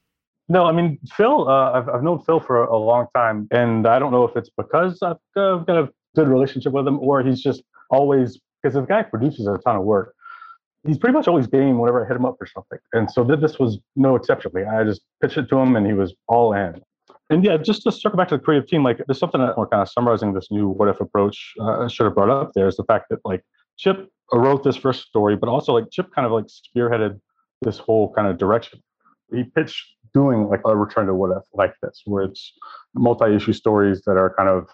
No, 0.49 0.65
I 0.65 0.71
mean 0.71 0.97
Phil. 1.15 1.47
Uh, 1.47 1.71
I've 1.71 1.89
I've 1.89 2.03
known 2.03 2.19
Phil 2.19 2.39
for 2.39 2.63
a, 2.63 2.75
a, 2.75 2.77
long 2.77 3.07
time, 3.13 3.47
and 3.51 3.85
I 3.85 3.99
don't 3.99 4.11
know 4.11 4.23
if 4.23 4.35
it's 4.35 4.49
because 4.49 5.01
I've, 5.01 5.17
uh, 5.35 5.57
got 5.57 5.77
a 5.77 5.89
good 6.15 6.27
relationship 6.27 6.73
with 6.73 6.87
him, 6.87 6.99
or 6.99 7.21
he's 7.21 7.41
just 7.41 7.63
always 7.89 8.39
because 8.61 8.75
the 8.75 8.81
guy 8.81 9.03
produces 9.03 9.45
a 9.47 9.57
ton 9.59 9.75
of 9.75 9.83
work. 9.83 10.13
He's 10.85 10.97
pretty 10.97 11.13
much 11.13 11.27
always 11.27 11.47
game 11.47 11.79
whenever 11.79 12.03
I 12.03 12.07
hit 12.07 12.15
him 12.15 12.25
up 12.25 12.35
for 12.37 12.47
something, 12.47 12.79
and 12.93 13.11
so 13.11 13.23
this 13.23 13.59
was 13.59 13.79
no 13.97 14.15
exception. 14.15 14.51
I 14.69 14.83
just 14.85 15.01
pitched 15.21 15.37
it 15.37 15.49
to 15.49 15.57
him, 15.57 15.75
and 15.75 15.85
he 15.85 15.93
was 15.93 16.13
all 16.27 16.53
in. 16.53 16.81
And 17.29 17.43
yeah, 17.43 17.57
just 17.57 17.83
to 17.83 17.91
circle 17.91 18.17
back 18.17 18.29
to 18.29 18.37
the 18.37 18.43
creative 18.43 18.69
team, 18.69 18.83
like 18.83 19.01
there's 19.05 19.19
something 19.19 19.41
that 19.41 19.57
we're 19.57 19.67
kind 19.67 19.81
of 19.81 19.89
summarizing 19.89 20.33
this 20.33 20.47
new 20.49 20.69
what 20.69 20.87
if 20.87 21.01
approach. 21.01 21.53
Uh, 21.59 21.87
should 21.87 22.05
have 22.05 22.15
brought 22.15 22.29
up 22.29 22.51
there 22.55 22.67
is 22.67 22.77
the 22.77 22.85
fact 22.85 23.07
that 23.09 23.19
like 23.25 23.43
Chip 23.77 24.09
wrote 24.33 24.63
this 24.63 24.77
first 24.77 25.05
story, 25.07 25.35
but 25.35 25.49
also 25.49 25.73
like 25.73 25.85
Chip 25.91 26.07
kind 26.15 26.25
of 26.25 26.31
like 26.31 26.45
spearheaded 26.45 27.19
this 27.61 27.77
whole 27.77 28.13
kind 28.13 28.27
of 28.27 28.37
direction. 28.37 28.81
He 29.33 29.43
pitched 29.43 29.85
doing 30.13 30.47
like 30.47 30.61
a 30.65 30.75
return 30.75 31.07
to 31.07 31.13
what 31.13 31.35
if 31.35 31.43
like 31.53 31.73
this, 31.81 32.01
where 32.05 32.23
it's 32.23 32.53
multi-issue 32.95 33.53
stories 33.53 34.01
that 34.05 34.15
are 34.17 34.33
kind 34.37 34.47
of 34.47 34.69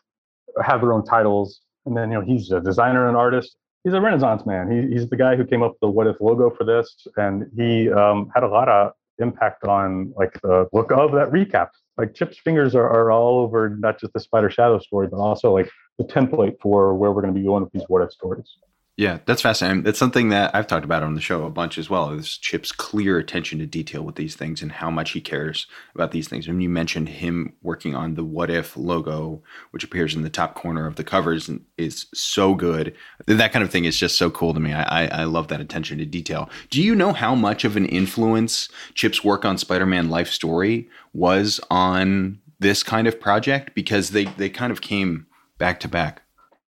have 0.63 0.81
their 0.81 0.93
own 0.93 1.03
titles. 1.03 1.61
And 1.85 1.97
then 1.97 2.11
you 2.11 2.19
know 2.19 2.25
he's 2.25 2.51
a 2.51 2.61
designer 2.61 3.07
and 3.07 3.17
artist. 3.17 3.57
He's 3.83 3.93
a 3.93 3.99
Renaissance 3.99 4.45
man. 4.45 4.71
He, 4.71 4.93
he's 4.93 5.09
the 5.09 5.17
guy 5.17 5.35
who 5.35 5.43
came 5.43 5.63
up 5.63 5.71
with 5.71 5.79
the 5.81 5.89
what 5.89 6.07
if 6.07 6.17
logo 6.21 6.51
for 6.51 6.63
this, 6.63 7.07
and 7.17 7.49
he 7.57 7.91
um, 7.91 8.29
had 8.33 8.43
a 8.43 8.47
lot 8.47 8.69
of 8.69 8.93
impact 9.19 9.63
on 9.65 10.13
like 10.17 10.39
the 10.41 10.67
look 10.73 10.91
of 10.91 11.11
that 11.13 11.29
recap. 11.29 11.69
Like 11.97 12.13
Chip's 12.13 12.39
fingers 12.39 12.75
are, 12.75 12.89
are 12.89 13.11
all 13.11 13.39
over 13.39 13.69
not 13.69 13.99
just 13.99 14.13
the 14.13 14.19
Spider 14.19 14.49
Shadow 14.49 14.79
story, 14.79 15.07
but 15.07 15.17
also 15.17 15.53
like 15.53 15.69
the 15.97 16.05
template 16.05 16.55
for 16.61 16.95
where 16.95 17.11
we're 17.11 17.21
going 17.21 17.33
to 17.33 17.39
be 17.39 17.45
going 17.45 17.63
with 17.63 17.71
these 17.71 17.83
what 17.87 18.01
if 18.01 18.11
stories. 18.11 18.57
Yeah, 18.95 19.19
that's 19.25 19.41
fascinating. 19.41 19.81
That's 19.81 19.97
something 19.97 20.29
that 20.29 20.53
I've 20.53 20.67
talked 20.67 20.85
about 20.85 21.01
on 21.01 21.15
the 21.15 21.21
show 21.21 21.45
a 21.45 21.49
bunch 21.49 21.79
as 21.79 21.89
well. 21.89 22.11
Is 22.11 22.37
Chip's 22.37 22.71
clear 22.71 23.17
attention 23.17 23.57
to 23.57 23.65
detail 23.65 24.03
with 24.03 24.15
these 24.15 24.35
things 24.35 24.61
and 24.61 24.71
how 24.71 24.91
much 24.91 25.11
he 25.11 25.21
cares 25.21 25.65
about 25.95 26.11
these 26.11 26.27
things. 26.27 26.47
And 26.47 26.61
you 26.61 26.69
mentioned 26.69 27.09
him 27.09 27.53
working 27.63 27.95
on 27.95 28.13
the 28.13 28.23
What 28.23 28.51
If 28.51 28.77
logo, 28.77 29.41
which 29.71 29.83
appears 29.83 30.13
in 30.13 30.21
the 30.21 30.29
top 30.29 30.53
corner 30.53 30.85
of 30.85 30.95
the 30.95 31.03
covers 31.03 31.49
and 31.49 31.65
is 31.75 32.05
so 32.13 32.53
good. 32.53 32.95
That 33.25 33.51
kind 33.51 33.63
of 33.63 33.71
thing 33.71 33.85
is 33.85 33.97
just 33.97 34.15
so 34.15 34.29
cool 34.29 34.53
to 34.53 34.59
me. 34.59 34.73
I, 34.73 35.05
I, 35.05 35.21
I 35.21 35.23
love 35.23 35.47
that 35.47 35.59
attention 35.61 35.97
to 35.97 36.05
detail. 36.05 36.47
Do 36.69 36.79
you 36.79 36.93
know 36.93 37.13
how 37.13 37.33
much 37.33 37.65
of 37.65 37.75
an 37.75 37.87
influence 37.87 38.69
Chip's 38.93 39.23
work 39.23 39.43
on 39.43 39.57
Spider-Man 39.57 40.11
Life 40.11 40.29
Story 40.29 40.87
was 41.13 41.59
on 41.71 42.39
this 42.59 42.83
kind 42.83 43.07
of 43.07 43.19
project? 43.19 43.73
Because 43.73 44.11
they 44.11 44.25
they 44.25 44.49
kind 44.49 44.71
of 44.71 44.81
came 44.81 45.25
back 45.57 45.79
to 45.79 45.87
back. 45.87 46.22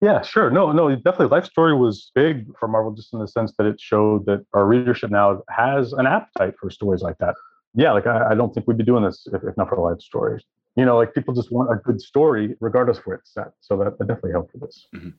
Yeah, 0.03 0.21
sure. 0.23 0.51
No, 0.51 0.73
no, 0.73 0.95
definitely. 0.97 1.29
Life 1.29 1.47
Story 1.47 1.77
was 1.77 2.11
big 2.13 2.47
for 2.59 2.67
Marvel 2.67 2.91
just 2.91 3.13
in 3.13 3.21
the 3.21 3.29
sense 3.29 3.53
that 3.57 3.67
it 3.67 3.81
showed 3.81 4.27
that 4.27 4.45
our 4.53 4.67
readership 4.67 5.11
now 5.11 5.43
has 5.49 5.93
an 5.93 6.09
appetite 6.09 6.55
for 6.61 6.71
stories 6.71 7.03
like 7.03 7.17
that. 7.19 7.37
Yeah, 7.75 7.93
like 7.93 8.09
I, 8.09 8.31
I 8.31 8.35
don't 8.35 8.53
think 8.53 8.67
we'd 8.67 8.77
be 8.77 8.85
doing 8.85 9.05
this 9.05 9.29
if, 9.33 9.43
if, 9.45 9.57
not 9.57 9.69
for 9.69 9.79
Life 9.79 10.01
Stories. 10.01 10.43
You 10.75 10.85
know, 10.85 10.97
like 10.97 11.15
people 11.15 11.33
just 11.33 11.53
want 11.53 11.73
a 11.73 11.77
good 11.77 12.01
story 12.01 12.57
regardless 12.61 12.99
of 12.99 13.05
where 13.05 13.17
it's 13.17 13.33
set. 13.33 13.53
So 13.61 13.77
that, 13.77 13.97
that 13.99 14.09
definitely 14.09 14.33
helped 14.33 14.53
with 14.55 14.63
this. 14.63 14.89
Mm-hmm. 14.93 15.11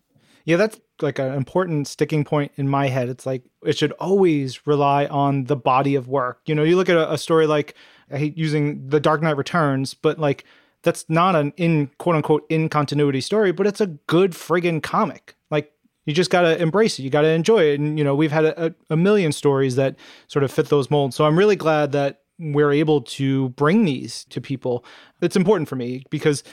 Yeah, 0.46 0.58
that's 0.58 0.82
like 1.02 1.19
an 1.19 1.34
important 1.34 1.88
sticking 1.88 2.26
point 2.26 2.52
in 2.58 2.67
my 2.67 2.88
head. 2.88 3.08
It's 3.08 3.26
like 3.26 3.43
it 3.65 3.78
should 3.78 3.93
always 3.93 4.67
rely 4.67 5.06
on 5.06 5.46
the 5.46 5.56
body 5.56 5.96
of 5.96 6.10
work. 6.10 6.41
You 6.46 6.56
know, 6.56 6.63
you 6.63 6.76
look 6.76 6.89
at 6.89 6.98
a, 6.98 7.13
a 7.13 7.17
story 7.17 7.48
like 7.48 7.76
I 8.12 8.17
hate 8.17 8.38
using 8.38 8.89
The 8.89 9.00
Dark 9.00 9.22
Knight 9.22 9.38
Returns, 9.38 9.93
but 9.93 10.19
like 10.19 10.43
that's 10.84 11.06
not 11.10 11.36
an 11.36 11.54
in 11.58 11.89
quote 11.98 12.15
unquote 12.15 12.46
in 12.50 12.69
continuity 12.69 13.22
story, 13.22 13.52
but 13.52 13.65
it's 13.65 13.82
a 13.82 13.88
good 13.88 14.32
friggin' 14.32 14.84
comic. 14.84 15.36
Like 15.50 15.72
you 16.06 16.13
just 16.13 16.30
gotta 16.30 16.62
embrace 16.62 17.00
it. 17.00 17.04
You 17.04 17.10
gotta 17.10 17.30
enjoy 17.30 17.63
it. 17.63 17.80
And 17.80 17.98
you 17.98 18.04
know, 18.04 18.15
we've 18.15 18.32
had 18.32 18.46
a, 18.46 18.76
a 18.89 18.98
million 18.98 19.32
stories 19.32 19.76
that 19.76 19.96
sort 20.28 20.43
of 20.43 20.52
fit 20.52 20.67
those 20.67 20.91
molds. 20.91 21.15
So 21.15 21.26
I'm 21.26 21.38
really 21.38 21.56
glad 21.56 21.91
that 21.93 22.22
we're 22.39 22.72
able 22.72 23.02
to 23.02 23.50
bring 23.50 23.86
these 23.86 24.26
to 24.26 24.41
people. 24.41 24.84
It's 25.22 25.36
important 25.36 25.69
for 25.69 25.76
me 25.76 26.04
because 26.10 26.43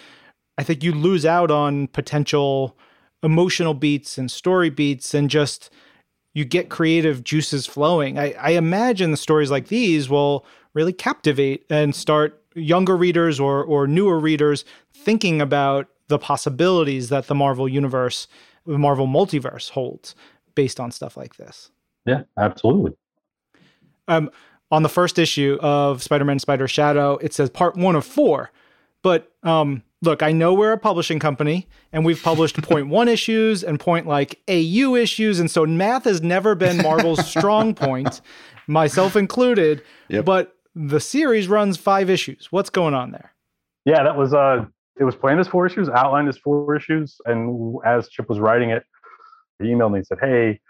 I 0.57 0.63
think 0.63 0.85
you 0.85 0.93
lose 0.93 1.27
out 1.27 1.51
on 1.51 1.89
potential 1.89 2.77
emotional 3.23 3.75
beats 3.75 4.19
and 4.19 4.31
story 4.31 4.71
beats 4.71 5.15
and 5.15 5.29
just 5.29 5.71
you 6.33 6.45
get 6.45 6.69
creative 6.69 7.25
juices 7.25 7.67
flowing. 7.67 8.19
I, 8.19 8.33
I 8.39 8.51
imagine 8.51 9.11
the 9.11 9.17
stories 9.17 9.51
like 9.51 9.69
these 9.69 10.09
will 10.09 10.47
really 10.75 10.93
captivate 10.93 11.65
and 11.69 11.95
start 11.95 12.40
younger 12.55 12.97
readers 12.97 13.39
or 13.39 13.63
or 13.65 13.87
newer 13.87 14.19
readers 14.19 14.65
thinking 14.93 15.41
about 15.41 15.89
the 16.09 16.19
possibilities 16.19 17.09
that 17.09 17.29
the 17.29 17.35
Marvel 17.35 17.69
universe, 17.69 18.27
the 18.67 18.79
Marvel 18.79 19.07
multiverse 19.07 19.71
holds 19.71 20.15
based 20.55 20.81
on 20.81 20.91
stuff 20.91 21.17
like 21.17 21.37
this. 21.37 21.71
Yeah, 22.05 22.23
absolutely. 22.37 22.93
Um, 24.09 24.31
on 24.71 24.83
the 24.83 24.89
first 24.89 25.19
issue 25.19 25.59
of 25.61 26.03
Spider-Man 26.03 26.39
Spider 26.39 26.69
Shadow, 26.69 27.17
it 27.19 27.33
says 27.33 27.51
part 27.51 27.77
one 27.77 27.97
of 27.97 28.05
four. 28.05 28.51
But 29.03 29.33
um, 29.43 29.83
look, 30.03 30.23
I 30.23 30.33
know 30.33 30.55
we're 30.55 30.73
a 30.73 30.79
publishing 30.79 31.19
company 31.19 31.69
and 31.93 32.05
we've 32.05 32.23
published 32.23 32.61
point 32.63 32.89
one 32.89 33.09
issues 33.09 33.63
and 33.63 33.79
point 33.81 34.07
like 34.07 34.41
AU 34.49 34.97
issues. 34.97 35.41
And 35.41 35.51
so 35.51 35.65
math 35.67 36.05
has 36.05 36.23
never 36.23 36.55
been 36.55 36.79
Marvel's 36.79 37.27
strong 37.29 37.75
point, 37.75 38.21
myself 38.67 39.17
included. 39.17 39.83
Yep. 40.09 40.25
But 40.25 40.57
the 40.75 41.01
series 41.01 41.49
runs 41.49 41.77
five 41.77 42.11
issues. 42.11 42.49
What's 42.51 42.71
going 42.71 42.95
on 42.95 43.13
there? 43.13 43.33
Yeah, 43.85 44.03
that 44.03 44.17
was 44.17 44.35
uh 44.35 44.65
it 44.99 45.05
was 45.05 45.15
planned 45.15 45.41
as 45.41 45.49
four 45.49 45.67
issues, 45.67 45.89
outlined 45.89 46.29
as 46.29 46.37
four 46.37 46.77
issues, 46.77 47.17
and 47.25 47.77
as 47.87 48.09
Chip 48.09 48.29
was 48.29 48.39
writing 48.39 48.71
it, 48.71 48.85
he 49.59 49.69
emailed 49.69 49.93
me 49.93 49.99
and 49.99 50.07
said, 50.07 50.19
"Hey, 50.21 50.61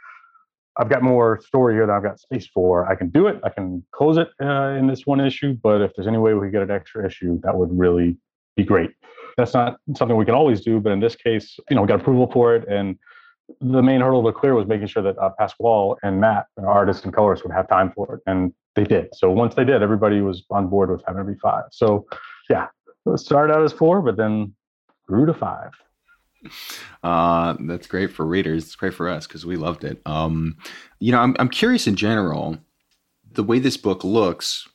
I've 0.76 0.88
got 0.88 1.02
more 1.02 1.40
story 1.44 1.74
here 1.74 1.86
that 1.86 1.92
I've 1.92 2.02
got 2.02 2.20
space 2.20 2.46
for. 2.46 2.86
I 2.86 2.94
can 2.94 3.08
do 3.08 3.26
it. 3.26 3.40
I 3.42 3.48
can 3.48 3.84
close 3.92 4.16
it 4.16 4.28
uh, 4.40 4.76
in 4.78 4.86
this 4.86 5.04
one 5.04 5.20
issue, 5.20 5.54
but 5.62 5.80
if 5.80 5.92
there's 5.96 6.06
any 6.06 6.18
way 6.18 6.34
we 6.34 6.46
could 6.46 6.52
get 6.52 6.62
an 6.62 6.70
extra 6.70 7.04
issue, 7.06 7.40
that 7.42 7.56
would 7.56 7.76
really 7.76 8.16
be 8.56 8.64
great." 8.64 8.90
That's 9.36 9.54
not 9.54 9.78
something 9.96 10.16
we 10.16 10.24
can 10.24 10.34
always 10.34 10.60
do, 10.60 10.80
but 10.80 10.92
in 10.92 11.00
this 11.00 11.16
case, 11.16 11.58
you 11.68 11.76
know, 11.76 11.82
we 11.82 11.88
got 11.88 12.00
approval 12.00 12.30
for 12.32 12.54
it, 12.54 12.68
and 12.68 12.96
the 13.60 13.82
main 13.82 14.00
hurdle 14.00 14.24
to 14.24 14.32
clear 14.32 14.54
was 14.54 14.66
making 14.66 14.88
sure 14.88 15.02
that 15.02 15.18
uh, 15.18 15.30
Pasqual 15.38 15.96
and 16.02 16.20
Matt, 16.20 16.46
our 16.58 16.68
artists 16.68 17.04
and 17.04 17.12
colorists, 17.12 17.44
would 17.44 17.52
have 17.52 17.68
time 17.68 17.92
for 17.94 18.16
it, 18.16 18.22
and 18.26 18.52
they 18.74 18.84
did. 18.84 19.08
So 19.14 19.30
once 19.30 19.54
they 19.54 19.64
did, 19.64 19.82
everybody 19.82 20.20
was 20.20 20.44
on 20.50 20.68
board 20.68 20.90
with 20.90 21.02
having 21.06 21.24
to 21.24 21.32
be 21.32 21.38
five. 21.38 21.64
So 21.70 22.06
yeah, 22.48 22.68
it 23.06 23.18
started 23.18 23.54
out 23.54 23.62
as 23.62 23.72
four, 23.72 24.02
but 24.02 24.16
then 24.16 24.54
grew 25.06 25.26
to 25.26 25.34
five. 25.34 25.72
Uh, 27.02 27.56
that's 27.60 27.86
great 27.86 28.12
for 28.12 28.24
readers. 28.24 28.64
It's 28.64 28.74
great 28.74 28.94
for 28.94 29.08
us 29.08 29.26
because 29.26 29.44
we 29.44 29.56
loved 29.56 29.84
it. 29.84 30.00
Um, 30.06 30.56
you 30.98 31.12
know, 31.12 31.18
I'm 31.18 31.36
I'm 31.38 31.48
curious 31.48 31.86
in 31.86 31.96
general, 31.96 32.58
the 33.32 33.44
way 33.44 33.58
this 33.58 33.76
book 33.76 34.04
looks. 34.04 34.68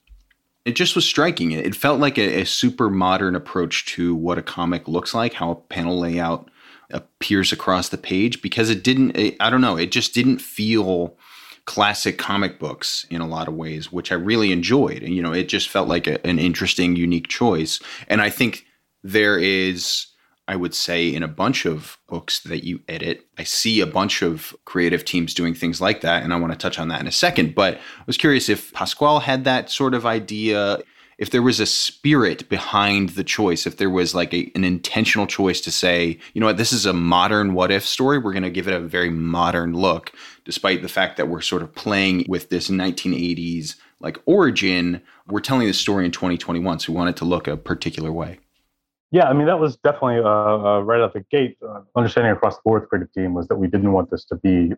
It 0.65 0.75
just 0.75 0.95
was 0.95 1.05
striking. 1.05 1.51
It 1.51 1.75
felt 1.75 1.99
like 1.99 2.17
a, 2.17 2.41
a 2.41 2.45
super 2.45 2.89
modern 2.89 3.35
approach 3.35 3.85
to 3.93 4.15
what 4.15 4.39
a 4.39 4.41
comic 4.41 4.87
looks 4.87 5.13
like, 5.13 5.33
how 5.33 5.51
a 5.51 5.55
panel 5.55 5.99
layout 5.99 6.49
appears 6.91 7.51
across 7.51 7.89
the 7.89 7.97
page. 7.97 8.41
Because 8.41 8.69
it 8.69 8.83
didn't. 8.83 9.17
It, 9.17 9.35
I 9.39 9.49
don't 9.49 9.61
know. 9.61 9.77
It 9.77 9.91
just 9.91 10.13
didn't 10.13 10.39
feel 10.39 11.17
classic 11.65 12.19
comic 12.19 12.59
books 12.59 13.07
in 13.09 13.21
a 13.21 13.27
lot 13.27 13.47
of 13.47 13.55
ways, 13.55 13.91
which 13.91 14.11
I 14.11 14.15
really 14.15 14.51
enjoyed. 14.51 15.01
And, 15.01 15.15
you 15.15 15.21
know, 15.21 15.33
it 15.33 15.49
just 15.49 15.67
felt 15.67 15.87
like 15.87 16.05
a, 16.05 16.25
an 16.25 16.37
interesting, 16.37 16.95
unique 16.95 17.27
choice. 17.27 17.79
And 18.07 18.21
I 18.21 18.29
think 18.29 18.65
there 19.03 19.39
is, 19.39 20.05
I 20.47 20.55
would 20.57 20.75
say, 20.75 21.11
in 21.11 21.23
a 21.23 21.27
bunch 21.27 21.65
of 21.65 21.97
books 22.07 22.39
that 22.41 22.63
you 22.63 22.81
edit, 22.87 23.25
I 23.39 23.45
see 23.45 23.81
a 23.81 23.87
bunch 23.87 24.21
of 24.21 24.55
creative 24.65 25.05
teams 25.05 25.33
doing 25.33 25.55
things 25.55 25.81
like 25.81 26.01
that. 26.01 26.21
And 26.21 26.33
I 26.33 26.39
want 26.39 26.53
to 26.53 26.59
touch 26.59 26.77
on 26.77 26.89
that 26.89 27.01
in 27.01 27.07
a 27.07 27.11
second. 27.11 27.55
But 27.55 27.75
I 27.75 28.03
was 28.05 28.17
curious 28.17 28.47
if 28.47 28.71
Pasqual 28.71 29.21
had 29.21 29.43
that 29.45 29.71
sort 29.71 29.95
of 29.95 30.05
idea 30.05 30.83
if 31.17 31.29
there 31.29 31.41
was 31.41 31.59
a 31.59 31.65
spirit 31.65 32.47
behind 32.49 33.09
the 33.09 33.23
choice, 33.23 33.65
if 33.65 33.77
there 33.77 33.89
was 33.89 34.13
like 34.13 34.33
a, 34.33 34.51
an 34.55 34.63
intentional 34.63 35.27
choice 35.27 35.61
to 35.61 35.71
say, 35.71 36.19
you 36.33 36.41
know 36.41 36.47
what, 36.47 36.57
this 36.57 36.73
is 36.73 36.85
a 36.85 36.93
modern 36.93 37.53
what 37.53 37.71
if 37.71 37.85
story, 37.85 38.17
we're 38.17 38.33
going 38.33 38.43
to 38.43 38.49
give 38.49 38.67
it 38.67 38.73
a 38.73 38.79
very 38.79 39.09
modern 39.09 39.73
look, 39.73 40.11
despite 40.43 40.81
the 40.81 40.89
fact 40.89 41.17
that 41.17 41.27
we're 41.27 41.41
sort 41.41 41.61
of 41.61 41.73
playing 41.73 42.25
with 42.27 42.49
this 42.49 42.69
1980s 42.69 43.75
like 43.99 44.19
origin, 44.25 45.01
we're 45.27 45.39
telling 45.39 45.67
the 45.67 45.73
story 45.73 46.05
in 46.05 46.11
2021, 46.11 46.79
so 46.79 46.91
we 46.91 46.97
want 46.97 47.09
it 47.09 47.17
to 47.17 47.25
look 47.25 47.47
a 47.47 47.57
particular 47.57 48.11
way. 48.11 48.39
Yeah, 49.11 49.29
I 49.29 49.33
mean 49.33 49.47
that 49.47 49.59
was 49.59 49.77
definitely 49.77 50.19
uh, 50.19 50.29
uh, 50.29 50.79
right 50.81 51.01
out 51.01 51.13
the 51.13 51.25
gate. 51.31 51.57
Uh, 51.65 51.81
understanding 51.95 52.33
across 52.33 52.55
the 52.55 52.61
board 52.65 52.87
creative 52.89 53.11
team 53.13 53.33
was 53.33 53.47
that 53.47 53.55
we 53.55 53.67
didn't 53.67 53.93
want 53.93 54.11
this 54.11 54.25
to 54.25 54.35
be. 54.35 54.73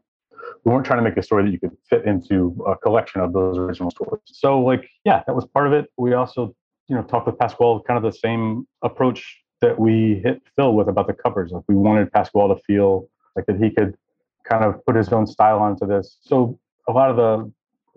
We 0.67 0.73
weren't 0.73 0.85
trying 0.85 0.99
to 0.99 1.09
make 1.09 1.15
a 1.15 1.23
story 1.23 1.45
that 1.45 1.51
you 1.51 1.59
could 1.61 1.77
fit 1.89 2.03
into 2.03 2.61
a 2.67 2.75
collection 2.75 3.21
of 3.21 3.31
those 3.31 3.57
original 3.57 3.89
stories. 3.89 4.19
So, 4.25 4.59
like, 4.59 4.89
yeah, 5.05 5.23
that 5.25 5.33
was 5.33 5.45
part 5.45 5.65
of 5.65 5.71
it. 5.71 5.89
We 5.95 6.11
also, 6.13 6.53
you 6.89 6.95
know, 6.97 7.03
talked 7.03 7.25
with 7.25 7.39
Pasquale 7.39 7.83
kind 7.87 7.95
of 7.95 8.03
the 8.03 8.11
same 8.11 8.67
approach 8.81 9.37
that 9.61 9.79
we 9.79 10.19
hit 10.25 10.41
Phil 10.57 10.73
with 10.73 10.89
about 10.89 11.07
the 11.07 11.13
covers. 11.13 11.53
Like, 11.53 11.63
we 11.69 11.75
wanted 11.75 12.11
Pasquale 12.11 12.53
to 12.53 12.61
feel 12.63 13.07
like 13.37 13.45
that 13.45 13.63
he 13.63 13.69
could 13.69 13.97
kind 14.43 14.65
of 14.65 14.85
put 14.85 14.97
his 14.97 15.07
own 15.13 15.25
style 15.25 15.59
onto 15.59 15.87
this. 15.87 16.17
So, 16.19 16.59
a 16.89 16.91
lot 16.91 17.09
of 17.09 17.15
the 17.15 17.49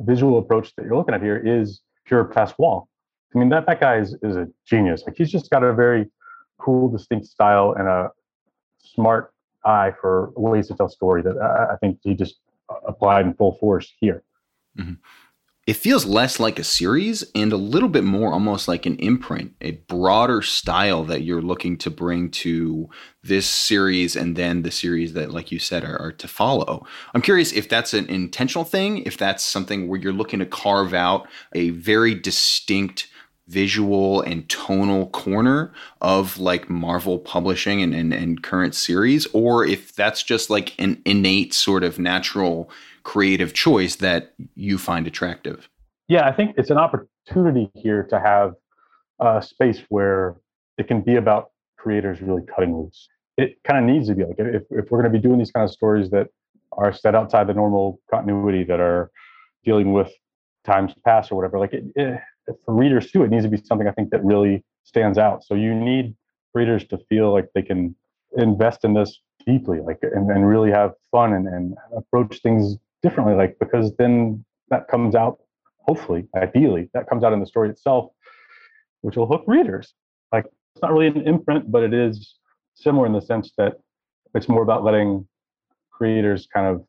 visual 0.04 0.38
approach 0.38 0.72
that 0.76 0.84
you're 0.84 0.96
looking 0.96 1.16
at 1.16 1.22
here 1.22 1.42
is 1.44 1.80
pure 2.04 2.24
Pasquale. 2.24 2.82
I 3.34 3.38
mean, 3.40 3.48
that 3.48 3.66
that 3.66 3.80
guy 3.80 3.96
is 3.96 4.14
is 4.22 4.36
a 4.36 4.46
genius. 4.64 5.02
Like, 5.08 5.16
he's 5.16 5.32
just 5.32 5.50
got 5.50 5.64
a 5.64 5.74
very 5.74 6.06
cool, 6.58 6.88
distinct 6.88 7.26
style 7.26 7.74
and 7.76 7.88
a 7.88 8.10
smart 8.78 9.34
eye 9.64 9.92
for 10.00 10.30
ways 10.36 10.68
to 10.68 10.76
tell 10.76 10.88
story 10.88 11.20
that 11.22 11.36
I, 11.36 11.74
I 11.74 11.76
think 11.78 11.98
he 12.04 12.14
just 12.14 12.38
applied 12.86 13.26
in 13.26 13.34
full 13.34 13.52
force 13.54 13.92
here. 13.98 14.22
Mm-hmm. 14.78 14.94
It 15.66 15.76
feels 15.76 16.04
less 16.04 16.40
like 16.40 16.58
a 16.58 16.64
series 16.64 17.22
and 17.34 17.52
a 17.52 17.56
little 17.56 17.90
bit 17.90 18.02
more 18.02 18.32
almost 18.32 18.66
like 18.66 18.86
an 18.86 18.96
imprint, 18.96 19.54
a 19.60 19.72
broader 19.72 20.42
style 20.42 21.04
that 21.04 21.22
you're 21.22 21.42
looking 21.42 21.76
to 21.78 21.90
bring 21.90 22.30
to 22.30 22.88
this 23.22 23.46
series 23.46 24.16
and 24.16 24.34
then 24.34 24.62
the 24.62 24.70
series 24.72 25.12
that, 25.12 25.30
like 25.30 25.52
you 25.52 25.58
said, 25.60 25.84
are, 25.84 25.96
are 26.00 26.12
to 26.12 26.26
follow. 26.26 26.84
I'm 27.14 27.22
curious 27.22 27.52
if 27.52 27.68
that's 27.68 27.94
an 27.94 28.06
intentional 28.06 28.64
thing, 28.64 29.04
if 29.04 29.16
that's 29.16 29.44
something 29.44 29.86
where 29.86 30.00
you're 30.00 30.12
looking 30.12 30.40
to 30.40 30.46
carve 30.46 30.92
out 30.94 31.28
a 31.52 31.70
very 31.70 32.14
distinct 32.14 33.06
visual 33.50 34.20
and 34.22 34.48
tonal 34.48 35.08
corner 35.08 35.72
of 36.00 36.38
like 36.38 36.70
Marvel 36.70 37.18
publishing 37.18 37.82
and, 37.82 37.92
and, 37.94 38.14
and 38.14 38.42
current 38.42 38.74
series, 38.74 39.26
or 39.32 39.66
if 39.66 39.94
that's 39.94 40.22
just 40.22 40.50
like 40.50 40.74
an 40.78 41.02
innate 41.04 41.52
sort 41.52 41.82
of 41.82 41.98
natural 41.98 42.70
creative 43.02 43.52
choice 43.52 43.96
that 43.96 44.34
you 44.54 44.78
find 44.78 45.06
attractive. 45.06 45.68
Yeah, 46.08 46.28
I 46.28 46.32
think 46.32 46.54
it's 46.56 46.70
an 46.70 46.78
opportunity 46.78 47.70
here 47.74 48.04
to 48.04 48.20
have 48.20 48.54
a 49.20 49.42
space 49.42 49.82
where 49.88 50.36
it 50.78 50.86
can 50.86 51.00
be 51.00 51.16
about 51.16 51.50
creators 51.76 52.22
really 52.22 52.42
cutting 52.46 52.76
loose. 52.76 53.08
It 53.36 53.58
kind 53.64 53.78
of 53.78 53.92
needs 53.92 54.08
to 54.08 54.14
be 54.14 54.24
like 54.24 54.38
if, 54.38 54.62
if 54.70 54.90
we're 54.90 55.02
going 55.02 55.12
to 55.12 55.18
be 55.18 55.22
doing 55.22 55.38
these 55.38 55.50
kind 55.50 55.64
of 55.64 55.72
stories 55.72 56.10
that 56.10 56.28
are 56.72 56.92
set 56.92 57.14
outside 57.16 57.48
the 57.48 57.54
normal 57.54 58.00
continuity 58.10 58.64
that 58.64 58.80
are 58.80 59.10
dealing 59.64 59.92
with 59.92 60.10
times 60.64 60.92
past 61.04 61.32
or 61.32 61.36
whatever, 61.36 61.58
like 61.58 61.72
it, 61.72 61.84
it 61.96 62.20
for 62.64 62.74
readers 62.74 63.10
too, 63.10 63.22
it 63.22 63.30
needs 63.30 63.44
to 63.44 63.50
be 63.50 63.56
something 63.56 63.88
I 63.88 63.92
think 63.92 64.10
that 64.10 64.24
really 64.24 64.64
stands 64.84 65.18
out. 65.18 65.44
So 65.44 65.54
you 65.54 65.74
need 65.74 66.14
readers 66.54 66.86
to 66.88 66.98
feel 67.08 67.32
like 67.32 67.48
they 67.54 67.62
can 67.62 67.94
invest 68.36 68.84
in 68.84 68.94
this 68.94 69.20
deeply, 69.46 69.80
like 69.80 69.98
and, 70.02 70.30
and 70.30 70.48
really 70.48 70.70
have 70.70 70.92
fun 71.10 71.32
and, 71.32 71.46
and 71.46 71.76
approach 71.96 72.40
things 72.42 72.76
differently, 73.02 73.34
like 73.34 73.58
because 73.58 73.94
then 73.96 74.44
that 74.68 74.88
comes 74.88 75.14
out, 75.14 75.38
hopefully, 75.86 76.26
ideally, 76.36 76.88
that 76.94 77.08
comes 77.08 77.24
out 77.24 77.32
in 77.32 77.40
the 77.40 77.46
story 77.46 77.70
itself, 77.70 78.10
which 79.00 79.16
will 79.16 79.26
hook 79.26 79.44
readers. 79.46 79.94
Like 80.32 80.46
it's 80.74 80.82
not 80.82 80.92
really 80.92 81.08
an 81.08 81.26
imprint, 81.26 81.70
but 81.70 81.82
it 81.82 81.94
is 81.94 82.36
similar 82.74 83.06
in 83.06 83.12
the 83.12 83.22
sense 83.22 83.52
that 83.58 83.74
it's 84.34 84.48
more 84.48 84.62
about 84.62 84.84
letting 84.84 85.26
creators 85.90 86.46
kind 86.52 86.66
of 86.66 86.84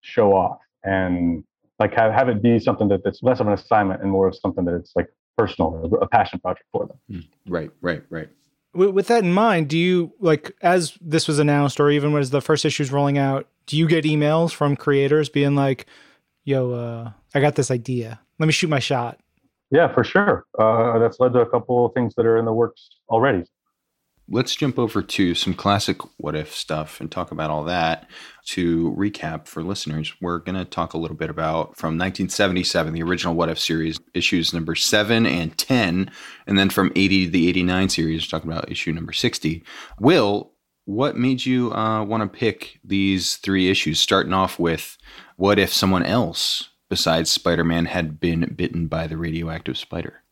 show 0.00 0.32
off 0.32 0.58
and 0.84 1.44
like 1.78 1.94
have, 1.94 2.12
have 2.12 2.28
it 2.28 2.42
be 2.42 2.58
something 2.58 2.88
that, 2.88 3.02
that's 3.04 3.22
less 3.22 3.40
of 3.40 3.46
an 3.46 3.52
assignment 3.52 4.02
and 4.02 4.10
more 4.10 4.28
of 4.28 4.36
something 4.36 4.64
that 4.64 4.74
it's 4.74 4.92
like 4.96 5.08
personal, 5.36 5.92
a 6.00 6.06
passion 6.06 6.38
project 6.40 6.66
for 6.72 6.86
them. 6.86 6.98
Hmm. 7.10 7.52
Right, 7.52 7.70
right, 7.80 8.02
right. 8.10 8.28
With 8.74 9.06
that 9.06 9.24
in 9.24 9.32
mind, 9.32 9.68
do 9.68 9.78
you 9.78 10.12
like 10.20 10.54
as 10.60 10.98
this 11.00 11.26
was 11.26 11.38
announced, 11.38 11.80
or 11.80 11.90
even 11.90 12.14
as 12.16 12.28
the 12.28 12.42
first 12.42 12.64
issue's 12.66 12.92
rolling 12.92 13.16
out, 13.16 13.48
do 13.64 13.76
you 13.76 13.88
get 13.88 14.04
emails 14.04 14.52
from 14.52 14.76
creators 14.76 15.30
being 15.30 15.54
like, 15.54 15.86
"Yo, 16.44 16.72
uh, 16.72 17.10
I 17.34 17.40
got 17.40 17.54
this 17.54 17.70
idea. 17.70 18.20
Let 18.38 18.44
me 18.44 18.52
shoot 18.52 18.68
my 18.68 18.78
shot." 18.78 19.18
Yeah, 19.70 19.90
for 19.94 20.04
sure. 20.04 20.44
Uh, 20.58 20.98
that's 20.98 21.18
led 21.20 21.32
to 21.32 21.40
a 21.40 21.48
couple 21.48 21.86
of 21.86 21.94
things 21.94 22.14
that 22.16 22.26
are 22.26 22.36
in 22.36 22.44
the 22.44 22.52
works 22.52 22.90
already 23.08 23.44
let's 24.28 24.56
jump 24.56 24.78
over 24.78 25.02
to 25.02 25.34
some 25.34 25.54
classic 25.54 25.98
what 26.16 26.34
if 26.34 26.54
stuff 26.54 27.00
and 27.00 27.10
talk 27.10 27.30
about 27.30 27.50
all 27.50 27.64
that. 27.64 28.08
To 28.46 28.94
recap 28.96 29.46
for 29.46 29.62
listeners, 29.62 30.14
we're 30.20 30.38
going 30.38 30.56
to 30.56 30.64
talk 30.64 30.94
a 30.94 30.98
little 30.98 31.16
bit 31.16 31.30
about 31.30 31.76
from 31.76 31.98
1977, 31.98 32.92
the 32.92 33.02
original 33.02 33.34
What 33.34 33.48
If 33.48 33.58
series, 33.58 33.98
issues 34.14 34.52
number 34.52 34.74
seven 34.74 35.26
and 35.26 35.56
10. 35.56 36.10
And 36.46 36.58
then 36.58 36.70
from 36.70 36.92
80 36.94 37.26
to 37.26 37.30
the 37.30 37.48
89 37.48 37.88
series, 37.88 38.28
talking 38.28 38.50
about 38.50 38.70
issue 38.70 38.92
number 38.92 39.12
60. 39.12 39.64
Wil, 40.00 40.52
what 40.84 41.16
made 41.16 41.44
you 41.44 41.72
uh, 41.72 42.04
want 42.04 42.22
to 42.22 42.38
pick 42.38 42.78
these 42.84 43.36
three 43.36 43.68
issues, 43.68 43.98
starting 43.98 44.32
off 44.32 44.58
with 44.58 44.96
what 45.36 45.58
if 45.58 45.72
someone 45.72 46.04
else 46.04 46.70
besides 46.88 47.30
Spider 47.30 47.64
Man 47.64 47.86
had 47.86 48.20
been 48.20 48.54
bitten 48.56 48.86
by 48.86 49.08
the 49.08 49.16
radioactive 49.16 49.76
spider? 49.76 50.22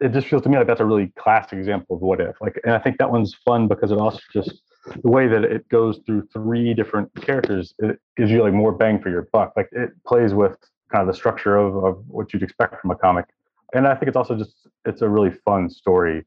It 0.00 0.12
just 0.12 0.28
feels 0.28 0.42
to 0.42 0.48
me 0.48 0.56
like 0.56 0.66
that's 0.66 0.80
a 0.80 0.84
really 0.84 1.12
classic 1.18 1.58
example 1.58 1.96
of 1.96 2.02
what 2.02 2.20
if. 2.20 2.36
Like, 2.40 2.60
and 2.64 2.74
I 2.74 2.78
think 2.78 2.98
that 2.98 3.10
one's 3.10 3.34
fun 3.44 3.68
because 3.68 3.92
it 3.92 3.98
also 3.98 4.20
just 4.32 4.62
the 5.02 5.10
way 5.10 5.28
that 5.28 5.44
it 5.44 5.68
goes 5.68 6.00
through 6.06 6.26
three 6.32 6.72
different 6.72 7.10
characters, 7.20 7.74
it 7.78 8.00
gives 8.16 8.30
you 8.30 8.42
like 8.42 8.54
more 8.54 8.72
bang 8.72 9.00
for 9.00 9.10
your 9.10 9.28
buck. 9.32 9.52
Like 9.56 9.68
it 9.72 9.90
plays 10.06 10.32
with 10.32 10.56
kind 10.90 11.02
of 11.02 11.06
the 11.06 11.14
structure 11.14 11.56
of, 11.56 11.84
of 11.84 12.04
what 12.08 12.32
you'd 12.32 12.42
expect 12.42 12.80
from 12.80 12.90
a 12.90 12.96
comic. 12.96 13.26
And 13.74 13.86
I 13.86 13.94
think 13.94 14.08
it's 14.08 14.16
also 14.16 14.36
just 14.36 14.54
it's 14.84 15.02
a 15.02 15.08
really 15.08 15.30
fun 15.44 15.68
story. 15.68 16.24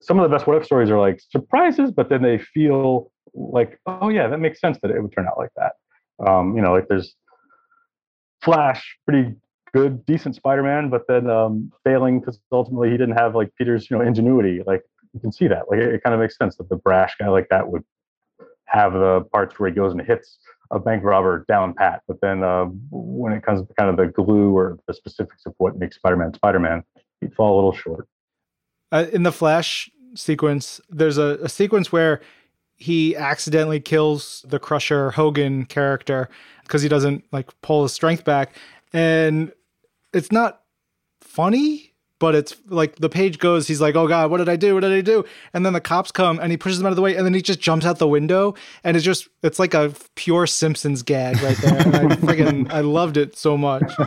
Some 0.00 0.18
of 0.18 0.28
the 0.28 0.34
best 0.34 0.46
what 0.46 0.56
if 0.56 0.64
stories 0.64 0.90
are 0.90 0.98
like 0.98 1.20
surprises, 1.30 1.90
but 1.90 2.08
then 2.08 2.22
they 2.22 2.38
feel 2.38 3.10
like, 3.34 3.78
oh 3.86 4.08
yeah, 4.08 4.28
that 4.28 4.38
makes 4.38 4.60
sense 4.60 4.78
that 4.82 4.90
it 4.90 5.00
would 5.00 5.12
turn 5.12 5.26
out 5.26 5.38
like 5.38 5.50
that. 5.56 5.72
Um, 6.26 6.56
you 6.56 6.62
know, 6.62 6.72
like 6.72 6.88
there's 6.88 7.14
Flash, 8.42 8.96
pretty 9.06 9.34
good, 9.76 10.06
decent 10.06 10.34
Spider-Man, 10.34 10.88
but 10.88 11.06
then 11.06 11.28
um, 11.28 11.72
failing 11.84 12.20
because 12.20 12.38
ultimately 12.50 12.90
he 12.90 12.96
didn't 12.96 13.16
have 13.16 13.34
like 13.34 13.54
Peter's, 13.56 13.90
you 13.90 13.96
know, 13.96 14.02
ingenuity. 14.02 14.62
Like 14.66 14.82
you 15.12 15.20
can 15.20 15.32
see 15.32 15.48
that. 15.48 15.64
Like 15.68 15.80
it, 15.80 15.94
it 15.94 16.02
kind 16.02 16.14
of 16.14 16.20
makes 16.20 16.36
sense 16.36 16.56
that 16.56 16.68
the 16.68 16.76
brash 16.76 17.14
guy 17.18 17.28
like 17.28 17.48
that 17.50 17.68
would 17.70 17.84
have 18.64 18.92
the 18.94 19.26
parts 19.32 19.58
where 19.58 19.68
he 19.68 19.74
goes 19.74 19.92
and 19.92 20.00
hits 20.00 20.38
a 20.70 20.78
bank 20.78 21.04
robber 21.04 21.44
down 21.46 21.74
pat. 21.74 22.02
But 22.08 22.20
then 22.20 22.42
uh, 22.42 22.64
when 22.90 23.32
it 23.32 23.42
comes 23.42 23.66
to 23.66 23.74
kind 23.74 23.90
of 23.90 23.96
the 23.96 24.06
glue 24.06 24.56
or 24.56 24.78
the 24.86 24.94
specifics 24.94 25.46
of 25.46 25.54
what 25.58 25.78
makes 25.78 25.96
Spider-Man 25.96 26.34
Spider-Man, 26.34 26.82
he'd 27.20 27.34
fall 27.34 27.54
a 27.54 27.56
little 27.56 27.74
short. 27.74 28.08
Uh, 28.90 29.06
in 29.12 29.22
the 29.24 29.32
Flash 29.32 29.90
sequence, 30.14 30.80
there's 30.88 31.18
a, 31.18 31.38
a 31.42 31.48
sequence 31.48 31.92
where 31.92 32.20
he 32.76 33.16
accidentally 33.16 33.80
kills 33.80 34.44
the 34.48 34.58
Crusher 34.58 35.12
Hogan 35.12 35.64
character 35.66 36.28
because 36.62 36.82
he 36.82 36.88
doesn't 36.88 37.24
like 37.32 37.48
pull 37.62 37.82
his 37.84 37.92
strength 37.92 38.24
back, 38.24 38.54
and 38.92 39.52
it's 40.16 40.32
not 40.32 40.62
funny, 41.20 41.92
but 42.18 42.34
it's 42.34 42.56
like 42.68 42.96
the 42.96 43.08
page 43.08 43.38
goes, 43.38 43.68
he's 43.68 43.80
like, 43.80 43.94
oh 43.94 44.08
God, 44.08 44.30
what 44.30 44.38
did 44.38 44.48
I 44.48 44.56
do? 44.56 44.74
What 44.74 44.80
did 44.80 44.92
I 44.92 45.02
do? 45.02 45.24
And 45.52 45.66
then 45.66 45.72
the 45.72 45.80
cops 45.80 46.10
come 46.10 46.38
and 46.38 46.50
he 46.50 46.56
pushes 46.56 46.78
them 46.78 46.86
out 46.86 46.90
of 46.90 46.96
the 46.96 47.02
way 47.02 47.14
and 47.14 47.26
then 47.26 47.34
he 47.34 47.42
just 47.42 47.60
jumps 47.60 47.84
out 47.84 47.98
the 47.98 48.08
window. 48.08 48.54
And 48.84 48.96
it's 48.96 49.04
just, 49.04 49.28
it's 49.42 49.58
like 49.58 49.74
a 49.74 49.92
pure 50.14 50.46
Simpsons 50.46 51.02
gag 51.02 51.40
right 51.42 51.56
there. 51.58 51.76
And 51.76 51.96
I 51.96 52.02
friggin', 52.16 52.72
I 52.72 52.80
loved 52.80 53.16
it 53.16 53.36
so 53.36 53.56
much. 53.56 53.92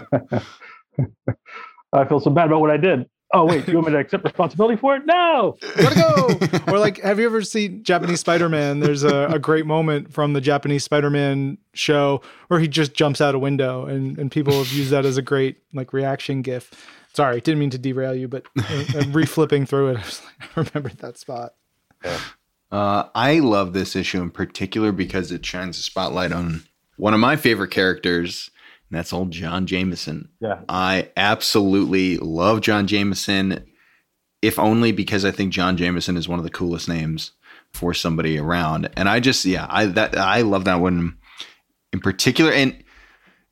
I 1.94 2.06
feel 2.06 2.20
so 2.20 2.30
bad 2.32 2.48
about 2.48 2.62
what 2.62 2.72
I 2.72 2.78
did 2.78 3.08
oh 3.34 3.46
wait, 3.46 3.66
do 3.66 3.72
you 3.72 3.78
want 3.78 3.88
me 3.88 3.94
to 3.94 4.00
accept 4.00 4.24
responsibility 4.24 4.76
for 4.76 4.96
it? 4.96 5.06
No, 5.06 5.58
gotta 5.78 5.96
go. 5.96 6.72
or 6.74 6.80
like, 6.80 7.00
have 7.00 7.20
you 7.20 7.26
ever 7.26 7.42
seen 7.42 7.84
Japanese 7.84 8.20
Spider-Man? 8.20 8.80
There's 8.80 9.04
a, 9.04 9.28
a, 9.28 9.40
great 9.40 9.66
moment 9.66 10.14
from 10.14 10.34
the 10.34 10.42
Japanese 10.42 10.84
Spider-Man 10.84 11.58
show 11.74 12.22
where 12.48 12.60
he 12.60 12.68
just 12.68 12.94
jumps 12.94 13.22
out 13.22 13.36
a 13.36 13.40
window, 13.40 13.86
and 13.86 14.18
and 14.18 14.32
people 14.32 14.54
have 14.54 14.72
used 14.72 14.92
that 14.92 15.06
as 15.06 15.18
a 15.18 15.22
great 15.22 15.58
like 15.74 15.94
reaction 15.94 16.42
gif. 16.42 16.72
Sorry, 17.14 17.42
didn't 17.42 17.60
mean 17.60 17.72
to 17.72 17.78
derail 17.78 18.14
you, 18.14 18.28
but 18.28 18.46
uh, 18.58 18.62
uh 18.62 18.64
reflipping 19.12 19.68
through 19.68 19.90
it, 19.90 19.98
I, 19.98 20.02
was 20.02 20.22
like, 20.24 20.58
I 20.58 20.60
remembered 20.60 20.98
that 21.00 21.18
spot. 21.18 21.54
Uh, 22.72 23.10
I 23.16 23.40
love 23.40 23.74
this 23.74 23.96
issue 23.96 24.22
in 24.22 24.30
particular 24.30 24.92
because 24.92 25.32
it 25.32 25.46
shines 25.46 25.80
a 25.80 25.82
spotlight 25.82 26.32
on 26.32 26.64
one 26.98 27.14
of 27.14 27.20
my 27.20 27.36
favorite 27.36 27.72
characters 27.72 28.52
that's 28.92 29.14
old 29.14 29.32
John 29.32 29.66
Jameson. 29.66 30.30
Yeah. 30.40 30.62
I 30.68 31.12
absolutely 31.16 32.18
love 32.18 32.62
John 32.62 32.88
Jameson, 32.88 33.66
if 34.42 34.58
only 34.58 34.92
because 34.92 35.26
I 35.26 35.32
think 35.32 35.54
John 35.54 35.78
Jameson 35.78 36.18
is 36.18 36.28
one 36.28 36.40
of 36.40 36.46
the 36.46 36.52
coolest 36.52 36.90
names 36.90 37.32
for 37.74 37.94
somebody 37.94 38.38
around. 38.38 38.90
And 38.98 39.08
I 39.08 39.20
just, 39.20 39.46
yeah, 39.46 39.68
I 39.70 39.86
that 39.86 40.18
I 40.18 40.42
love 40.42 40.66
that 40.66 40.80
one 40.80 41.18
in 41.94 42.00
particular. 42.00 42.52
And 42.52 42.84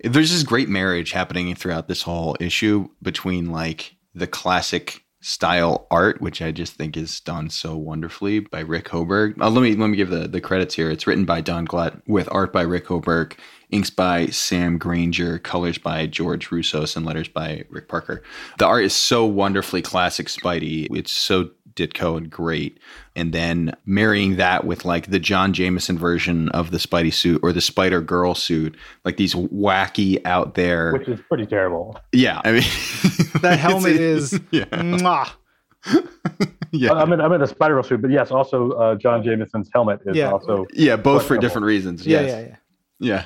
there's 0.04 0.32
this 0.32 0.44
great 0.44 0.70
marriage 0.70 1.12
happening 1.12 1.54
throughout 1.56 1.88
this 1.88 2.02
whole 2.02 2.36
issue 2.40 2.90
between 3.02 3.52
like 3.52 3.96
the 4.14 4.28
classic 4.28 5.04
style 5.28 5.88
art, 5.92 6.22
which 6.22 6.42
I 6.42 6.54
just 6.54 6.76
think 6.76 6.96
is 6.96 7.20
done 7.20 7.50
so 7.50 7.76
wonderfully 7.76 8.40
by 8.40 8.62
Rick 8.62 8.86
Hoberg. 8.86 9.38
Uh, 9.40 9.50
let 9.50 9.62
me 9.62 9.76
let 9.76 9.90
me 9.90 9.98
give 9.98 10.10
the 10.10 10.26
the 10.28 10.40
credits 10.40 10.74
here. 10.74 10.90
It's 10.90 11.06
written 11.06 11.26
by 11.26 11.42
Don 11.42 11.66
Glut 11.66 12.02
with 12.08 12.30
art 12.32 12.54
by 12.54 12.62
Rick 12.62 12.86
Hoberg, 12.86 13.34
inks 13.70 13.90
by 13.90 14.28
Sam 14.28 14.78
Grainger, 14.78 15.38
colors 15.40 15.78
by 15.78 16.08
George 16.08 16.48
Roussos, 16.48 16.96
and 16.96 17.06
letters 17.06 17.28
by 17.28 17.66
Rick 17.70 17.90
Parker. 17.90 18.24
The 18.58 18.66
art 18.66 18.86
is 18.86 18.94
so 18.94 19.26
wonderfully 19.26 19.82
classic 19.82 20.28
Spidey. 20.28 20.88
It's 20.96 21.12
so 21.12 21.50
Ditko 21.78 22.18
and 22.18 22.30
great. 22.30 22.80
And 23.16 23.34
then 23.34 23.76
marrying 23.86 24.36
that 24.38 24.66
with 24.66 24.84
like 24.84 25.10
the 25.10 25.20
John 25.20 25.54
Jameson 25.54 25.98
version 25.98 26.50
of 26.50 26.72
the 26.72 26.78
Spidey 26.78 27.14
suit 27.14 27.40
or 27.44 27.54
the 27.54 27.62
Spider 27.62 28.02
Girl 28.02 28.36
suit, 28.36 28.76
like 29.06 29.18
these 29.18 29.34
wacky 29.34 30.20
out 30.26 30.56
there, 30.56 30.92
which 30.94 31.08
is 31.08 31.20
pretty 31.30 31.46
terrible. 31.46 32.00
Yeah, 32.12 32.42
I 32.44 32.52
mean 32.52 32.62
that 33.42 33.60
helmet 33.60 33.94
is 33.94 34.34
yeah. 34.52 34.66
Mwah. 34.66 35.30
yeah, 36.72 36.94
I 36.94 37.06
mean, 37.06 37.22
I 37.22 37.30
mean 37.30 37.40
the 37.40 37.48
Spider 37.48 37.76
Girl 37.76 37.84
suit, 37.84 38.02
but 38.02 38.12
yes, 38.12 38.32
also 38.32 38.72
uh, 38.72 38.96
John 38.96 39.24
Jameson's 39.24 39.70
helmet 39.74 40.02
is 40.06 40.18
yeah. 40.18 40.32
also 40.32 40.66
yeah, 40.74 40.96
both 40.96 41.26
for 41.26 41.38
different 41.38 41.66
reasons. 41.66 42.06
Yeah, 42.06 42.22
yes. 42.22 42.32
yeah, 42.32 42.48
yeah. 42.48 42.56
Yeah. 43.00 43.24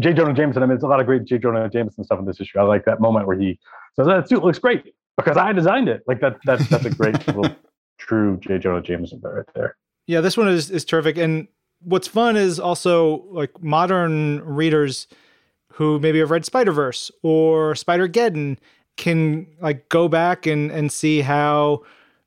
J. 0.00 0.12
Jonah 0.12 0.34
Jameson. 0.34 0.62
I 0.62 0.66
mean, 0.66 0.74
it's 0.74 0.84
a 0.84 0.86
lot 0.86 1.00
of 1.00 1.06
great 1.06 1.24
J. 1.24 1.38
Jonah 1.38 1.70
Jameson 1.70 2.04
stuff 2.04 2.18
in 2.18 2.26
this 2.26 2.38
issue. 2.38 2.58
I 2.58 2.64
like 2.64 2.84
that 2.84 3.00
moment 3.00 3.26
where 3.26 3.38
he 3.38 3.58
says, 3.96 4.06
"That 4.06 4.28
suit 4.28 4.44
looks 4.44 4.58
great." 4.58 4.94
Because 5.16 5.36
I 5.36 5.52
designed 5.52 5.88
it. 5.88 6.02
Like 6.06 6.20
that. 6.20 6.38
That's 6.44 6.68
that's 6.68 6.84
a 6.84 6.90
great 6.90 7.26
little 7.26 7.46
true 7.98 8.38
J. 8.38 8.58
Jonah 8.58 8.82
Jameson 8.82 9.20
right 9.22 9.44
there. 9.54 9.76
Yeah, 10.06 10.20
this 10.20 10.36
one 10.36 10.48
is 10.48 10.70
is 10.70 10.84
terrific. 10.84 11.16
And 11.16 11.48
what's 11.80 12.08
fun 12.08 12.36
is 12.36 12.58
also 12.58 13.24
like 13.30 13.62
modern 13.62 14.42
readers 14.44 15.06
who 15.72 15.98
maybe 15.98 16.18
have 16.18 16.30
read 16.30 16.44
Spider 16.44 16.72
Verse 16.72 17.10
or 17.22 17.74
Spider 17.74 18.08
Geddon 18.08 18.58
can 18.96 19.46
like 19.60 19.88
go 19.88 20.08
back 20.08 20.46
and 20.46 20.70
and 20.70 20.92
see 20.92 21.20
how 21.20 21.82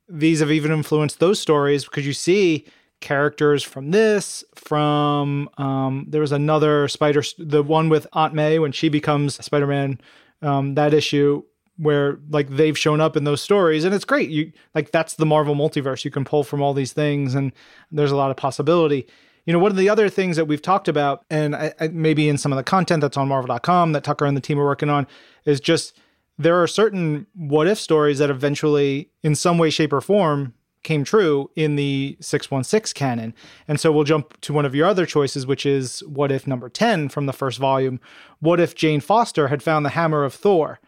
these 0.08 0.40
have 0.40 0.50
even 0.50 0.72
influenced 0.72 1.18
those 1.18 1.40
stories 1.40 1.84
because 1.84 2.06
you 2.06 2.12
see 2.12 2.66
characters 3.00 3.62
from 3.62 3.90
this 3.90 4.42
from 4.54 5.48
um 5.56 6.04
there 6.08 6.20
was 6.20 6.32
another 6.32 6.88
spider 6.88 7.22
the 7.38 7.62
one 7.62 7.88
with 7.88 8.08
aunt 8.12 8.34
may 8.34 8.58
when 8.58 8.72
she 8.72 8.88
becomes 8.88 9.42
spider-man 9.44 10.00
um 10.42 10.74
that 10.74 10.92
issue 10.92 11.40
where 11.78 12.18
like 12.30 12.48
they've 12.48 12.76
shown 12.76 13.00
up 13.00 13.16
in 13.16 13.24
those 13.24 13.40
stories 13.40 13.84
and 13.84 13.94
it's 13.94 14.04
great. 14.04 14.28
You 14.30 14.52
like 14.74 14.90
that's 14.90 15.14
the 15.14 15.24
marvel 15.24 15.54
multiverse. 15.54 16.04
You 16.04 16.10
can 16.10 16.24
pull 16.24 16.44
from 16.44 16.60
all 16.60 16.74
these 16.74 16.92
things 16.92 17.34
and 17.34 17.52
there's 17.90 18.10
a 18.10 18.16
lot 18.16 18.30
of 18.30 18.36
possibility. 18.36 19.06
You 19.46 19.52
know 19.52 19.60
one 19.60 19.70
of 19.70 19.76
the 19.76 19.88
other 19.88 20.08
things 20.08 20.36
that 20.36 20.44
we've 20.44 20.60
talked 20.60 20.88
about 20.88 21.24
and 21.30 21.56
I, 21.56 21.72
I, 21.80 21.88
maybe 21.88 22.28
in 22.28 22.36
some 22.36 22.52
of 22.52 22.56
the 22.56 22.64
content 22.64 23.00
that's 23.00 23.16
on 23.16 23.28
marvel.com 23.28 23.92
that 23.92 24.04
tucker 24.04 24.26
and 24.26 24.36
the 24.36 24.42
team 24.42 24.60
are 24.60 24.64
working 24.64 24.90
on 24.90 25.06
is 25.46 25.60
just 25.60 25.98
there 26.36 26.60
are 26.60 26.66
certain 26.66 27.26
what 27.34 27.66
if 27.66 27.78
stories 27.78 28.18
that 28.18 28.28
eventually 28.28 29.10
in 29.22 29.34
some 29.34 29.56
way 29.56 29.70
shape 29.70 29.92
or 29.92 30.00
form 30.00 30.54
came 30.82 31.04
true 31.04 31.50
in 31.56 31.76
the 31.76 32.16
616 32.20 32.98
canon. 32.98 33.34
And 33.66 33.78
so 33.78 33.90
we'll 33.92 34.04
jump 34.04 34.40
to 34.42 34.52
one 34.52 34.64
of 34.64 34.74
your 34.74 34.86
other 34.86 35.06
choices 35.06 35.46
which 35.46 35.64
is 35.64 36.00
what 36.04 36.32
if 36.32 36.46
number 36.46 36.68
10 36.68 37.08
from 37.08 37.26
the 37.26 37.32
first 37.32 37.58
volume? 37.58 38.00
What 38.40 38.58
if 38.58 38.74
jane 38.74 39.00
foster 39.00 39.48
had 39.48 39.62
found 39.62 39.86
the 39.86 39.90
hammer 39.90 40.24
of 40.24 40.34
thor 40.34 40.80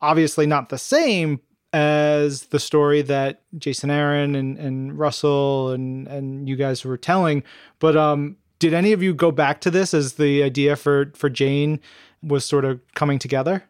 obviously 0.00 0.46
not 0.46 0.68
the 0.68 0.78
same 0.78 1.40
as 1.72 2.46
the 2.46 2.58
story 2.58 3.02
that 3.02 3.42
Jason 3.56 3.90
Aaron 3.90 4.34
and, 4.34 4.58
and 4.58 4.98
Russell 4.98 5.70
and, 5.70 6.08
and 6.08 6.48
you 6.48 6.56
guys 6.56 6.84
were 6.84 6.96
telling. 6.96 7.42
But 7.78 7.96
um, 7.96 8.36
did 8.58 8.74
any 8.74 8.92
of 8.92 9.02
you 9.02 9.14
go 9.14 9.30
back 9.30 9.60
to 9.62 9.70
this 9.70 9.94
as 9.94 10.14
the 10.14 10.42
idea 10.42 10.76
for, 10.76 11.12
for 11.14 11.30
Jane 11.30 11.80
was 12.22 12.44
sort 12.44 12.64
of 12.64 12.80
coming 12.94 13.18
together? 13.18 13.64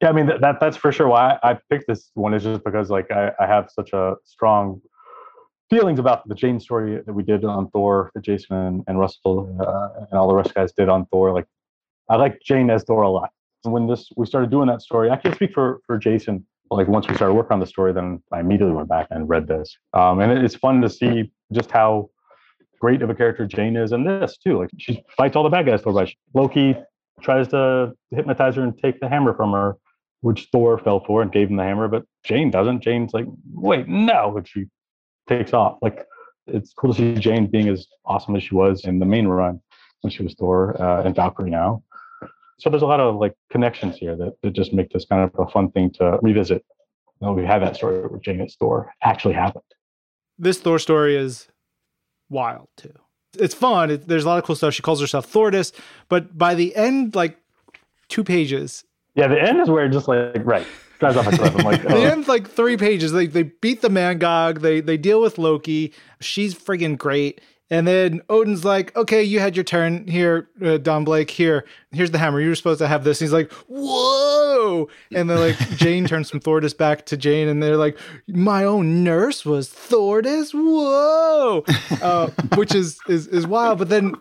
Yeah, 0.00 0.08
I 0.08 0.12
mean 0.12 0.26
that, 0.26 0.40
that 0.40 0.60
that's 0.60 0.78
for 0.78 0.92
sure 0.92 1.08
why 1.08 1.38
I, 1.42 1.50
I 1.50 1.58
picked 1.68 1.86
this 1.86 2.10
one 2.14 2.32
is 2.32 2.42
just 2.42 2.64
because 2.64 2.88
like 2.88 3.10
I, 3.10 3.32
I 3.38 3.46
have 3.46 3.68
such 3.70 3.92
a 3.92 4.16
strong 4.24 4.80
feelings 5.68 5.98
about 5.98 6.26
the 6.26 6.34
Jane 6.34 6.58
story 6.58 7.02
that 7.04 7.12
we 7.12 7.22
did 7.22 7.44
on 7.44 7.68
Thor 7.70 8.10
that 8.14 8.22
Jason 8.22 8.56
and, 8.56 8.84
and 8.86 8.98
Russell 8.98 9.54
uh, 9.60 10.06
and 10.10 10.18
all 10.18 10.28
the 10.28 10.34
rest 10.34 10.54
guys 10.54 10.72
did 10.72 10.88
on 10.88 11.04
Thor. 11.06 11.34
Like 11.34 11.46
I 12.08 12.16
like 12.16 12.40
Jane 12.40 12.70
as 12.70 12.84
Thor 12.84 13.02
a 13.02 13.10
lot 13.10 13.30
when 13.62 13.86
this 13.86 14.10
we 14.16 14.26
started 14.26 14.50
doing 14.50 14.68
that 14.68 14.82
story, 14.82 15.10
I 15.10 15.16
can't 15.16 15.34
speak 15.34 15.52
for 15.52 15.80
for 15.86 15.98
Jason. 15.98 16.46
Like 16.70 16.86
once 16.86 17.08
we 17.08 17.14
started 17.16 17.34
working 17.34 17.54
on 17.54 17.60
the 17.60 17.66
story, 17.66 17.92
then 17.92 18.22
I 18.32 18.40
immediately 18.40 18.74
went 18.74 18.88
back 18.88 19.08
and 19.10 19.28
read 19.28 19.48
this, 19.48 19.76
um, 19.92 20.20
and 20.20 20.32
it's 20.32 20.54
fun 20.54 20.80
to 20.82 20.88
see 20.88 21.32
just 21.52 21.70
how 21.70 22.10
great 22.80 23.02
of 23.02 23.10
a 23.10 23.14
character 23.14 23.46
Jane 23.46 23.76
is 23.76 23.92
in 23.92 24.04
this 24.04 24.38
too. 24.38 24.58
Like 24.58 24.70
she 24.78 25.02
fights 25.16 25.36
all 25.36 25.42
the 25.42 25.50
bad 25.50 25.66
guys. 25.66 25.82
Thor, 25.82 26.06
Loki 26.34 26.76
tries 27.20 27.48
to 27.48 27.92
hypnotize 28.10 28.56
her 28.56 28.62
and 28.62 28.76
take 28.78 29.00
the 29.00 29.08
hammer 29.08 29.34
from 29.34 29.52
her, 29.52 29.76
which 30.22 30.48
Thor 30.52 30.78
fell 30.78 31.04
for 31.04 31.22
and 31.22 31.30
gave 31.30 31.50
him 31.50 31.56
the 31.56 31.64
hammer, 31.64 31.88
but 31.88 32.04
Jane 32.24 32.50
doesn't. 32.50 32.80
Jane's 32.80 33.12
like, 33.12 33.26
wait, 33.52 33.88
no, 33.88 34.36
and 34.36 34.48
she 34.48 34.66
takes 35.28 35.52
off. 35.52 35.78
Like 35.82 36.06
it's 36.46 36.72
cool 36.72 36.94
to 36.94 36.98
see 36.98 37.20
Jane 37.20 37.46
being 37.46 37.68
as 37.68 37.86
awesome 38.04 38.36
as 38.36 38.42
she 38.42 38.54
was 38.54 38.84
in 38.84 38.98
the 38.98 39.06
main 39.06 39.26
run 39.26 39.60
when 40.00 40.10
she 40.10 40.22
was 40.22 40.34
Thor 40.34 40.80
uh, 40.80 41.02
and 41.02 41.14
Valkyrie 41.14 41.50
now 41.50 41.82
so 42.60 42.70
there's 42.70 42.82
a 42.82 42.86
lot 42.86 43.00
of 43.00 43.16
like 43.16 43.34
connections 43.50 43.96
here 43.96 44.16
that, 44.16 44.36
that 44.42 44.52
just 44.52 44.72
make 44.72 44.90
this 44.90 45.04
kind 45.04 45.22
of 45.22 45.38
a 45.38 45.50
fun 45.50 45.70
thing 45.70 45.90
to 45.92 46.18
revisit. 46.22 46.64
You 47.20 47.26
know, 47.26 47.32
we 47.32 47.44
have 47.44 47.62
that 47.62 47.76
story 47.76 48.00
where 48.06 48.20
Janet's 48.20 48.56
Thor 48.56 48.92
actually 49.02 49.34
happened. 49.34 49.64
This 50.38 50.58
Thor 50.58 50.78
story 50.78 51.16
is 51.16 51.48
wild 52.28 52.68
too. 52.76 52.92
It's 53.38 53.54
fun. 53.54 53.90
It, 53.90 54.08
there's 54.08 54.24
a 54.24 54.28
lot 54.28 54.38
of 54.38 54.44
cool 54.44 54.56
stuff. 54.56 54.74
She 54.74 54.82
calls 54.82 55.00
herself 55.00 55.30
Thordis, 55.30 55.72
but 56.08 56.36
by 56.36 56.54
the 56.54 56.74
end, 56.74 57.14
like 57.14 57.38
two 58.08 58.24
pages. 58.24 58.84
Yeah, 59.14 59.28
the 59.28 59.40
end 59.40 59.60
is 59.60 59.68
where 59.68 59.84
it 59.84 59.90
just 59.90 60.08
like 60.08 60.44
right 60.44 60.66
drives 61.00 61.16
off 61.16 61.26
a 61.26 61.36
cliff. 61.36 61.56
I'm 61.56 61.64
like, 61.64 61.84
oh. 61.84 61.88
the 61.88 62.10
end's 62.10 62.28
like 62.28 62.48
three 62.48 62.76
pages. 62.76 63.12
They 63.12 63.26
they 63.26 63.44
beat 63.44 63.80
the 63.80 63.88
Mangog. 63.88 64.60
They 64.60 64.80
they 64.80 64.96
deal 64.96 65.20
with 65.20 65.38
Loki. 65.38 65.92
She's 66.20 66.54
friggin' 66.54 66.96
great. 66.96 67.40
And 67.70 67.86
then 67.86 68.20
Odin's 68.28 68.64
like, 68.64 68.94
okay, 68.96 69.22
you 69.22 69.38
had 69.38 69.56
your 69.56 69.62
turn 69.62 70.08
here, 70.08 70.48
uh, 70.64 70.78
Don 70.78 71.04
Blake. 71.04 71.30
Here, 71.30 71.64
here's 71.92 72.10
the 72.10 72.18
hammer. 72.18 72.40
You 72.40 72.48
were 72.48 72.56
supposed 72.56 72.80
to 72.80 72.88
have 72.88 73.04
this. 73.04 73.20
And 73.20 73.26
he's 73.26 73.32
like, 73.32 73.52
whoa. 73.68 74.88
And 75.14 75.30
then 75.30 75.38
like 75.38 75.56
Jane 75.76 76.04
turns 76.04 76.28
from 76.28 76.40
Thordis 76.40 76.76
back 76.76 77.06
to 77.06 77.16
Jane, 77.16 77.46
and 77.46 77.62
they're 77.62 77.76
like, 77.76 77.96
my 78.26 78.64
own 78.64 79.04
nurse 79.04 79.44
was 79.44 79.68
Thordis. 79.68 80.52
Whoa, 80.52 81.64
uh, 82.02 82.30
which 82.56 82.74
is 82.74 82.98
is 83.08 83.28
is 83.28 83.46
wild. 83.46 83.78
But 83.78 83.88
then 83.88 84.16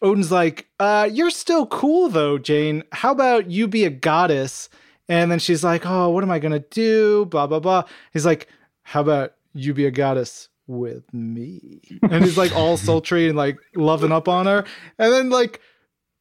Odin's 0.00 0.30
like, 0.30 0.68
uh, 0.78 1.08
you're 1.10 1.30
still 1.30 1.66
cool 1.66 2.08
though, 2.08 2.38
Jane. 2.38 2.84
How 2.92 3.10
about 3.10 3.50
you 3.50 3.66
be 3.66 3.84
a 3.84 3.90
goddess? 3.90 4.68
And 5.08 5.30
then 5.30 5.40
she's 5.40 5.64
like, 5.64 5.84
oh, 5.84 6.08
what 6.10 6.22
am 6.22 6.30
I 6.30 6.38
gonna 6.38 6.60
do? 6.60 7.24
Blah 7.26 7.48
blah 7.48 7.60
blah. 7.60 7.84
He's 8.12 8.24
like, 8.24 8.46
how 8.84 9.00
about 9.00 9.34
you 9.54 9.74
be 9.74 9.86
a 9.86 9.90
goddess? 9.90 10.48
With 10.66 11.12
me. 11.12 11.80
And 12.02 12.24
he's 12.24 12.38
like 12.38 12.54
all 12.54 12.76
sultry 12.76 13.28
and 13.28 13.36
like 13.36 13.58
loving 13.74 14.12
up 14.12 14.28
on 14.28 14.46
her. 14.46 14.64
And 14.98 15.12
then 15.12 15.30
like 15.30 15.60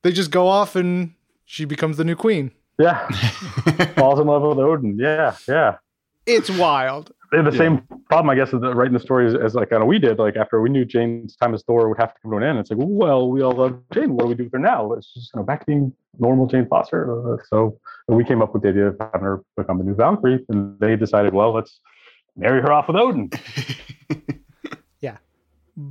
they 0.04 0.12
just 0.12 0.32
go 0.32 0.48
off 0.48 0.76
and 0.76 1.14
she 1.46 1.66
becomes 1.66 1.98
the 1.98 2.04
new 2.04 2.16
queen. 2.16 2.52
Yeah. 2.80 3.08
Falls 3.96 4.20
in 4.20 4.28
love 4.28 4.42
with 4.42 4.60
Odin. 4.60 4.98
Yeah. 5.00 5.36
Yeah. 5.48 5.78
It's 6.26 6.50
wild. 6.50 7.12
They 7.32 7.38
have 7.38 7.46
the 7.46 7.52
yeah. 7.52 7.58
same 7.58 7.88
problem, 8.10 8.30
I 8.30 8.36
guess, 8.36 8.52
of 8.52 8.62
writing 8.62 8.94
the 8.94 9.00
story 9.00 9.26
as, 9.26 9.36
as 9.36 9.56
like 9.56 9.70
kind 9.70 9.82
of 9.82 9.88
we 9.88 10.00
did. 10.00 10.20
Like 10.20 10.36
after 10.36 10.62
we 10.62 10.70
knew 10.70 10.84
Jane's 10.84 11.36
time 11.38 11.54
as 11.54 11.64
Thor 11.64 11.88
would 11.88 11.98
have 11.98 12.14
to 12.14 12.20
come 12.22 12.32
to 12.32 12.38
an 12.38 12.44
end. 12.44 12.60
It's 12.60 12.70
like, 12.70 12.80
well, 12.82 13.30
we 13.30 13.42
all 13.42 13.54
love 13.54 13.80
Jane. 13.94 14.16
What 14.16 14.24
do 14.24 14.28
we 14.28 14.36
do 14.36 14.44
with 14.44 14.54
her 14.54 14.60
now? 14.60 14.92
It's 14.94 15.14
just 15.14 15.32
you 15.34 15.39
know 15.39 15.46
back 15.46 15.62
to 15.62 15.66
being 15.66 15.94
normal 16.20 16.46
Jane 16.48 16.68
Foster. 16.68 17.34
Uh, 17.34 17.38
so 17.50 17.80
we 18.10 18.26
came 18.26 18.42
up 18.42 18.54
with 18.54 18.64
the 18.64 18.70
idea 18.70 18.88
of 18.88 18.98
having 19.00 19.22
her 19.22 19.42
become 19.56 19.78
the 19.78 19.86
new 19.86 19.96
Valkyrie, 19.96 20.46
and 20.50 20.78
they 20.80 20.98
decided, 20.98 21.34
well, 21.34 21.54
let's 21.54 21.80
marry 22.36 22.62
her 22.62 22.72
off 22.72 22.88
with 22.88 22.98
Odin. 22.98 23.30
yeah. 25.02 25.18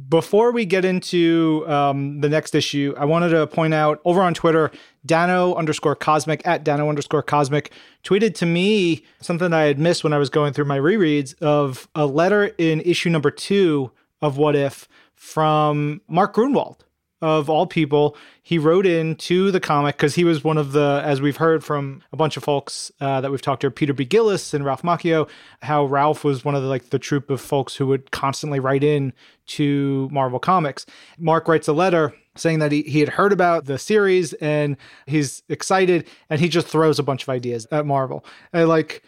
Before 0.09 0.53
we 0.53 0.67
get 0.67 0.85
into 0.85 1.65
um, 1.67 2.21
the 2.21 2.29
next 2.29 2.55
issue, 2.55 2.95
I 2.99 3.05
wanted 3.07 3.31
to 3.31 3.47
point 3.47 3.75
out 3.75 4.01
over 4.05 4.23
on 4.23 4.35
Twitter, 4.35 4.71
Dano 5.07 5.55
underscore 5.55 5.97
cosmic 5.97 6.47
at 6.47 6.65
Dano 6.65 6.89
underscore 6.89 7.23
cosmic 7.23 7.73
tweeted 8.05 8.35
to 8.37 8.47
me 8.47 9.05
something 9.21 9.53
I 9.53 9.63
had 9.63 9.79
missed 9.79 10.05
when 10.05 10.13
I 10.13 10.19
was 10.19 10.31
going 10.31 10.53
through 10.53 10.67
my 10.67 10.79
rereads 10.79 11.41
of 11.41 11.89
a 11.95 12.07
letter 12.07 12.47
in 12.59 12.81
issue 12.83 13.11
number 13.11 13.31
two 13.31 13.91
of 14.21 14.37
What 14.37 14.55
If 14.55 14.89
from 15.15 16.03
Mark 16.09 16.35
Gruenwald 16.35 16.81
of 17.23 17.51
all 17.51 17.67
people, 17.67 18.17
he 18.43 18.59
wrote 18.59 18.87
in 18.87 19.15
to 19.17 19.51
the 19.51 19.61
comic 19.61 19.97
because 19.97 20.15
he 20.15 20.25
was 20.25 20.43
one 20.43 20.57
of 20.57 20.73
the, 20.73 21.03
as 21.05 21.21
we've 21.21 21.37
heard 21.37 21.63
from 21.63 22.03
a 22.13 22.17
bunch 22.17 22.37
of 22.37 22.45
folks 22.45 22.91
uh, 23.01 23.21
that 23.21 23.31
we've 23.31 23.43
talked 23.43 23.63
to, 23.63 23.71
Peter 23.71 23.93
B. 23.93 24.05
Gillis 24.05 24.55
and 24.55 24.65
Ralph 24.65 24.83
Macchio, 24.83 25.29
how 25.63 25.85
Ralph 25.85 26.25
was 26.25 26.45
one 26.45 26.55
of 26.55 26.63
the 26.63 26.69
like 26.69 26.91
the 26.91 26.99
troop 26.99 27.29
of 27.31 27.41
folks 27.41 27.77
who 27.77 27.87
would 27.87 28.11
constantly 28.11 28.59
write 28.59 28.83
in 28.83 29.13
to 29.49 30.09
Marvel 30.11 30.39
Comics. 30.39 30.87
Mark 31.19 31.47
writes 31.47 31.69
a 31.69 31.73
letter 31.73 32.15
saying 32.37 32.61
that 32.61 32.73
he, 32.73 32.83
he 32.83 33.01
had 33.01 33.11
heard 33.11 33.33
about 33.33 33.67
the 33.67 33.79
series 33.79 34.33
and 34.35 34.77
he's 35.07 35.43
excited 35.49 36.09
and 36.31 36.41
he 36.41 36.49
just 36.49 36.69
throws 36.69 36.99
a 36.99 37.03
bunch 37.03 37.23
of 37.23 37.29
ideas 37.29 37.67
at 37.71 37.85
Marvel. 37.85 38.25
And 38.53 38.69
like, 38.69 39.03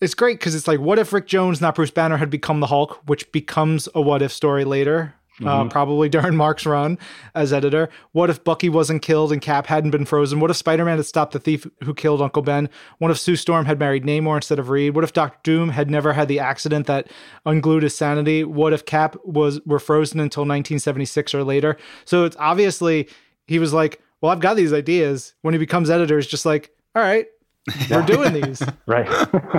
it's 0.00 0.14
great 0.14 0.38
because 0.38 0.54
it's 0.54 0.68
like, 0.68 0.78
what 0.78 0.98
if 0.98 1.12
Rick 1.12 1.26
Jones, 1.26 1.60
not 1.60 1.74
Bruce 1.74 1.90
Banner, 1.90 2.16
had 2.16 2.30
become 2.30 2.60
the 2.60 2.68
Hulk, 2.68 3.00
which 3.06 3.30
becomes 3.32 3.88
a 3.94 4.00
what 4.00 4.22
if 4.22 4.32
story 4.32 4.64
later 4.64 5.14
uh, 5.44 5.64
Mhm. 5.64 5.70
probably 5.70 6.08
during 6.16 6.36
Mark's 6.36 6.66
run 6.66 6.98
as 7.34 7.52
editor. 7.52 7.88
What 8.12 8.30
if 8.30 8.42
Bucky 8.42 8.68
wasn't 8.68 9.02
killed 9.02 9.32
and 9.32 9.40
Cap 9.40 9.66
hadn't 9.66 9.90
been 9.90 10.04
frozen? 10.04 10.40
What 10.40 10.50
if 10.50 10.56
Spider 10.56 10.84
Man 10.84 10.96
had 10.96 11.06
stopped 11.06 11.32
the 11.32 11.38
thief 11.38 11.66
who 11.84 11.94
killed 11.94 12.20
Uncle 12.22 12.42
Ben? 12.42 12.68
What 12.98 13.10
if 13.10 13.18
Sue 13.18 13.36
Storm 13.36 13.64
had 13.66 13.78
married 13.78 14.04
Namor 14.04 14.36
instead 14.36 14.58
of 14.58 14.68
Reed? 14.68 14.94
What 14.94 15.04
if 15.04 15.12
Doctor 15.12 15.38
Doom 15.44 15.68
had 15.70 15.90
never 15.90 16.12
had 16.12 16.28
the 16.28 16.40
accident 16.40 16.86
that 16.86 17.08
unglued 17.46 17.82
his 17.82 17.94
sanity? 17.96 18.44
What 18.44 18.72
if 18.72 18.84
Cap 18.84 19.16
was 19.24 19.60
were 19.64 19.78
frozen 19.78 20.20
until 20.20 20.42
1976 20.42 21.34
or 21.34 21.44
later? 21.44 21.76
So 22.04 22.24
it's 22.24 22.36
obviously 22.38 23.08
he 23.46 23.58
was 23.58 23.72
like, 23.72 24.00
"Well, 24.20 24.32
I've 24.32 24.40
got 24.40 24.56
these 24.56 24.72
ideas." 24.72 25.34
When 25.42 25.54
he 25.54 25.58
becomes 25.58 25.88
editor, 25.90 26.18
it's 26.18 26.26
just 26.28 26.44
like, 26.46 26.70
"All 26.94 27.02
right, 27.02 27.26
we're 27.90 28.02
doing 28.02 28.32
these." 28.42 28.62
right. 28.86 29.06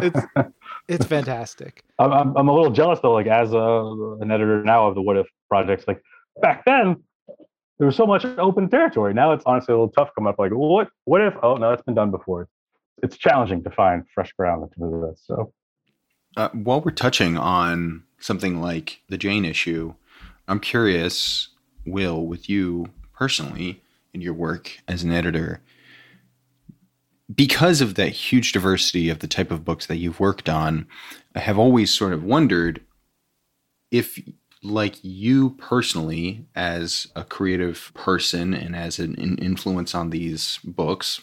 It's 0.03 0.19
it's 0.87 1.05
fantastic. 1.05 1.83
I'm, 1.99 2.11
I'm 2.11 2.37
I'm 2.37 2.47
a 2.49 2.53
little 2.53 2.71
jealous 2.71 2.99
though, 3.01 3.13
like 3.13 3.27
as 3.27 3.53
a, 3.53 4.17
an 4.21 4.31
editor 4.31 4.63
now 4.63 4.87
of 4.87 4.95
the 4.95 5.01
What 5.01 5.17
If 5.17 5.27
projects. 5.49 5.85
Like 5.87 6.01
back 6.41 6.63
then, 6.65 7.03
there 7.77 7.85
was 7.87 7.95
so 7.95 8.05
much 8.05 8.25
open 8.37 8.69
territory. 8.69 9.13
Now 9.13 9.31
it's 9.33 9.43
honestly 9.45 9.73
a 9.73 9.77
little 9.77 9.91
tough 9.91 10.09
coming 10.15 10.29
up. 10.29 10.39
Like 10.39 10.51
what 10.51 10.89
what 11.05 11.21
if? 11.21 11.33
Oh 11.43 11.55
no, 11.55 11.69
that's 11.69 11.83
been 11.83 11.95
done 11.95 12.11
before. 12.11 12.47
It's 13.01 13.17
challenging 13.17 13.63
to 13.63 13.71
find 13.71 14.03
fresh 14.13 14.31
ground 14.33 14.69
to 14.73 14.79
do 14.79 15.05
this. 15.09 15.21
So 15.25 15.53
Uh, 16.37 16.49
while 16.49 16.81
we're 16.81 16.91
touching 16.91 17.37
on 17.37 18.03
something 18.19 18.61
like 18.61 19.01
the 19.09 19.17
Jane 19.17 19.45
issue, 19.45 19.93
I'm 20.47 20.59
curious, 20.59 21.49
Wil, 21.85 22.25
with 22.25 22.49
you 22.49 22.87
personally 23.13 23.81
in 24.13 24.21
your 24.21 24.33
work 24.33 24.79
as 24.87 25.03
an 25.03 25.11
editor, 25.11 25.61
because 27.33 27.79
of 27.79 27.95
that 27.95 28.09
huge 28.09 28.51
diversity 28.51 29.09
of 29.09 29.19
the 29.19 29.27
type 29.27 29.51
of 29.51 29.63
books 29.63 29.85
that 29.85 29.97
you've 29.97 30.19
worked 30.19 30.49
on, 30.49 30.87
I 31.35 31.39
have 31.39 31.59
always 31.59 31.93
sort 31.93 32.13
of 32.13 32.23
wondered 32.23 32.81
if, 33.91 34.19
like 34.61 34.97
you 35.01 35.51
personally, 35.51 36.45
as 36.55 37.07
a 37.15 37.23
creative 37.23 37.91
person 37.93 38.53
and 38.53 38.75
as 38.75 38.99
an 38.99 39.15
in- 39.15 39.37
influence 39.37 39.95
on 39.95 40.09
these 40.09 40.59
books, 40.63 41.21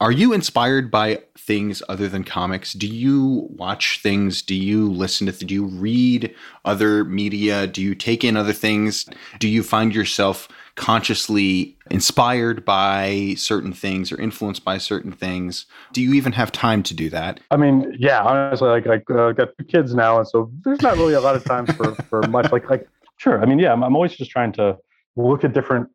are 0.00 0.12
you 0.12 0.32
inspired 0.32 0.90
by 0.90 1.22
things 1.36 1.82
other 1.88 2.08
than 2.08 2.24
comics? 2.24 2.72
Do 2.72 2.86
you 2.86 3.48
watch 3.56 4.00
things? 4.02 4.42
Do 4.42 4.54
you 4.54 4.90
listen 4.90 5.26
to? 5.26 5.32
Th- 5.32 5.48
do 5.48 5.54
you 5.54 5.66
read 5.66 6.34
other 6.64 7.04
media? 7.04 7.66
Do 7.66 7.82
you 7.82 7.94
take 7.94 8.24
in 8.24 8.36
other 8.36 8.52
things? 8.52 9.06
Do 9.38 9.48
you 9.48 9.62
find 9.62 9.94
yourself 9.94 10.48
consciously 10.76 11.76
inspired 11.90 12.64
by 12.64 13.34
certain 13.36 13.72
things 13.72 14.10
or 14.10 14.20
influenced 14.20 14.64
by 14.64 14.78
certain 14.78 15.12
things? 15.12 15.66
Do 15.92 16.02
you 16.02 16.14
even 16.14 16.32
have 16.32 16.50
time 16.50 16.82
to 16.84 16.94
do 16.94 17.08
that? 17.10 17.40
I 17.50 17.56
mean, 17.56 17.94
yeah, 17.98 18.22
honestly, 18.22 18.68
like 18.68 18.86
I 18.86 19.12
uh, 19.12 19.32
got 19.32 19.50
kids 19.68 19.94
now, 19.94 20.18
and 20.18 20.26
so 20.26 20.50
there's 20.64 20.82
not 20.82 20.96
really 20.96 21.14
a 21.14 21.20
lot 21.20 21.36
of 21.36 21.44
time 21.44 21.66
for 21.66 21.94
for 21.94 22.22
much. 22.22 22.50
Like 22.52 22.68
like 22.68 22.88
sure, 23.16 23.40
I 23.40 23.46
mean, 23.46 23.58
yeah, 23.58 23.72
I'm, 23.72 23.82
I'm 23.84 23.94
always 23.94 24.14
just 24.14 24.30
trying 24.30 24.52
to 24.52 24.76
look 25.16 25.44
at 25.44 25.52
different 25.52 25.88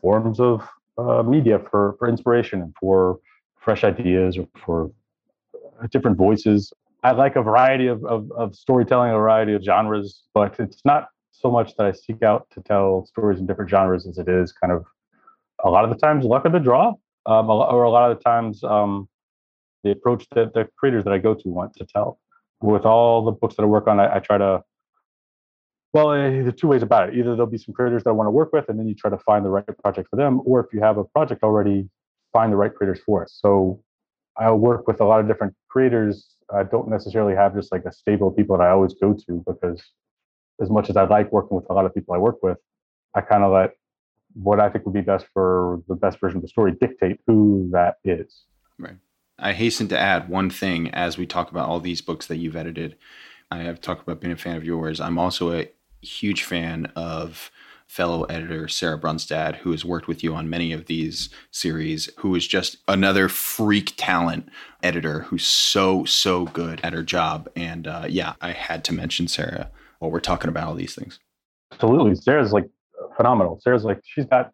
forms 0.00 0.40
of 0.40 0.68
uh, 0.98 1.22
media 1.22 1.58
for 1.70 1.96
for 1.98 2.08
inspiration 2.08 2.62
and 2.62 2.74
for 2.80 3.18
fresh 3.60 3.84
ideas 3.84 4.38
or 4.38 4.48
for 4.64 4.90
uh, 5.54 5.86
different 5.90 6.16
voices. 6.16 6.72
I 7.04 7.12
like 7.12 7.34
a 7.34 7.42
variety 7.42 7.88
of, 7.88 8.04
of, 8.04 8.30
of 8.32 8.54
storytelling, 8.54 9.10
a 9.10 9.14
variety 9.14 9.54
of 9.54 9.62
genres, 9.62 10.22
but 10.34 10.58
it's 10.60 10.82
not 10.84 11.08
so 11.32 11.50
much 11.50 11.74
that 11.76 11.86
I 11.86 11.92
seek 11.92 12.22
out 12.22 12.46
to 12.52 12.60
tell 12.60 13.06
stories 13.06 13.40
in 13.40 13.46
different 13.46 13.70
genres 13.70 14.06
as 14.06 14.18
it 14.18 14.28
is 14.28 14.52
kind 14.52 14.72
of 14.72 14.84
a 15.64 15.70
lot 15.70 15.84
of 15.84 15.90
the 15.90 15.96
times 15.96 16.24
luck 16.24 16.44
of 16.44 16.52
the 16.52 16.60
draw, 16.60 16.94
um, 17.26 17.50
or 17.50 17.82
a 17.82 17.90
lot 17.90 18.10
of 18.10 18.18
the 18.18 18.22
times 18.22 18.62
um, 18.62 19.08
the 19.82 19.90
approach 19.90 20.26
that 20.34 20.54
the 20.54 20.68
creators 20.76 21.04
that 21.04 21.12
I 21.12 21.18
go 21.18 21.34
to 21.34 21.48
want 21.48 21.74
to 21.76 21.86
tell. 21.86 22.18
With 22.60 22.84
all 22.84 23.24
the 23.24 23.32
books 23.32 23.56
that 23.56 23.62
I 23.62 23.66
work 23.66 23.88
on, 23.88 23.98
I, 23.98 24.16
I 24.16 24.18
try 24.20 24.38
to. 24.38 24.62
Well, 25.92 26.12
eh, 26.12 26.30
there 26.30 26.48
are 26.48 26.52
two 26.52 26.68
ways 26.68 26.82
about 26.82 27.08
it. 27.08 27.14
Either 27.16 27.32
there'll 27.36 27.46
be 27.46 27.58
some 27.58 27.74
creators 27.74 28.04
that 28.04 28.10
I 28.10 28.12
want 28.12 28.26
to 28.26 28.30
work 28.30 28.52
with, 28.52 28.68
and 28.68 28.78
then 28.78 28.88
you 28.88 28.94
try 28.94 29.10
to 29.10 29.18
find 29.18 29.44
the 29.44 29.50
right 29.50 29.64
project 29.82 30.08
for 30.08 30.16
them, 30.16 30.40
or 30.44 30.60
if 30.60 30.72
you 30.72 30.80
have 30.80 30.96
a 30.96 31.04
project 31.04 31.42
already, 31.42 31.88
find 32.32 32.50
the 32.52 32.56
right 32.56 32.74
creators 32.74 33.00
for 33.04 33.22
it. 33.22 33.30
So 33.30 33.82
I 34.38 34.50
work 34.52 34.86
with 34.86 35.00
a 35.00 35.04
lot 35.04 35.20
of 35.20 35.28
different 35.28 35.54
creators. 35.68 36.36
I 36.54 36.62
don't 36.62 36.88
necessarily 36.88 37.34
have 37.34 37.54
just 37.54 37.70
like 37.72 37.84
a 37.84 37.92
stable 37.92 38.28
of 38.28 38.36
people 38.36 38.56
that 38.56 38.64
I 38.64 38.70
always 38.70 38.94
go 38.94 39.12
to 39.12 39.44
because, 39.46 39.82
as 40.62 40.70
much 40.70 40.88
as 40.88 40.96
I 40.96 41.04
like 41.04 41.30
working 41.30 41.56
with 41.56 41.66
a 41.68 41.74
lot 41.74 41.84
of 41.84 41.94
people 41.94 42.14
I 42.14 42.18
work 42.18 42.42
with, 42.42 42.58
I 43.14 43.20
kind 43.20 43.44
of 43.44 43.52
let 43.52 43.72
what 44.34 44.60
I 44.60 44.70
think 44.70 44.86
would 44.86 44.94
be 44.94 45.02
best 45.02 45.26
for 45.34 45.82
the 45.88 45.94
best 45.94 46.18
version 46.18 46.38
of 46.38 46.42
the 46.42 46.48
story 46.48 46.72
dictate 46.80 47.20
who 47.26 47.68
that 47.72 47.96
is. 48.04 48.44
Right. 48.78 48.96
I 49.38 49.52
hasten 49.52 49.88
to 49.88 49.98
add 49.98 50.30
one 50.30 50.48
thing 50.48 50.88
as 50.90 51.18
we 51.18 51.26
talk 51.26 51.50
about 51.50 51.68
all 51.68 51.80
these 51.80 52.00
books 52.00 52.26
that 52.28 52.36
you've 52.36 52.56
edited. 52.56 52.96
I 53.50 53.58
have 53.58 53.82
talked 53.82 54.02
about 54.02 54.20
being 54.20 54.32
a 54.32 54.36
fan 54.36 54.56
of 54.56 54.64
yours. 54.64 55.00
I'm 55.00 55.18
also 55.18 55.52
a 55.52 55.68
huge 56.02 56.42
fan 56.42 56.86
of 56.96 57.50
fellow 57.86 58.24
editor 58.24 58.68
Sarah 58.68 58.98
Brunstad, 58.98 59.56
who 59.56 59.70
has 59.70 59.84
worked 59.84 60.08
with 60.08 60.24
you 60.24 60.34
on 60.34 60.48
many 60.48 60.72
of 60.72 60.86
these 60.86 61.28
series, 61.50 62.08
who 62.18 62.34
is 62.34 62.46
just 62.46 62.78
another 62.88 63.28
freak 63.28 63.92
talent 63.98 64.48
editor 64.82 65.20
who's 65.20 65.44
so, 65.44 66.04
so 66.06 66.46
good 66.46 66.80
at 66.82 66.94
her 66.94 67.02
job. 67.02 67.50
And 67.54 67.86
uh, 67.86 68.06
yeah, 68.08 68.32
I 68.40 68.52
had 68.52 68.82
to 68.84 68.94
mention 68.94 69.28
Sarah 69.28 69.70
while 69.98 70.10
we're 70.10 70.20
talking 70.20 70.48
about 70.48 70.68
all 70.68 70.74
these 70.74 70.94
things. 70.94 71.20
Absolutely. 71.70 72.14
Sarah's 72.14 72.52
like 72.52 72.68
phenomenal. 73.16 73.60
Sarah's 73.62 73.84
like, 73.84 74.00
she's 74.04 74.24
got, 74.24 74.52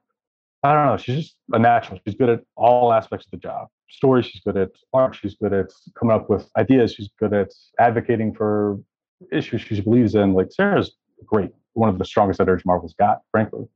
I 0.64 0.72
don't 0.72 0.86
know, 0.86 0.96
she's 0.96 1.16
just 1.16 1.36
a 1.52 1.60
natural. 1.60 2.00
She's 2.04 2.16
good 2.16 2.30
at 2.30 2.40
all 2.56 2.92
aspects 2.92 3.26
of 3.26 3.30
the 3.30 3.36
job. 3.36 3.68
Story, 3.88 4.22
she's 4.22 4.42
good 4.42 4.56
at 4.56 4.70
art, 4.92 5.14
she's 5.14 5.36
good 5.36 5.52
at 5.52 5.66
coming 5.98 6.14
up 6.14 6.28
with 6.28 6.50
ideas, 6.58 6.92
she's 6.92 7.08
good 7.18 7.32
at 7.32 7.52
advocating 7.78 8.34
for 8.34 8.78
issues 9.32 9.62
she 9.62 9.80
believes 9.80 10.16
in. 10.16 10.34
Like, 10.34 10.52
Sarah's 10.52 10.92
great. 11.26 11.52
One 11.74 11.88
of 11.88 11.98
the 11.98 12.04
strongest 12.04 12.40
editors 12.40 12.64
Marvel's 12.64 12.94
got, 12.94 13.22
frankly. 13.30 13.68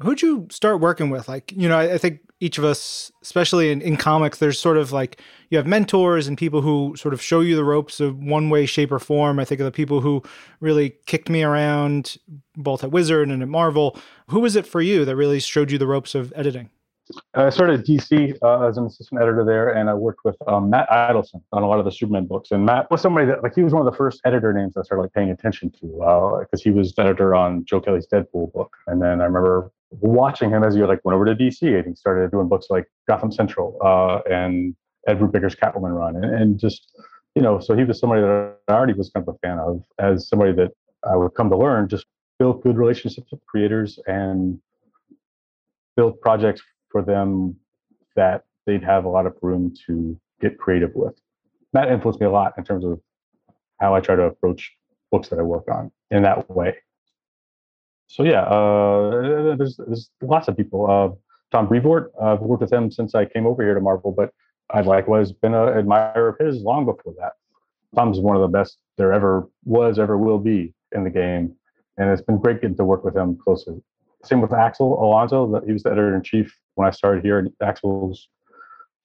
Who'd 0.00 0.22
you 0.22 0.46
start 0.50 0.80
working 0.80 1.10
with? 1.10 1.28
Like, 1.28 1.52
you 1.52 1.68
know, 1.68 1.76
I, 1.76 1.94
I 1.94 1.98
think 1.98 2.20
each 2.40 2.56
of 2.56 2.64
us, 2.64 3.10
especially 3.20 3.72
in, 3.72 3.80
in 3.80 3.96
comics, 3.96 4.38
there's 4.38 4.58
sort 4.58 4.76
of 4.76 4.92
like 4.92 5.20
you 5.50 5.58
have 5.58 5.66
mentors 5.66 6.28
and 6.28 6.38
people 6.38 6.60
who 6.62 6.94
sort 6.96 7.14
of 7.14 7.20
show 7.20 7.40
you 7.40 7.56
the 7.56 7.64
ropes 7.64 7.98
of 7.98 8.16
one 8.22 8.48
way, 8.48 8.64
shape, 8.64 8.92
or 8.92 9.00
form. 9.00 9.40
I 9.40 9.44
think 9.44 9.60
of 9.60 9.64
the 9.64 9.72
people 9.72 10.00
who 10.00 10.22
really 10.60 10.94
kicked 11.06 11.28
me 11.28 11.42
around 11.42 12.16
both 12.54 12.84
at 12.84 12.92
Wizard 12.92 13.28
and 13.28 13.42
at 13.42 13.48
Marvel. 13.48 13.98
Who 14.28 14.40
was 14.40 14.54
it 14.54 14.66
for 14.66 14.80
you 14.80 15.04
that 15.04 15.16
really 15.16 15.40
showed 15.40 15.72
you 15.72 15.78
the 15.78 15.86
ropes 15.86 16.14
of 16.14 16.32
editing? 16.36 16.70
I 17.34 17.50
started 17.50 17.80
at 17.80 17.86
DC 17.86 18.36
uh, 18.42 18.66
as 18.66 18.76
an 18.76 18.86
assistant 18.86 19.20
editor 19.20 19.44
there, 19.44 19.70
and 19.70 19.88
I 19.88 19.94
worked 19.94 20.20
with 20.24 20.36
um, 20.46 20.70
Matt 20.70 20.88
Idelson 20.90 21.42
on 21.52 21.62
a 21.62 21.68
lot 21.68 21.78
of 21.78 21.84
the 21.84 21.92
Superman 21.92 22.26
books. 22.26 22.50
And 22.50 22.66
Matt 22.66 22.90
was 22.90 23.00
somebody 23.00 23.26
that, 23.26 23.42
like, 23.42 23.54
he 23.54 23.62
was 23.62 23.72
one 23.72 23.86
of 23.86 23.90
the 23.90 23.96
first 23.96 24.20
editor 24.24 24.52
names 24.52 24.76
I 24.76 24.82
started 24.82 25.02
like 25.02 25.12
paying 25.12 25.30
attention 25.30 25.70
to 25.80 26.38
because 26.40 26.62
he 26.62 26.70
was 26.70 26.92
editor 26.98 27.34
on 27.34 27.64
Joe 27.64 27.80
Kelly's 27.80 28.06
Deadpool 28.06 28.52
book. 28.52 28.76
And 28.86 29.00
then 29.00 29.20
I 29.20 29.24
remember 29.24 29.72
watching 29.90 30.50
him 30.50 30.62
as 30.64 30.74
he 30.74 30.82
like 30.82 31.04
went 31.04 31.14
over 31.14 31.24
to 31.24 31.34
DC 31.34 31.62
and 31.62 31.86
he 31.86 31.94
started 31.94 32.30
doing 32.30 32.48
books 32.48 32.66
like 32.68 32.86
Gotham 33.06 33.32
Central 33.32 33.78
uh, 33.82 34.20
and 34.30 34.74
Ed 35.06 35.18
Brubaker's 35.18 35.54
Catwoman 35.54 35.96
run, 35.96 36.16
and, 36.16 36.24
and 36.24 36.58
just 36.58 36.92
you 37.34 37.42
know, 37.42 37.60
so 37.60 37.76
he 37.76 37.84
was 37.84 38.00
somebody 38.00 38.20
that 38.20 38.56
I 38.68 38.72
already 38.72 38.94
was 38.94 39.10
kind 39.10 39.26
of 39.26 39.34
a 39.34 39.38
fan 39.38 39.58
of 39.58 39.82
as 39.98 40.28
somebody 40.28 40.52
that 40.52 40.72
I 41.08 41.16
would 41.16 41.34
come 41.34 41.48
to 41.50 41.56
learn 41.56 41.88
just 41.88 42.06
build 42.38 42.62
good 42.62 42.76
relationships 42.76 43.30
with 43.30 43.40
creators 43.46 43.98
and 44.06 44.60
build 45.96 46.20
projects 46.20 46.62
for 46.90 47.02
them 47.02 47.56
that 48.16 48.44
they'd 48.66 48.82
have 48.84 49.04
a 49.04 49.08
lot 49.08 49.26
of 49.26 49.34
room 49.42 49.74
to 49.86 50.18
get 50.40 50.58
creative 50.58 50.94
with. 50.94 51.14
That 51.72 51.90
influenced 51.90 52.20
me 52.20 52.26
a 52.26 52.30
lot 52.30 52.54
in 52.56 52.64
terms 52.64 52.84
of 52.84 53.00
how 53.78 53.94
I 53.94 54.00
try 54.00 54.16
to 54.16 54.22
approach 54.22 54.74
books 55.10 55.28
that 55.28 55.38
I 55.38 55.42
work 55.42 55.64
on 55.70 55.90
in 56.10 56.22
that 56.22 56.50
way. 56.50 56.76
So 58.08 58.24
yeah, 58.24 58.42
uh, 58.42 59.56
there's 59.56 59.76
there's 59.76 60.10
lots 60.22 60.48
of 60.48 60.56
people. 60.56 60.90
Uh, 60.90 61.14
Tom 61.50 61.68
Brevoort, 61.68 62.12
I've 62.20 62.40
worked 62.40 62.62
with 62.62 62.72
him 62.72 62.90
since 62.90 63.14
I 63.14 63.24
came 63.24 63.46
over 63.46 63.62
here 63.62 63.74
to 63.74 63.80
Marvel, 63.80 64.12
but 64.12 64.32
I've 64.70 64.86
likewise 64.86 65.32
been 65.32 65.54
an 65.54 65.78
admirer 65.78 66.28
of 66.28 66.38
his 66.38 66.62
long 66.62 66.84
before 66.84 67.14
that. 67.18 67.32
Tom's 67.94 68.20
one 68.20 68.36
of 68.36 68.42
the 68.42 68.48
best 68.48 68.78
there 68.98 69.12
ever 69.12 69.48
was, 69.64 69.98
ever 69.98 70.18
will 70.18 70.38
be 70.38 70.74
in 70.92 71.04
the 71.04 71.10
game, 71.10 71.54
and 71.96 72.10
it's 72.10 72.22
been 72.22 72.38
great 72.38 72.60
getting 72.60 72.76
to 72.76 72.84
work 72.84 73.04
with 73.04 73.16
him 73.16 73.36
closely. 73.36 73.82
Same 74.24 74.40
with 74.40 74.52
Axel 74.52 75.02
Alonso, 75.02 75.60
he 75.64 75.72
was 75.72 75.84
the 75.84 75.90
editor 75.90 76.14
in 76.14 76.22
chief 76.22 76.58
when 76.78 76.88
I 76.88 76.90
started 76.90 77.24
here. 77.24 77.38
And 77.38 77.50
Axel's, 77.62 78.28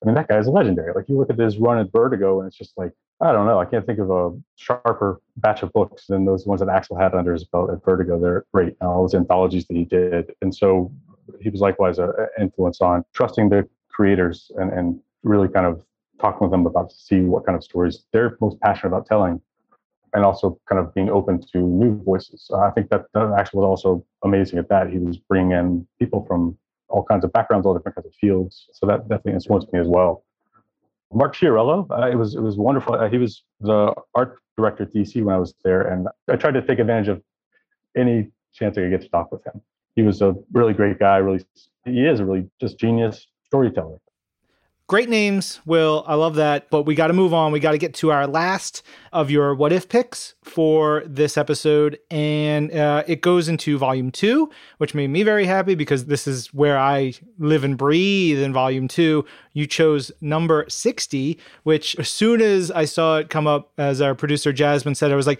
I 0.01 0.05
mean, 0.05 0.15
that 0.15 0.27
guy 0.27 0.37
is 0.37 0.47
legendary. 0.47 0.93
Like 0.93 1.09
you 1.09 1.17
look 1.17 1.29
at 1.29 1.37
his 1.37 1.57
run 1.57 1.79
at 1.79 1.91
Vertigo, 1.91 2.39
and 2.39 2.47
it's 2.47 2.57
just 2.57 2.73
like 2.77 2.91
I 3.21 3.31
don't 3.31 3.45
know. 3.45 3.59
I 3.59 3.65
can't 3.65 3.85
think 3.85 3.99
of 3.99 4.11
a 4.11 4.31
sharper 4.55 5.21
batch 5.37 5.63
of 5.63 5.71
books 5.71 6.07
than 6.07 6.25
those 6.25 6.45
ones 6.45 6.59
that 6.59 6.69
Axel 6.69 6.97
had 6.97 7.13
under 7.13 7.33
his 7.33 7.45
belt 7.45 7.69
at 7.71 7.83
Vertigo. 7.83 8.19
They're 8.19 8.45
great. 8.53 8.75
And 8.79 8.89
all 8.89 9.01
those 9.01 9.15
anthologies 9.15 9.65
that 9.67 9.75
he 9.75 9.85
did, 9.85 10.33
and 10.41 10.53
so 10.53 10.91
he 11.41 11.49
was 11.49 11.61
likewise 11.61 11.99
an 11.99 12.11
influence 12.39 12.81
on 12.81 13.03
trusting 13.13 13.49
the 13.49 13.67
creators 13.89 14.51
and 14.57 14.71
and 14.71 14.99
really 15.23 15.47
kind 15.47 15.65
of 15.65 15.83
talking 16.19 16.39
with 16.41 16.51
them 16.51 16.65
about 16.65 16.89
to 16.89 16.95
see 16.95 17.21
what 17.21 17.45
kind 17.45 17.55
of 17.55 17.63
stories 17.63 18.05
they're 18.13 18.37
most 18.39 18.59
passionate 18.59 18.89
about 18.89 19.05
telling 19.05 19.41
and 20.13 20.23
also 20.23 20.59
kind 20.69 20.79
of 20.79 20.93
being 20.93 21.09
open 21.09 21.41
to 21.41 21.57
new 21.57 22.01
voices. 22.03 22.49
I 22.55 22.69
think 22.71 22.89
that, 22.89 23.05
that 23.13 23.49
was 23.53 23.65
also 23.65 24.05
amazing 24.23 24.59
at 24.59 24.69
that. 24.69 24.89
He 24.89 24.99
was 24.99 25.17
bringing 25.17 25.51
in 25.51 25.87
people 25.99 26.25
from 26.27 26.57
all 26.89 27.03
kinds 27.03 27.23
of 27.23 27.33
backgrounds, 27.33 27.65
all 27.65 27.73
different 27.73 27.95
kinds 27.95 28.07
of 28.07 28.15
fields. 28.15 28.67
So 28.73 28.85
that 28.87 29.07
definitely 29.09 29.33
influenced 29.33 29.71
me 29.73 29.79
as 29.79 29.87
well. 29.87 30.23
Mark 31.13 31.35
Chiarello, 31.35 31.89
uh, 31.91 32.09
it 32.09 32.15
was 32.15 32.35
it 32.35 32.41
was 32.41 32.57
wonderful. 32.57 32.95
Uh, 32.95 33.09
he 33.09 33.17
was 33.17 33.43
the 33.61 33.93
art 34.15 34.39
director 34.57 34.83
at 34.83 34.93
DC 34.93 35.23
when 35.23 35.35
I 35.35 35.37
was 35.37 35.53
there, 35.63 35.81
and 35.81 36.07
I 36.29 36.35
tried 36.35 36.55
to 36.55 36.61
take 36.61 36.79
advantage 36.79 37.07
of 37.07 37.21
any 37.95 38.29
chance 38.53 38.77
I 38.77 38.81
could 38.81 38.91
get 38.91 39.01
to 39.01 39.09
talk 39.09 39.31
with 39.31 39.45
him. 39.45 39.61
He 39.95 40.01
was 40.01 40.21
a 40.21 40.35
really 40.51 40.73
great 40.73 40.99
guy. 40.99 41.17
Really, 41.17 41.45
he 41.85 42.05
is 42.05 42.19
a 42.19 42.25
really 42.25 42.49
just 42.59 42.79
genius 42.79 43.27
storyteller. 43.45 43.97
Great 44.87 45.07
names, 45.07 45.61
Wil. 45.65 46.03
I 46.07 46.15
love 46.15 46.35
that. 46.35 46.69
But 46.69 46.83
we 46.83 46.93
got 46.93 47.07
to 47.07 47.13
move 47.13 47.33
on. 47.33 47.53
We 47.53 47.61
got 47.61 47.71
to 47.71 47.77
get 47.77 47.93
to 47.95 48.11
our 48.11 48.27
last 48.27 48.83
of 49.13 49.31
your 49.31 49.55
what 49.55 49.71
if 49.71 49.87
picks 49.87 50.35
for 50.43 51.03
this 51.05 51.37
episode. 51.37 51.99
And 52.11 52.69
uh, 52.73 53.03
it 53.07 53.21
goes 53.21 53.47
into 53.47 53.77
volume 53.77 54.11
two, 54.11 54.49
which 54.79 54.93
made 54.93 55.09
me 55.09 55.23
very 55.23 55.45
happy 55.45 55.75
because 55.75 56.05
this 56.05 56.27
is 56.27 56.53
where 56.53 56.77
I 56.77 57.13
live 57.39 57.63
and 57.63 57.77
breathe 57.77 58.39
in 58.39 58.51
volume 58.51 58.89
two. 58.89 59.25
You 59.53 59.67
chose 59.67 60.11
number 60.19 60.65
60, 60.67 61.39
which 61.63 61.97
as 61.97 62.09
soon 62.09 62.41
as 62.41 62.69
I 62.69 62.83
saw 62.83 63.19
it 63.19 63.29
come 63.29 63.47
up, 63.47 63.71
as 63.77 64.01
our 64.01 64.15
producer 64.15 64.51
Jasmine 64.51 64.95
said, 64.95 65.13
I 65.13 65.15
was 65.15 65.27
like, 65.27 65.39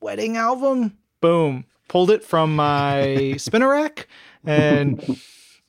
wedding 0.00 0.36
album? 0.36 0.98
Boom. 1.22 1.64
Pulled 1.88 2.10
it 2.10 2.22
from 2.22 2.54
my 2.54 3.34
spinner 3.38 3.70
rack 3.70 4.06
and 4.44 5.18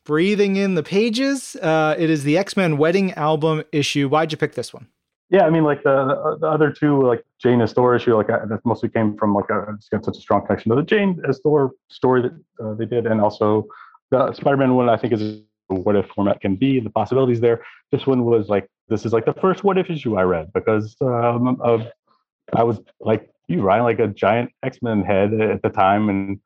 breathing 0.07 0.55
in 0.55 0.75
the 0.75 0.81
pages. 0.81 1.57
Uh, 1.57 1.93
it 1.99 2.09
is 2.09 2.23
the 2.23 2.37
X 2.37 2.55
Men 2.55 2.77
Wedding 2.77 3.11
Album 3.13 3.63
issue. 3.73 4.07
Why'd 4.07 4.31
you 4.31 4.37
pick 4.37 4.55
this 4.55 4.73
one? 4.73 4.87
Yeah, 5.29 5.45
I 5.45 5.49
mean, 5.49 5.65
like 5.65 5.83
the, 5.83 6.37
the 6.39 6.47
other 6.47 6.71
two, 6.71 7.05
like 7.05 7.25
Jane 7.37 7.61
Astor 7.61 7.93
issue, 7.93 8.15
like 8.15 8.29
I, 8.29 8.45
that 8.45 8.61
mostly 8.63 8.87
came 8.87 9.17
from 9.17 9.35
like 9.35 9.49
a, 9.49 9.73
it's 9.75 9.89
got 9.89 10.05
such 10.05 10.17
a 10.17 10.21
strong 10.21 10.45
connection 10.47 10.69
to 10.69 10.77
the 10.77 10.83
Jane 10.83 11.21
Astor 11.27 11.71
story 11.89 12.21
that 12.21 12.31
uh, 12.63 12.73
they 12.75 12.85
did, 12.85 13.05
and 13.05 13.19
also 13.19 13.67
the 14.09 14.31
Spider-Man 14.33 14.75
one. 14.75 14.89
I 14.89 14.95
think 14.95 15.13
is 15.13 15.41
what 15.67 15.97
if 15.97 16.07
format 16.15 16.39
can 16.39 16.55
be, 16.55 16.79
the 16.79 16.89
possibilities 16.89 17.41
there. 17.41 17.61
This 17.91 18.07
one 18.07 18.23
was 18.23 18.47
like 18.47 18.69
this 18.87 19.05
is 19.05 19.11
like 19.11 19.25
the 19.25 19.33
first 19.33 19.65
what 19.65 19.77
if 19.77 19.89
issue 19.89 20.15
I 20.15 20.23
read 20.23 20.53
because 20.53 20.95
um, 21.01 21.57
of 21.59 21.85
I 22.55 22.63
was 22.63 22.79
like 23.01 23.29
you, 23.49 23.61
Ryan, 23.61 23.83
like 23.83 23.99
a 23.99 24.07
giant 24.07 24.51
X 24.63 24.79
Men 24.81 25.03
head 25.03 25.33
at 25.41 25.61
the 25.61 25.69
time, 25.69 26.07
and 26.07 26.39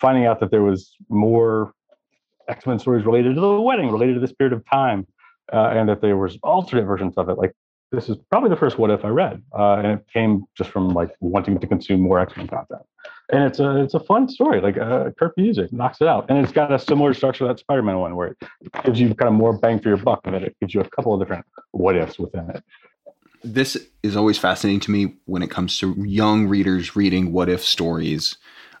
finding 0.00 0.26
out 0.26 0.40
that 0.40 0.50
there 0.50 0.62
was 0.62 0.96
more 1.08 1.72
X 2.48 2.66
Men 2.66 2.78
stories 2.78 3.04
related 3.04 3.34
to 3.34 3.40
the 3.40 3.60
wedding, 3.60 3.90
related 3.90 4.14
to 4.14 4.20
this 4.20 4.32
period 4.32 4.52
of 4.52 4.64
time, 4.70 5.06
uh, 5.52 5.72
and 5.74 5.88
that 5.88 6.00
there 6.00 6.16
was 6.16 6.38
alternate 6.42 6.84
versions 6.84 7.14
of 7.16 7.28
it. 7.28 7.38
Like 7.38 7.52
this 7.92 8.08
is 8.08 8.16
probably 8.30 8.50
the 8.50 8.56
first 8.56 8.78
What 8.78 8.90
If 8.90 9.04
I 9.04 9.08
read, 9.08 9.42
uh, 9.56 9.74
and 9.74 9.86
it 9.86 10.06
came 10.12 10.44
just 10.56 10.70
from 10.70 10.88
like 10.88 11.10
wanting 11.20 11.58
to 11.58 11.66
consume 11.66 12.00
more 12.00 12.18
X 12.20 12.36
Men 12.36 12.48
content. 12.48 12.82
And 13.32 13.44
it's 13.44 13.58
a 13.58 13.82
it's 13.82 13.94
a 13.94 14.00
fun 14.00 14.28
story. 14.28 14.60
Like 14.60 14.76
uh, 14.76 15.10
Kurt 15.18 15.36
Busiek 15.36 15.72
knocks 15.72 16.00
it 16.00 16.08
out, 16.08 16.26
and 16.28 16.38
it's 16.38 16.52
got 16.52 16.72
a 16.72 16.78
similar 16.78 17.14
structure 17.14 17.44
to 17.44 17.48
that 17.48 17.58
Spider 17.58 17.82
Man 17.82 17.98
one, 17.98 18.16
where 18.16 18.28
it 18.28 18.38
gives 18.84 19.00
you 19.00 19.14
kind 19.14 19.28
of 19.28 19.34
more 19.34 19.56
bang 19.56 19.80
for 19.80 19.88
your 19.88 19.96
buck, 19.96 20.20
and 20.24 20.36
it 20.36 20.56
gives 20.60 20.74
you 20.74 20.80
a 20.80 20.88
couple 20.90 21.14
of 21.14 21.20
different 21.20 21.46
what 21.70 21.96
ifs 21.96 22.18
within 22.18 22.50
it. 22.50 22.62
This 23.42 23.76
is 24.02 24.16
always 24.16 24.38
fascinating 24.38 24.80
to 24.80 24.90
me 24.90 25.14
when 25.26 25.42
it 25.42 25.50
comes 25.50 25.78
to 25.78 25.94
young 25.98 26.48
readers 26.48 26.96
reading 26.96 27.32
what 27.32 27.48
if 27.48 27.62
stories 27.62 28.36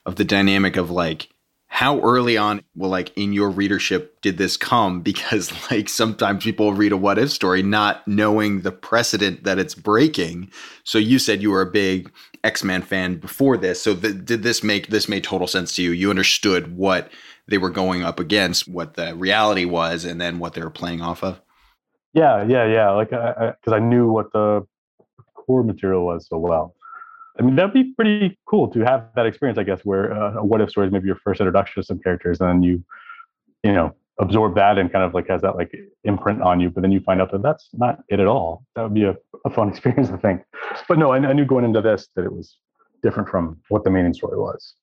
of 0.06 0.16
the 0.16 0.24
dynamic 0.24 0.76
of 0.76 0.90
like 0.90 1.28
how 1.74 2.00
early 2.02 2.36
on 2.36 2.62
well 2.76 2.88
like 2.88 3.10
in 3.16 3.32
your 3.32 3.50
readership 3.50 4.20
did 4.20 4.38
this 4.38 4.56
come? 4.56 5.02
Because 5.14 5.52
like 5.72 5.88
sometimes 5.88 6.44
people 6.44 6.72
read 6.72 6.92
a 6.92 6.96
what 6.96 7.18
if 7.18 7.32
story 7.32 7.64
not 7.64 8.06
knowing 8.06 8.60
the 8.60 8.70
precedent 8.70 9.42
that 9.42 9.58
it's 9.58 9.74
breaking. 9.74 10.52
So 10.84 10.98
you 10.98 11.18
said 11.18 11.42
you 11.42 11.50
were 11.50 11.62
a 11.62 11.66
big 11.70 12.12
x-men 12.44 12.82
fan 12.82 13.16
before 13.16 13.56
this. 13.56 13.82
So 13.82 13.94
did 13.94 14.44
this 14.44 14.62
make 14.62 14.86
this 14.86 15.08
made 15.08 15.24
total 15.24 15.48
sense 15.48 15.74
to 15.74 15.82
you? 15.82 15.90
You 15.90 16.10
understood 16.10 16.76
what 16.76 17.10
they 17.48 17.58
were 17.58 17.70
going 17.70 18.04
up 18.04 18.20
against 18.20 18.68
what 18.68 18.94
the 18.94 19.16
reality 19.16 19.64
was 19.64 20.04
and 20.04 20.20
then 20.20 20.38
what 20.38 20.54
they 20.54 20.62
were 20.62 20.70
playing 20.70 21.02
off 21.02 21.24
of? 21.24 21.40
Yeah 22.12 22.44
yeah 22.48 22.66
yeah. 22.66 22.90
Like 22.92 23.10
because 23.10 23.56
I, 23.66 23.74
I, 23.74 23.76
I 23.76 23.80
knew 23.80 24.12
what 24.12 24.32
the 24.32 24.64
core 25.34 25.64
material 25.64 26.06
was 26.06 26.28
so 26.28 26.38
well 26.38 26.76
I 27.38 27.42
mean, 27.42 27.56
that'd 27.56 27.72
be 27.72 27.92
pretty 27.94 28.38
cool 28.46 28.68
to 28.68 28.80
have 28.80 29.08
that 29.16 29.26
experience, 29.26 29.58
I 29.58 29.64
guess, 29.64 29.80
where 29.84 30.12
uh, 30.12 30.42
what 30.42 30.60
if 30.60 30.70
story 30.70 30.86
is 30.86 30.92
maybe 30.92 31.06
your 31.06 31.16
first 31.16 31.40
introduction 31.40 31.82
to 31.82 31.86
some 31.86 31.98
characters, 31.98 32.40
and 32.40 32.48
then 32.48 32.62
you, 32.62 32.84
you 33.64 33.72
know, 33.72 33.94
absorb 34.20 34.54
that 34.54 34.78
and 34.78 34.92
kind 34.92 35.04
of 35.04 35.14
like 35.14 35.28
has 35.28 35.42
that 35.42 35.56
like 35.56 35.74
imprint 36.04 36.42
on 36.42 36.60
you, 36.60 36.70
but 36.70 36.82
then 36.82 36.92
you 36.92 37.00
find 37.00 37.20
out 37.20 37.32
that 37.32 37.42
that's 37.42 37.68
not 37.72 37.98
it 38.08 38.20
at 38.20 38.26
all. 38.26 38.64
That 38.76 38.82
would 38.82 38.94
be 38.94 39.04
a, 39.04 39.16
a 39.44 39.50
fun 39.50 39.68
experience 39.70 40.10
I 40.10 40.16
think. 40.16 40.42
But 40.88 40.98
no, 40.98 41.12
I, 41.12 41.16
I 41.16 41.32
knew 41.32 41.44
going 41.44 41.64
into 41.64 41.80
this 41.80 42.08
that 42.14 42.24
it 42.24 42.32
was 42.32 42.56
different 43.02 43.28
from 43.28 43.60
what 43.68 43.84
the 43.84 43.90
main 43.90 44.14
story 44.14 44.38
was. 44.38 44.74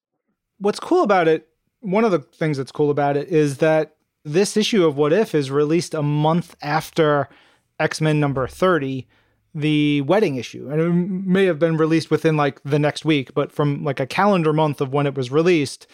What's 0.60 0.80
cool 0.80 1.04
about 1.04 1.28
it, 1.28 1.47
one 1.80 2.04
of 2.04 2.12
the 2.12 2.20
things 2.20 2.58
that's 2.58 2.72
cool 2.72 2.91
about 2.91 3.18
it 3.18 3.30
is 3.30 3.58
that 3.58 3.95
this 4.24 4.56
issue 4.56 4.86
of 4.86 4.97
What 4.97 5.14
If 5.14 5.34
is 5.34 5.49
released 5.49 5.93
a 5.93 6.04
month 6.04 6.56
after 6.62 7.30
X 7.80 8.02
Men 8.02 8.20
number 8.20 8.47
30 8.47 9.08
the 9.54 10.02
wedding 10.02 10.36
issue. 10.36 10.70
And 10.70 10.82
it 10.82 10.89
may 10.89 11.45
have 11.45 11.60
been 11.60 11.78
released 11.78 12.10
within 12.10 12.38
like 12.38 12.62
the 12.64 12.80
next 12.80 13.06
week 13.06 13.34
but 13.34 13.52
from 13.52 13.84
like 13.84 13.99
a 13.99 14.08
calendar 14.08 14.54
month 14.54 14.82
of 14.82 14.93
when 14.93 15.06
it 15.06 15.16
was 15.16 15.32
released 15.32 15.88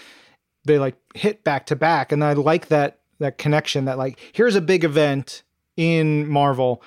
they 0.66 0.78
like 0.78 0.95
hit 1.16 1.43
back 1.43 1.66
to 1.68 1.76
back. 1.76 2.12
And 2.12 2.24
i 2.24 2.34
like 2.34 2.68
that 2.68 2.99
that 3.20 3.38
connection 3.38 3.86
that 3.86 3.97
like 3.97 4.20
here's 4.34 4.55
a 4.55 4.62
big 4.62 4.84
event 4.84 5.43
in 5.76 6.28
marvel 6.28 6.84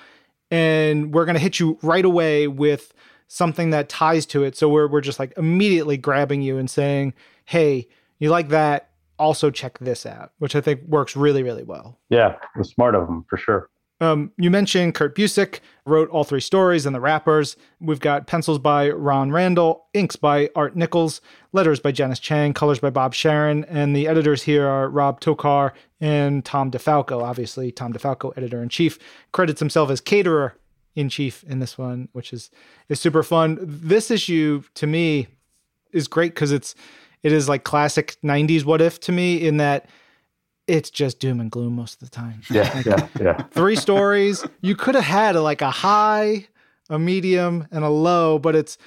and 0.49 1.13
we're 1.13 1.25
going 1.25 1.35
to 1.35 1.41
hit 1.41 1.59
you 1.59 1.77
right 1.81 2.05
away 2.05 2.47
with 2.47 2.93
something 3.27 3.69
that 3.69 3.87
ties 3.87 4.25
to 4.25 4.43
it. 4.43 4.57
So 4.57 4.67
we're, 4.67 4.87
we're 4.87 5.01
just 5.01 5.17
like 5.17 5.33
immediately 5.37 5.95
grabbing 5.97 6.41
you 6.41 6.57
and 6.57 6.69
saying 6.69 7.13
hey 7.45 7.87
you 8.19 8.29
like 8.29 8.49
that? 8.49 8.89
Also 9.19 9.51
check 9.51 9.77
this 9.79 10.05
out 10.05 10.31
which 10.39 10.55
i 10.55 10.61
think 10.61 10.81
works 10.87 11.15
really 11.15 11.43
really 11.43 11.63
well. 11.63 11.99
Yeah 12.09 12.37
was 12.55 12.69
smart 12.69 12.95
of 12.95 13.07
them 13.07 13.25
for 13.29 13.37
sure 13.37 13.69
um, 14.01 14.31
you 14.37 14.49
mentioned 14.49 14.95
Kurt 14.95 15.15
Busiek 15.15 15.59
wrote 15.85 16.09
all 16.09 16.23
three 16.23 16.41
stories 16.41 16.87
and 16.87 16.95
the 16.95 16.99
wrappers. 16.99 17.55
We've 17.79 17.99
got 17.99 18.25
pencils 18.25 18.57
by 18.57 18.89
Ron 18.89 19.31
Randall, 19.31 19.85
inks 19.93 20.15
by 20.15 20.49
Art 20.55 20.75
Nichols, 20.75 21.21
letters 21.53 21.79
by 21.79 21.91
Janice 21.91 22.19
Chiang, 22.19 22.53
colors 22.53 22.79
by 22.79 22.89
Bob 22.89 23.13
Sharen, 23.13 23.63
and 23.65 23.95
the 23.95 24.07
editors 24.07 24.41
here 24.41 24.67
are 24.67 24.89
Rob 24.89 25.21
Tokar 25.21 25.71
and 26.01 26.43
Tom 26.43 26.71
DeFalco. 26.71 27.21
Obviously, 27.21 27.71
Tom 27.71 27.93
DeFalco, 27.93 28.35
editor 28.35 28.63
in 28.63 28.69
chief, 28.69 28.97
credits 29.33 29.59
himself 29.59 29.91
as 29.91 30.01
caterer 30.01 30.55
in 30.95 31.07
chief 31.07 31.43
in 31.43 31.59
this 31.59 31.77
one, 31.77 32.09
which 32.11 32.33
is 32.33 32.49
is 32.89 32.99
super 32.99 33.21
fun. 33.21 33.59
This 33.61 34.09
issue 34.09 34.63
to 34.73 34.87
me 34.87 35.27
is 35.93 36.07
great 36.07 36.33
because 36.33 36.51
it's 36.51 36.73
it 37.21 37.31
is 37.31 37.47
like 37.47 37.63
classic 37.63 38.17
'90s 38.23 38.65
what 38.65 38.81
if 38.81 38.99
to 39.01 39.11
me 39.11 39.35
in 39.35 39.57
that 39.57 39.87
it's 40.67 40.89
just 40.89 41.19
doom 41.19 41.39
and 41.39 41.51
gloom 41.51 41.75
most 41.75 42.01
of 42.01 42.09
the 42.09 42.15
time. 42.15 42.41
Yeah, 42.51 42.71
like, 42.73 42.85
yeah, 42.85 43.07
yeah. 43.19 43.43
Three 43.51 43.75
stories. 43.75 44.45
You 44.61 44.75
could 44.75 44.95
have 44.95 45.03
had 45.03 45.35
like 45.35 45.61
a 45.61 45.71
high, 45.71 46.47
a 46.89 46.99
medium, 46.99 47.67
and 47.71 47.83
a 47.83 47.89
low, 47.89 48.39
but 48.39 48.55
it's 48.55 48.77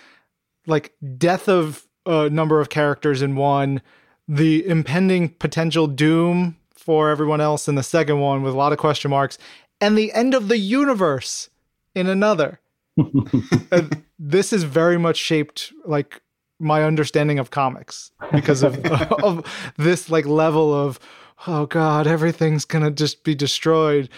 like 0.66 0.94
death 1.16 1.48
of 1.48 1.86
a 2.06 2.30
number 2.30 2.60
of 2.60 2.68
characters 2.68 3.22
in 3.22 3.36
one, 3.36 3.82
the 4.28 4.66
impending 4.66 5.30
potential 5.30 5.86
doom 5.86 6.56
for 6.74 7.10
everyone 7.10 7.40
else 7.40 7.66
in 7.68 7.74
the 7.74 7.82
second 7.82 8.20
one 8.20 8.42
with 8.42 8.52
a 8.52 8.56
lot 8.56 8.72
of 8.72 8.78
question 8.78 9.10
marks, 9.10 9.38
and 9.80 9.96
the 9.96 10.12
end 10.12 10.34
of 10.34 10.48
the 10.48 10.58
universe 10.58 11.50
in 11.94 12.06
another. 12.06 12.60
this 14.18 14.52
is 14.52 14.62
very 14.62 14.98
much 14.98 15.16
shaped 15.16 15.72
like 15.84 16.20
my 16.60 16.84
understanding 16.84 17.38
of 17.38 17.50
comics 17.50 18.12
because 18.32 18.62
of, 18.62 18.78
of 19.22 19.72
this 19.76 20.08
like 20.08 20.26
level 20.26 20.72
of 20.72 21.00
oh 21.46 21.66
god, 21.66 22.06
everything's 22.06 22.64
gonna 22.64 22.90
just 22.90 23.24
be 23.24 23.34
destroyed. 23.34 24.08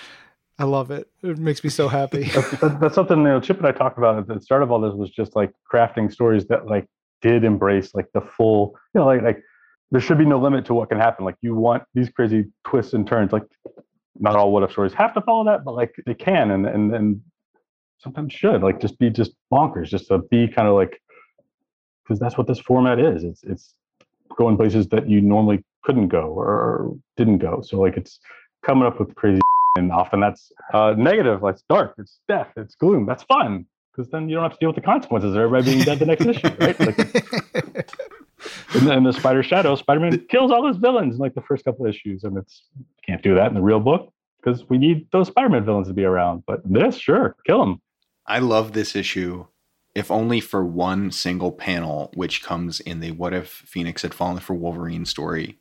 I 0.59 0.65
love 0.65 0.91
it. 0.91 1.09
It 1.23 1.39
makes 1.39 1.63
me 1.63 1.71
so 1.71 1.87
happy. 1.89 2.25
that's, 2.35 2.51
that's, 2.81 2.95
something 2.95 3.19
you 3.19 3.25
know, 3.25 3.41
Chip 3.41 3.59
and 3.59 3.67
I 3.67 3.73
talked 3.73 3.99
about 3.99 4.19
at 4.19 4.27
the 4.27 4.41
start 4.41 4.63
of 4.63 4.71
all 4.71 4.81
this 4.81 4.95
was 4.95 5.11
just 5.11 5.37
like 5.37 5.53
crafting 5.71 6.11
stories 6.11 6.47
that 6.47 6.67
like 6.67 6.87
did 7.21 7.45
embrace 7.45 7.95
like 7.95 8.07
the 8.15 8.23
full, 8.23 8.75
you 8.95 9.01
know, 9.01 9.07
like 9.07 9.23
like 9.23 9.43
there 9.91 10.01
should 10.01 10.19
be 10.19 10.25
no 10.25 10.39
limit 10.39 10.65
to 10.67 10.75
what 10.75 10.89
can 10.89 10.99
happen. 10.99 11.25
Like 11.25 11.37
you 11.43 11.55
want 11.55 11.83
these 11.95 12.09
crazy 12.09 12.47
twists 12.65 12.95
and 12.95 13.07
turns. 13.07 13.33
Like 13.33 13.45
not 14.19 14.35
all 14.35 14.51
what 14.51 14.63
if 14.63 14.73
stories 14.73 14.95
have 14.95 15.15
to 15.15 15.21
follow 15.21 15.45
that, 15.45 15.65
but 15.65 15.75
like 15.75 15.95
they 16.07 16.15
can 16.15 16.51
and 16.51 16.67
and 16.67 16.95
and 16.95 17.21
sometimes 17.99 18.33
should 18.33 18.63
like 18.63 18.81
just 18.81 18.99
be 18.99 19.11
just 19.11 19.33
bonkers, 19.53 19.89
just 19.89 20.09
to 20.09 20.19
be 20.31 20.49
kind 20.49 20.69
of 20.69 20.75
like 20.75 21.01
because 22.05 22.19
that's 22.19 22.39
what 22.39 22.47
this 22.47 22.59
format 22.59 22.99
is. 22.99 23.25
It's 23.25 23.43
it's 23.45 23.75
going 24.37 24.57
places 24.57 24.89
that 24.89 25.09
you 25.09 25.21
normally 25.21 25.65
couldn't 25.87 26.09
go 26.09 26.35
or 26.35 26.97
didn't 27.17 27.39
go. 27.39 27.63
So 27.63 27.81
like 27.81 27.97
it's 27.97 28.19
coming 28.65 28.85
up 28.85 28.99
with 28.99 29.15
crazy 29.15 29.41
and 29.79 29.93
often 29.93 30.21
that's 30.21 30.51
uh, 30.75 30.95
negative. 30.99 31.43
Like 31.43 31.55
it's 31.55 31.65
dark, 31.69 31.95
it's 31.99 32.19
death, 32.29 32.49
it's 32.57 32.75
gloom. 32.75 33.07
That's 33.07 33.23
fun 33.23 33.67
because 33.93 34.11
then 34.11 34.29
you 34.29 34.35
don't 34.35 34.43
have 34.43 34.53
to 34.53 34.59
deal 34.59 34.69
with 34.69 34.77
the 34.77 34.83
consequences 34.83 35.35
of 35.35 35.41
everybody 35.41 35.73
being 35.73 35.85
dead 35.85 35.99
the 35.99 36.07
next 36.07 36.27
issue, 36.27 36.49
right? 36.61 36.79
Like, 36.79 36.99
and 38.75 38.87
then 38.87 39.05
the 39.05 39.13
Spider 39.13 39.43
Shadow, 39.43 39.75
Spider 39.77 40.01
Man 40.01 40.27
kills 40.29 40.51
all 40.51 40.67
his 40.67 40.77
villains 40.77 41.15
in 41.15 41.21
like 41.21 41.35
the 41.35 41.41
first 41.43 41.65
couple 41.65 41.87
issues, 41.87 42.25
and 42.25 42.37
it's 42.37 42.65
can't 43.07 43.23
do 43.23 43.35
that 43.37 43.49
in 43.49 43.55
the 43.55 43.63
real 43.63 43.81
book 43.81 44.13
because 44.43 44.69
we 44.69 44.77
need 44.77 45.07
those 45.13 45.29
Spider 45.29 45.49
Man 45.49 45.65
villains 45.65 45.89
to 45.89 45.95
be 45.95 46.05
around. 46.05 46.43
But 46.47 46.61
this, 46.65 46.97
sure, 46.97 47.37
kill 47.47 47.61
them. 47.61 47.81
I 48.27 48.41
love 48.41 48.73
this 48.73 48.97
issue 48.97 49.47
if 49.97 50.11
only 50.11 50.41
for 50.41 50.63
one 50.63 51.11
single 51.11 51.51
panel, 51.51 52.11
which 52.13 52.43
comes 52.43 52.81
in 52.81 53.01
the 53.01 53.13
What 53.13 53.33
If 53.33 53.49
Phoenix 53.49 54.03
Had 54.03 54.13
Fallen 54.13 54.41
for 54.41 54.53
Wolverine 54.53 55.07
story. 55.07 55.59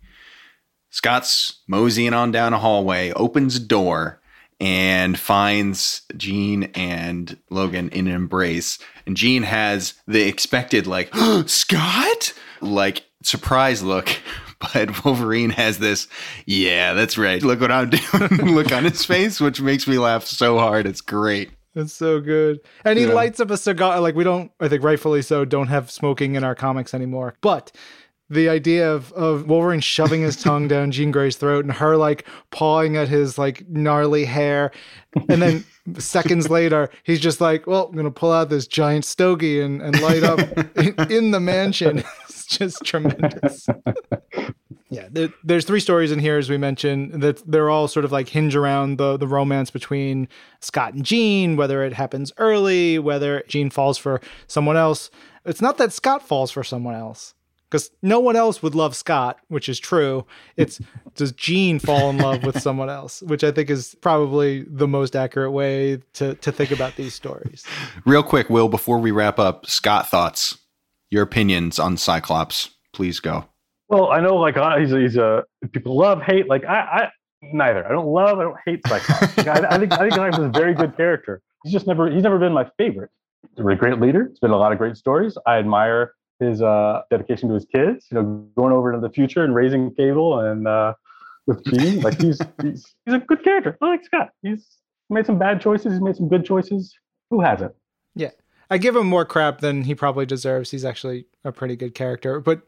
Scott's 0.96 1.56
moseying 1.68 2.14
on 2.14 2.32
down 2.32 2.54
a 2.54 2.58
hallway, 2.58 3.12
opens 3.12 3.58
a 3.58 3.60
door, 3.60 4.22
and 4.62 5.20
finds 5.20 6.04
Jean 6.16 6.64
and 6.74 7.38
Logan 7.50 7.90
in 7.90 8.08
an 8.08 8.14
embrace. 8.14 8.80
And 9.06 9.18
Jean 9.18 9.44
has 9.44 9.96
the 10.08 10.26
expected, 10.26 10.88
like, 10.88 11.10
oh, 11.14 11.44
Scott? 11.48 12.34
Like, 12.62 13.04
surprise 13.24 13.84
look. 13.84 14.08
but 14.74 15.04
Wolverine 15.04 15.50
has 15.50 15.80
this, 15.80 16.08
yeah, 16.46 16.94
that's 16.94 17.18
right. 17.18 17.44
Look 17.44 17.60
what 17.60 17.74
I'm 17.74 17.90
doing. 17.90 18.30
Look 18.56 18.72
on 18.72 18.86
his 18.86 19.04
face, 19.04 19.42
which 19.42 19.60
makes 19.60 19.90
me 19.90 19.98
laugh 19.98 20.24
so 20.24 20.58
hard. 20.58 20.88
It's 20.88 21.02
great. 21.02 21.52
It's 21.76 21.92
so 21.92 22.22
good. 22.22 22.62
And 22.86 22.98
he 22.98 23.04
Yeah. 23.04 23.12
lights 23.12 23.42
up 23.42 23.52
a 23.52 23.58
cigar. 23.58 24.00
Like, 24.00 24.16
we 24.16 24.24
don't, 24.24 24.50
I 24.62 24.70
think 24.70 24.82
rightfully 24.82 25.22
so, 25.24 25.44
don't 25.44 25.68
have 25.68 25.92
smoking 25.92 26.36
in 26.36 26.46
our 26.46 26.56
comics 26.56 26.94
anymore. 26.94 27.34
But 27.42 27.74
the 28.30 28.50
idea 28.50 28.92
of, 28.92 29.12
of 29.14 29.48
Wolverine 29.48 29.80
shoving 29.80 30.22
his 30.22 30.42
tongue 30.42 30.68
down 30.68 30.92
Jean 30.92 31.12
Grey's 31.12 31.36
throat 31.36 31.64
and 31.66 31.74
her 31.74 31.96
like 31.96 32.28
pawing 32.50 32.98
at 32.98 33.08
his 33.08 33.38
like 33.38 33.68
gnarly 33.70 34.26
hair. 34.26 34.72
And 35.30 35.42
then 35.42 35.66
seconds 36.00 36.50
later, 36.50 36.90
he's 37.04 37.20
just 37.20 37.40
like, 37.40 37.68
well, 37.68 37.86
I'm 37.86 37.94
going 37.94 38.06
to 38.06 38.12
pull 38.12 38.32
out 38.32 38.50
this 38.50 38.68
giant 38.68 39.06
stogie 39.06 39.62
and, 39.62 39.82
and 39.82 40.02
light 40.02 40.24
up 40.24 40.40
in, 40.78 41.12
in 41.12 41.32
the 41.32 41.40
mansion. 41.40 42.04
It's 42.28 42.58
just 42.58 42.84
tremendous. 42.84 43.68
Yeah, 44.90 45.08
there, 45.12 45.30
there's 45.44 45.66
three 45.66 45.80
stories 45.80 46.12
in 46.12 46.20
here, 46.20 46.38
as 46.38 46.50
we 46.50 46.58
mentioned, 46.58 47.22
that 47.24 47.42
they're 47.50 47.70
all 47.70 47.88
sort 47.88 48.06
of 48.06 48.12
like 48.12 48.30
hinge 48.30 48.56
around 48.56 48.98
the 48.98 49.18
the 49.18 49.28
romance 49.28 49.72
between 49.72 50.28
Scott 50.62 50.94
and 50.94 51.04
Jean, 51.04 51.58
whether 51.58 51.84
it 51.84 51.94
happens 51.94 52.32
early, 52.38 53.00
whether 53.00 53.44
Jean 53.48 53.70
falls 53.70 53.98
for 53.98 54.22
someone 54.48 54.78
else. 54.78 55.10
It's 55.44 55.62
not 55.62 55.78
that 55.80 55.92
Scott 55.92 56.26
falls 56.26 56.52
for 56.52 56.64
someone 56.64 56.94
else, 56.94 57.34
because 57.70 57.90
no 58.02 58.20
one 58.20 58.36
else 58.36 58.62
would 58.62 58.76
love 58.76 58.96
Scott, 58.96 59.40
which 59.48 59.68
is 59.68 59.80
true. 59.80 60.26
It's 60.58 60.80
does 61.16 61.32
Jean 61.32 61.80
fall 61.80 62.10
in 62.10 62.18
love 62.18 62.44
with 62.44 62.62
someone 62.62 62.90
else, 62.90 63.22
which 63.22 63.44
I 63.44 63.52
think 63.52 63.70
is 63.70 63.96
probably 64.02 64.64
the 64.70 64.88
most 64.88 65.16
accurate 65.16 65.52
way 65.52 66.02
to 66.14 66.36
to 66.36 66.52
think 66.52 66.72
about 66.72 66.96
these 66.96 67.14
stories. 67.14 67.66
Real 68.06 68.24
quick, 68.24 68.50
Wil, 68.50 68.70
before 68.70 69.00
we 69.00 69.12
wrap 69.12 69.40
up, 69.40 69.66
Scott 69.66 70.10
thoughts, 70.10 70.58
your 71.10 71.24
opinions 71.24 71.80
on 71.80 71.98
Cyclops. 71.98 72.72
Please 72.94 73.20
go. 73.20 73.46
Well, 73.90 74.12
I 74.12 74.20
know 74.20 74.36
like 74.36 74.58
uh, 74.58 74.78
he's 74.78 74.92
a, 74.92 75.00
he's 75.00 75.18
a 75.18 75.44
people 75.72 75.98
love 75.98 76.22
hate 76.22 76.48
like 76.48 76.66
I, 76.66 76.80
I 76.80 77.10
neither. 77.42 77.86
I 77.86 77.92
don't 77.92 78.08
love 78.08 78.40
I 78.40 78.44
don't 78.44 78.58
hate 78.66 78.82
Cyclops. 78.88 79.38
Like, 79.38 79.48
I, 79.48 79.76
I 79.76 79.80
think 79.80 79.92
I 79.94 79.98
think 79.98 80.14
Cyclops 80.14 80.38
is 80.38 80.46
a 80.46 80.50
very 80.50 80.74
good 80.74 80.96
character. 80.96 81.42
He's 81.64 81.74
just 81.74 81.88
never 81.88 82.10
he's 82.10 82.24
never 82.24 82.40
been 82.40 82.54
my 82.54 82.70
favorite. 82.78 83.10
He's 83.56 83.66
a 83.66 83.76
great 83.76 84.00
leader. 84.00 84.24
It's 84.24 84.40
been 84.40 84.52
a 84.52 84.58
lot 84.58 84.72
of 84.72 84.78
great 84.78 84.98
stories. 84.98 85.38
I 85.46 85.58
admire 85.58 86.14
his 86.40 86.62
uh, 86.62 87.02
dedication 87.10 87.50
to 87.50 87.56
his 87.56 87.66
kids. 87.66 88.08
You 88.12 88.16
know, 88.16 88.48
going 88.56 88.74
over 88.74 88.94
into 88.94 89.06
the 89.06 89.14
future 89.14 89.44
and 89.44 89.56
raising 89.56 89.94
Cable 89.96 90.40
and 90.40 90.68
uh, 90.68 90.94
with 91.46 91.64
Jean. 91.66 92.02
Like 92.02 92.20
he's 92.20 92.40
he's 92.62 92.96
he's 93.06 93.16
a 93.16 93.20
good 93.20 93.44
character. 93.44 93.78
I 93.82 93.88
like 93.88 94.06
Scott. 94.06 94.30
He's 94.42 94.78
made 95.10 95.26
some 95.26 95.38
bad 95.38 95.62
choices. 95.62 95.94
He's 95.94 96.02
made 96.02 96.16
some 96.16 96.28
good 96.28 96.46
choices. 96.46 96.94
Who 97.30 97.42
hasn't? 97.42 97.74
Yeah. 98.16 98.32
I 98.70 98.78
give 98.78 98.96
him 98.96 99.08
more 99.08 99.26
crap 99.26 99.60
than 99.62 99.84
he 99.84 99.94
probably 99.94 100.26
deserves. 100.26 100.72
He's 100.72 100.86
actually 100.86 101.28
a 101.44 101.52
pretty 101.52 101.76
good 101.76 101.94
character. 101.94 102.40
But 102.40 102.62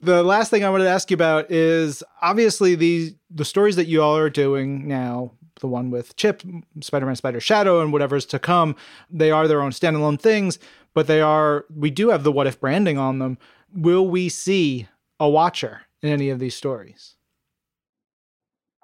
the 0.00 0.22
last 0.22 0.50
thing 0.50 0.64
I 0.64 0.70
wanted 0.70 0.84
to 0.84 0.90
ask 0.90 1.10
you 1.10 1.14
about 1.14 1.50
is 1.50 2.02
obviously 2.20 2.74
the 2.74 3.14
the 3.30 3.44
stories 3.44 3.76
that 3.76 3.86
you 3.86 4.02
all 4.02 4.16
are 4.16 4.30
doing 4.30 4.88
now, 4.88 5.32
the 5.60 5.68
one 5.68 5.90
with 5.90 6.16
Chip, 6.16 6.42
Spider-Man, 6.80 7.16
Spider 7.16 7.40
Shadow, 7.40 7.80
and 7.80 7.92
whatever's 7.92 8.26
to 8.26 8.38
come, 8.38 8.76
they 9.10 9.30
are 9.30 9.46
their 9.46 9.62
own 9.62 9.70
standalone 9.70 10.20
things, 10.20 10.58
but 10.94 11.06
they 11.06 11.20
are 11.20 11.66
we 11.74 11.90
do 11.90 12.08
have 12.10 12.24
the 12.24 12.32
what 12.32 12.46
if 12.46 12.60
branding 12.60 12.98
on 12.98 13.18
them. 13.18 13.38
Will 13.74 14.06
we 14.06 14.28
see 14.28 14.88
a 15.18 15.28
watcher 15.28 15.82
in 16.02 16.08
any 16.08 16.30
of 16.30 16.38
these 16.38 16.54
stories? 16.54 17.16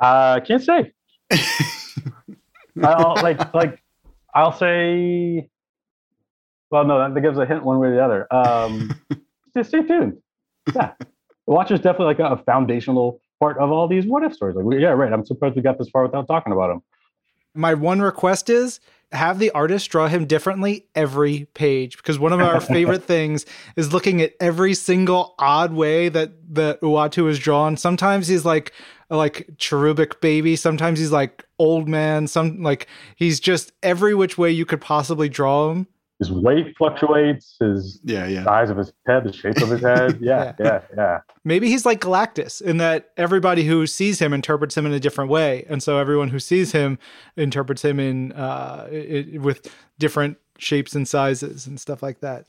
Uh, 0.01 0.39
I 0.39 0.41
can't 0.41 0.63
say. 0.63 0.93
I'll, 2.83 3.15
like 3.23 3.55
like 3.55 3.83
I'll 4.35 4.53
say. 4.53 5.49
Well, 6.71 6.85
no, 6.85 7.13
that 7.13 7.21
gives 7.21 7.37
a 7.39 7.47
hint 7.47 7.65
one 7.65 7.81
way 7.81 7.89
or 7.89 7.95
the 7.97 8.05
other. 8.05 8.33
Um, 8.33 8.95
just 9.57 9.71
stay 9.71 9.83
tuned. 9.83 10.19
Yeah, 10.75 10.93
the 11.01 11.07
Watcher's 11.47 11.81
definitely 11.81 12.15
like 12.15 12.19
a 12.21 12.43
foundational 12.45 13.21
part 13.41 13.59
of 13.59 13.71
all 13.71 13.89
these 13.89 14.07
what 14.07 14.23
if 14.23 14.35
stories. 14.35 14.57
Like, 14.57 14.81
yeah, 14.81 14.89
right. 14.89 15.13
I'm 15.13 15.25
surprised 15.25 15.57
we 15.57 15.63
got 15.63 15.79
this 15.79 15.89
far 15.89 16.05
without 16.05 16.29
talking 16.29 16.53
about 16.53 16.69
them. 16.69 16.83
My 17.55 17.75
one 17.75 18.01
request 18.01 18.49
is 18.49 18.79
have 19.13 19.39
the 19.39 19.51
artist 19.51 19.91
draw 19.91 20.07
him 20.07 20.27
differently 20.27 20.87
every 20.95 21.47
page 21.55 21.97
because 21.97 22.19
one 22.19 22.33
of 22.33 22.41
our 22.41 22.61
favorite 22.61 23.05
things 23.05 23.45
is 23.77 23.93
looking 23.93 24.23
at 24.23 24.35
every 24.41 24.75
single 24.75 25.35
odd 25.39 25.73
way 25.73 26.09
that 26.09 26.33
that 26.55 26.81
Uatu 26.81 27.29
is 27.29 27.39
drawn. 27.39 27.77
Sometimes 27.77 28.29
he's 28.29 28.45
like 28.45 28.73
a, 29.11 29.17
like 29.17 29.49
cherubic 29.59 30.21
baby, 30.21 30.55
sometimes 30.57 30.99
he's 30.99 31.13
like 31.13 31.45
old 31.59 31.89
man, 31.89 32.27
some 32.27 32.63
like 32.63 32.87
he's 33.17 33.41
just 33.41 33.73
every 33.83 34.15
which 34.15 34.39
way 34.39 34.51
you 34.51 34.65
could 34.65 34.81
possibly 34.81 35.29
draw 35.29 35.73
him. 35.73 35.87
His 36.21 36.31
weight 36.31 36.77
fluctuates. 36.79 37.57
His 37.59 37.99
Yeah, 38.05 38.27
yeah. 38.29 38.45
size 38.45 38.71
of 38.71 38.77
his 38.77 38.93
head, 39.09 39.25
the 39.25 39.33
shape 39.33 39.57
of 39.61 39.69
his 39.71 39.81
head. 39.81 40.19
Yeah, 40.23 40.53
yeah, 40.61 40.83
yeah. 40.97 41.19
Maybe 41.45 41.69
he's 41.69 41.85
like 41.85 42.01
Galactus 42.01 42.63
in 42.63 42.77
that 42.77 43.11
everybody 43.17 43.65
who 43.65 43.87
sees 43.89 44.21
him 44.21 44.33
interprets 44.33 44.77
him 44.77 44.87
in 44.87 44.93
a 44.93 45.01
different 45.01 45.31
way, 45.31 45.65
and 45.69 45.83
so 45.83 45.99
everyone 45.99 46.29
who 46.29 46.39
sees 46.39 46.71
him 46.73 46.99
interprets 47.37 47.83
him 47.85 47.99
in 47.99 48.31
uh, 48.33 48.87
i 48.93 49.27
i- 49.35 49.39
with 49.39 49.75
different 49.99 50.37
shapes 50.59 50.95
and 50.95 51.09
sizes 51.09 51.67
and 51.67 51.81
stuff 51.81 52.03
like 52.03 52.21
that. 52.21 52.47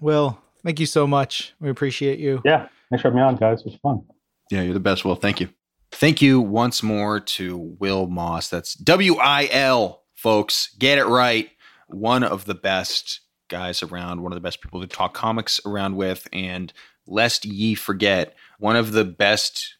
Wil, 0.00 0.38
thank 0.62 0.78
you 0.80 0.86
so 0.86 1.06
much. 1.06 1.54
We 1.60 1.70
appreciate 1.70 2.18
you. 2.18 2.42
Yeah. 2.44 2.68
Thanks 2.90 3.02
for 3.02 3.08
having 3.08 3.16
me 3.16 3.22
on, 3.22 3.36
guys. 3.36 3.60
It 3.60 3.66
was 3.66 3.76
fun. 3.76 4.02
Yeah, 4.50 4.60
you're 4.62 4.74
the 4.74 4.80
best, 4.80 5.04
Wil. 5.04 5.14
Thank 5.14 5.40
you. 5.40 5.48
Thank 5.90 6.20
you 6.20 6.40
once 6.40 6.82
more 6.82 7.20
to 7.20 7.56
Wil 7.80 8.08
Moss. 8.08 8.48
That's 8.50 8.74
W 8.74 9.16
I 9.16 9.48
L, 9.50 10.02
folks. 10.14 10.74
Get 10.78 10.98
it 10.98 11.06
right. 11.06 11.48
One 11.88 12.24
of 12.24 12.44
the 12.44 12.54
best 12.54 13.20
guys 13.48 13.82
around, 13.82 14.22
one 14.22 14.32
of 14.32 14.36
the 14.36 14.40
best 14.40 14.60
people 14.60 14.80
to 14.80 14.86
talk 14.86 15.14
comics 15.14 15.60
around 15.66 15.96
with. 15.96 16.26
And 16.32 16.72
lest 17.06 17.44
ye 17.44 17.74
forget, 17.74 18.34
one 18.58 18.76
of 18.76 18.92
the 18.92 19.04
best 19.04 19.76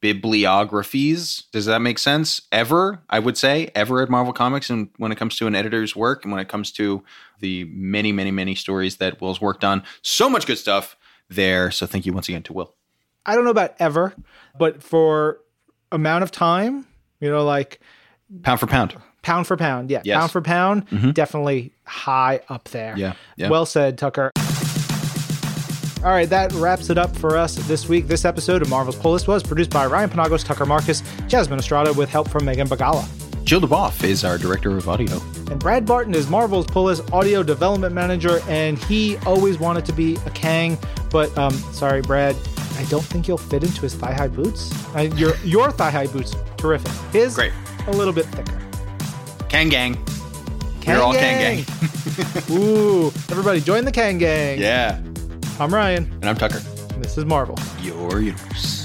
bibliographies. 0.00 1.44
Does 1.52 1.64
that 1.66 1.80
make 1.80 1.98
sense? 1.98 2.42
Ever, 2.52 3.02
I 3.08 3.18
would 3.18 3.38
say, 3.38 3.70
ever 3.74 4.02
at 4.02 4.10
Marvel 4.10 4.34
Comics. 4.34 4.68
And 4.68 4.90
when 4.98 5.10
it 5.12 5.16
comes 5.16 5.36
to 5.36 5.46
an 5.46 5.54
editor's 5.54 5.96
work 5.96 6.24
and 6.24 6.32
when 6.32 6.42
it 6.42 6.48
comes 6.48 6.70
to 6.72 7.02
the 7.40 7.64
many, 7.72 8.12
many, 8.12 8.30
many 8.30 8.54
stories 8.54 8.96
that 8.96 9.20
Wil's 9.20 9.40
worked 9.40 9.64
on, 9.64 9.82
so 10.02 10.28
much 10.28 10.46
good 10.46 10.58
stuff 10.58 10.96
there. 11.30 11.70
So 11.70 11.86
thank 11.86 12.04
you 12.04 12.12
once 12.12 12.28
again 12.28 12.42
to 12.42 12.52
Wil. 12.52 12.74
I 13.24 13.34
don't 13.34 13.44
know 13.44 13.50
about 13.50 13.74
ever, 13.78 14.14
but 14.58 14.82
for 14.82 15.40
amount 15.90 16.22
of 16.22 16.30
time, 16.30 16.86
you 17.20 17.30
know, 17.30 17.44
like 17.44 17.80
Pound 18.42 18.60
for 18.60 18.66
pound. 18.66 18.96
Pound 19.24 19.46
for 19.46 19.56
pound, 19.56 19.90
yeah, 19.90 20.02
Yes. 20.04 20.18
pound 20.18 20.30
for 20.32 20.42
pound, 20.42 20.86
Mhm. 20.90 21.14
definitely 21.14 21.72
high 21.84 22.40
up 22.50 22.68
there. 22.68 22.92
Yeah. 22.96 23.14
Yeah. 23.36 23.48
Well 23.48 23.64
said, 23.64 23.96
Tucker. 23.96 24.30
All 26.04 26.10
right, 26.10 26.28
that 26.28 26.52
wraps 26.52 26.90
it 26.90 26.98
up 26.98 27.16
for 27.16 27.38
us 27.38 27.54
this 27.66 27.88
week. 27.88 28.06
This 28.06 28.26
episode 28.26 28.60
of 28.60 28.68
Marvel's 28.68 28.96
Pull 28.96 29.12
List 29.12 29.26
was 29.26 29.42
produced 29.42 29.70
by 29.70 29.86
Ryan 29.86 30.10
Penagos, 30.10 30.44
Tucker 30.44 30.66
Markus, 30.66 31.02
Jasmine 31.26 31.58
Estrada, 31.58 31.94
with 31.94 32.10
help 32.10 32.28
from 32.28 32.44
Megan 32.44 32.68
Bagala. 32.68 33.06
Jill 33.44 33.60
DuBoff 33.62 34.04
is 34.04 34.22
our 34.24 34.36
director 34.36 34.76
of 34.76 34.86
audio. 34.90 35.18
And 35.50 35.58
Brad 35.58 35.86
Barton 35.86 36.14
is 36.14 36.28
Marvel's 36.28 36.66
Pull 36.66 36.84
List 36.84 37.10
audio 37.10 37.42
development 37.42 37.94
manager, 37.94 38.40
and 38.48 38.78
he 38.78 39.16
always 39.24 39.58
wanted 39.58 39.86
to 39.86 39.92
be 39.94 40.18
a 40.26 40.30
Kang, 40.30 40.76
but 41.10 41.36
um, 41.38 41.54
sorry, 41.72 42.02
Brad, 42.02 42.36
I 42.78 42.84
don't 42.90 43.04
think 43.04 43.26
you'll 43.26 43.38
fit 43.38 43.64
into 43.64 43.80
his 43.80 43.94
thigh-high 43.94 44.28
boots. 44.28 44.70
Uh, 44.94 45.00
your 45.16 45.34
your 45.44 45.70
thigh-high 45.70 46.08
boots, 46.08 46.36
terrific. 46.58 46.92
His 47.12 47.34
Great. 47.36 47.52
a 47.86 47.92
little 47.92 48.12
bit 48.12 48.26
thicker. 48.26 48.58
Kang 49.54 49.68
Gang. 49.68 49.96
We're 50.84 51.00
all 51.00 51.12
Kang 51.12 51.38
Gang. 51.38 51.64
Ooh, 52.50 53.06
everybody 53.30 53.60
join 53.60 53.84
the 53.84 53.92
Kang 53.92 54.18
Gang. 54.18 54.58
Yeah. 54.58 55.00
I'm 55.60 55.72
Ryan. 55.72 56.10
And 56.22 56.24
I'm 56.24 56.34
Tucker. 56.34 56.60
and 56.92 57.04
This 57.04 57.16
is 57.16 57.24
Marvel. 57.24 57.56
Your 57.80 58.20
universe. 58.20 58.83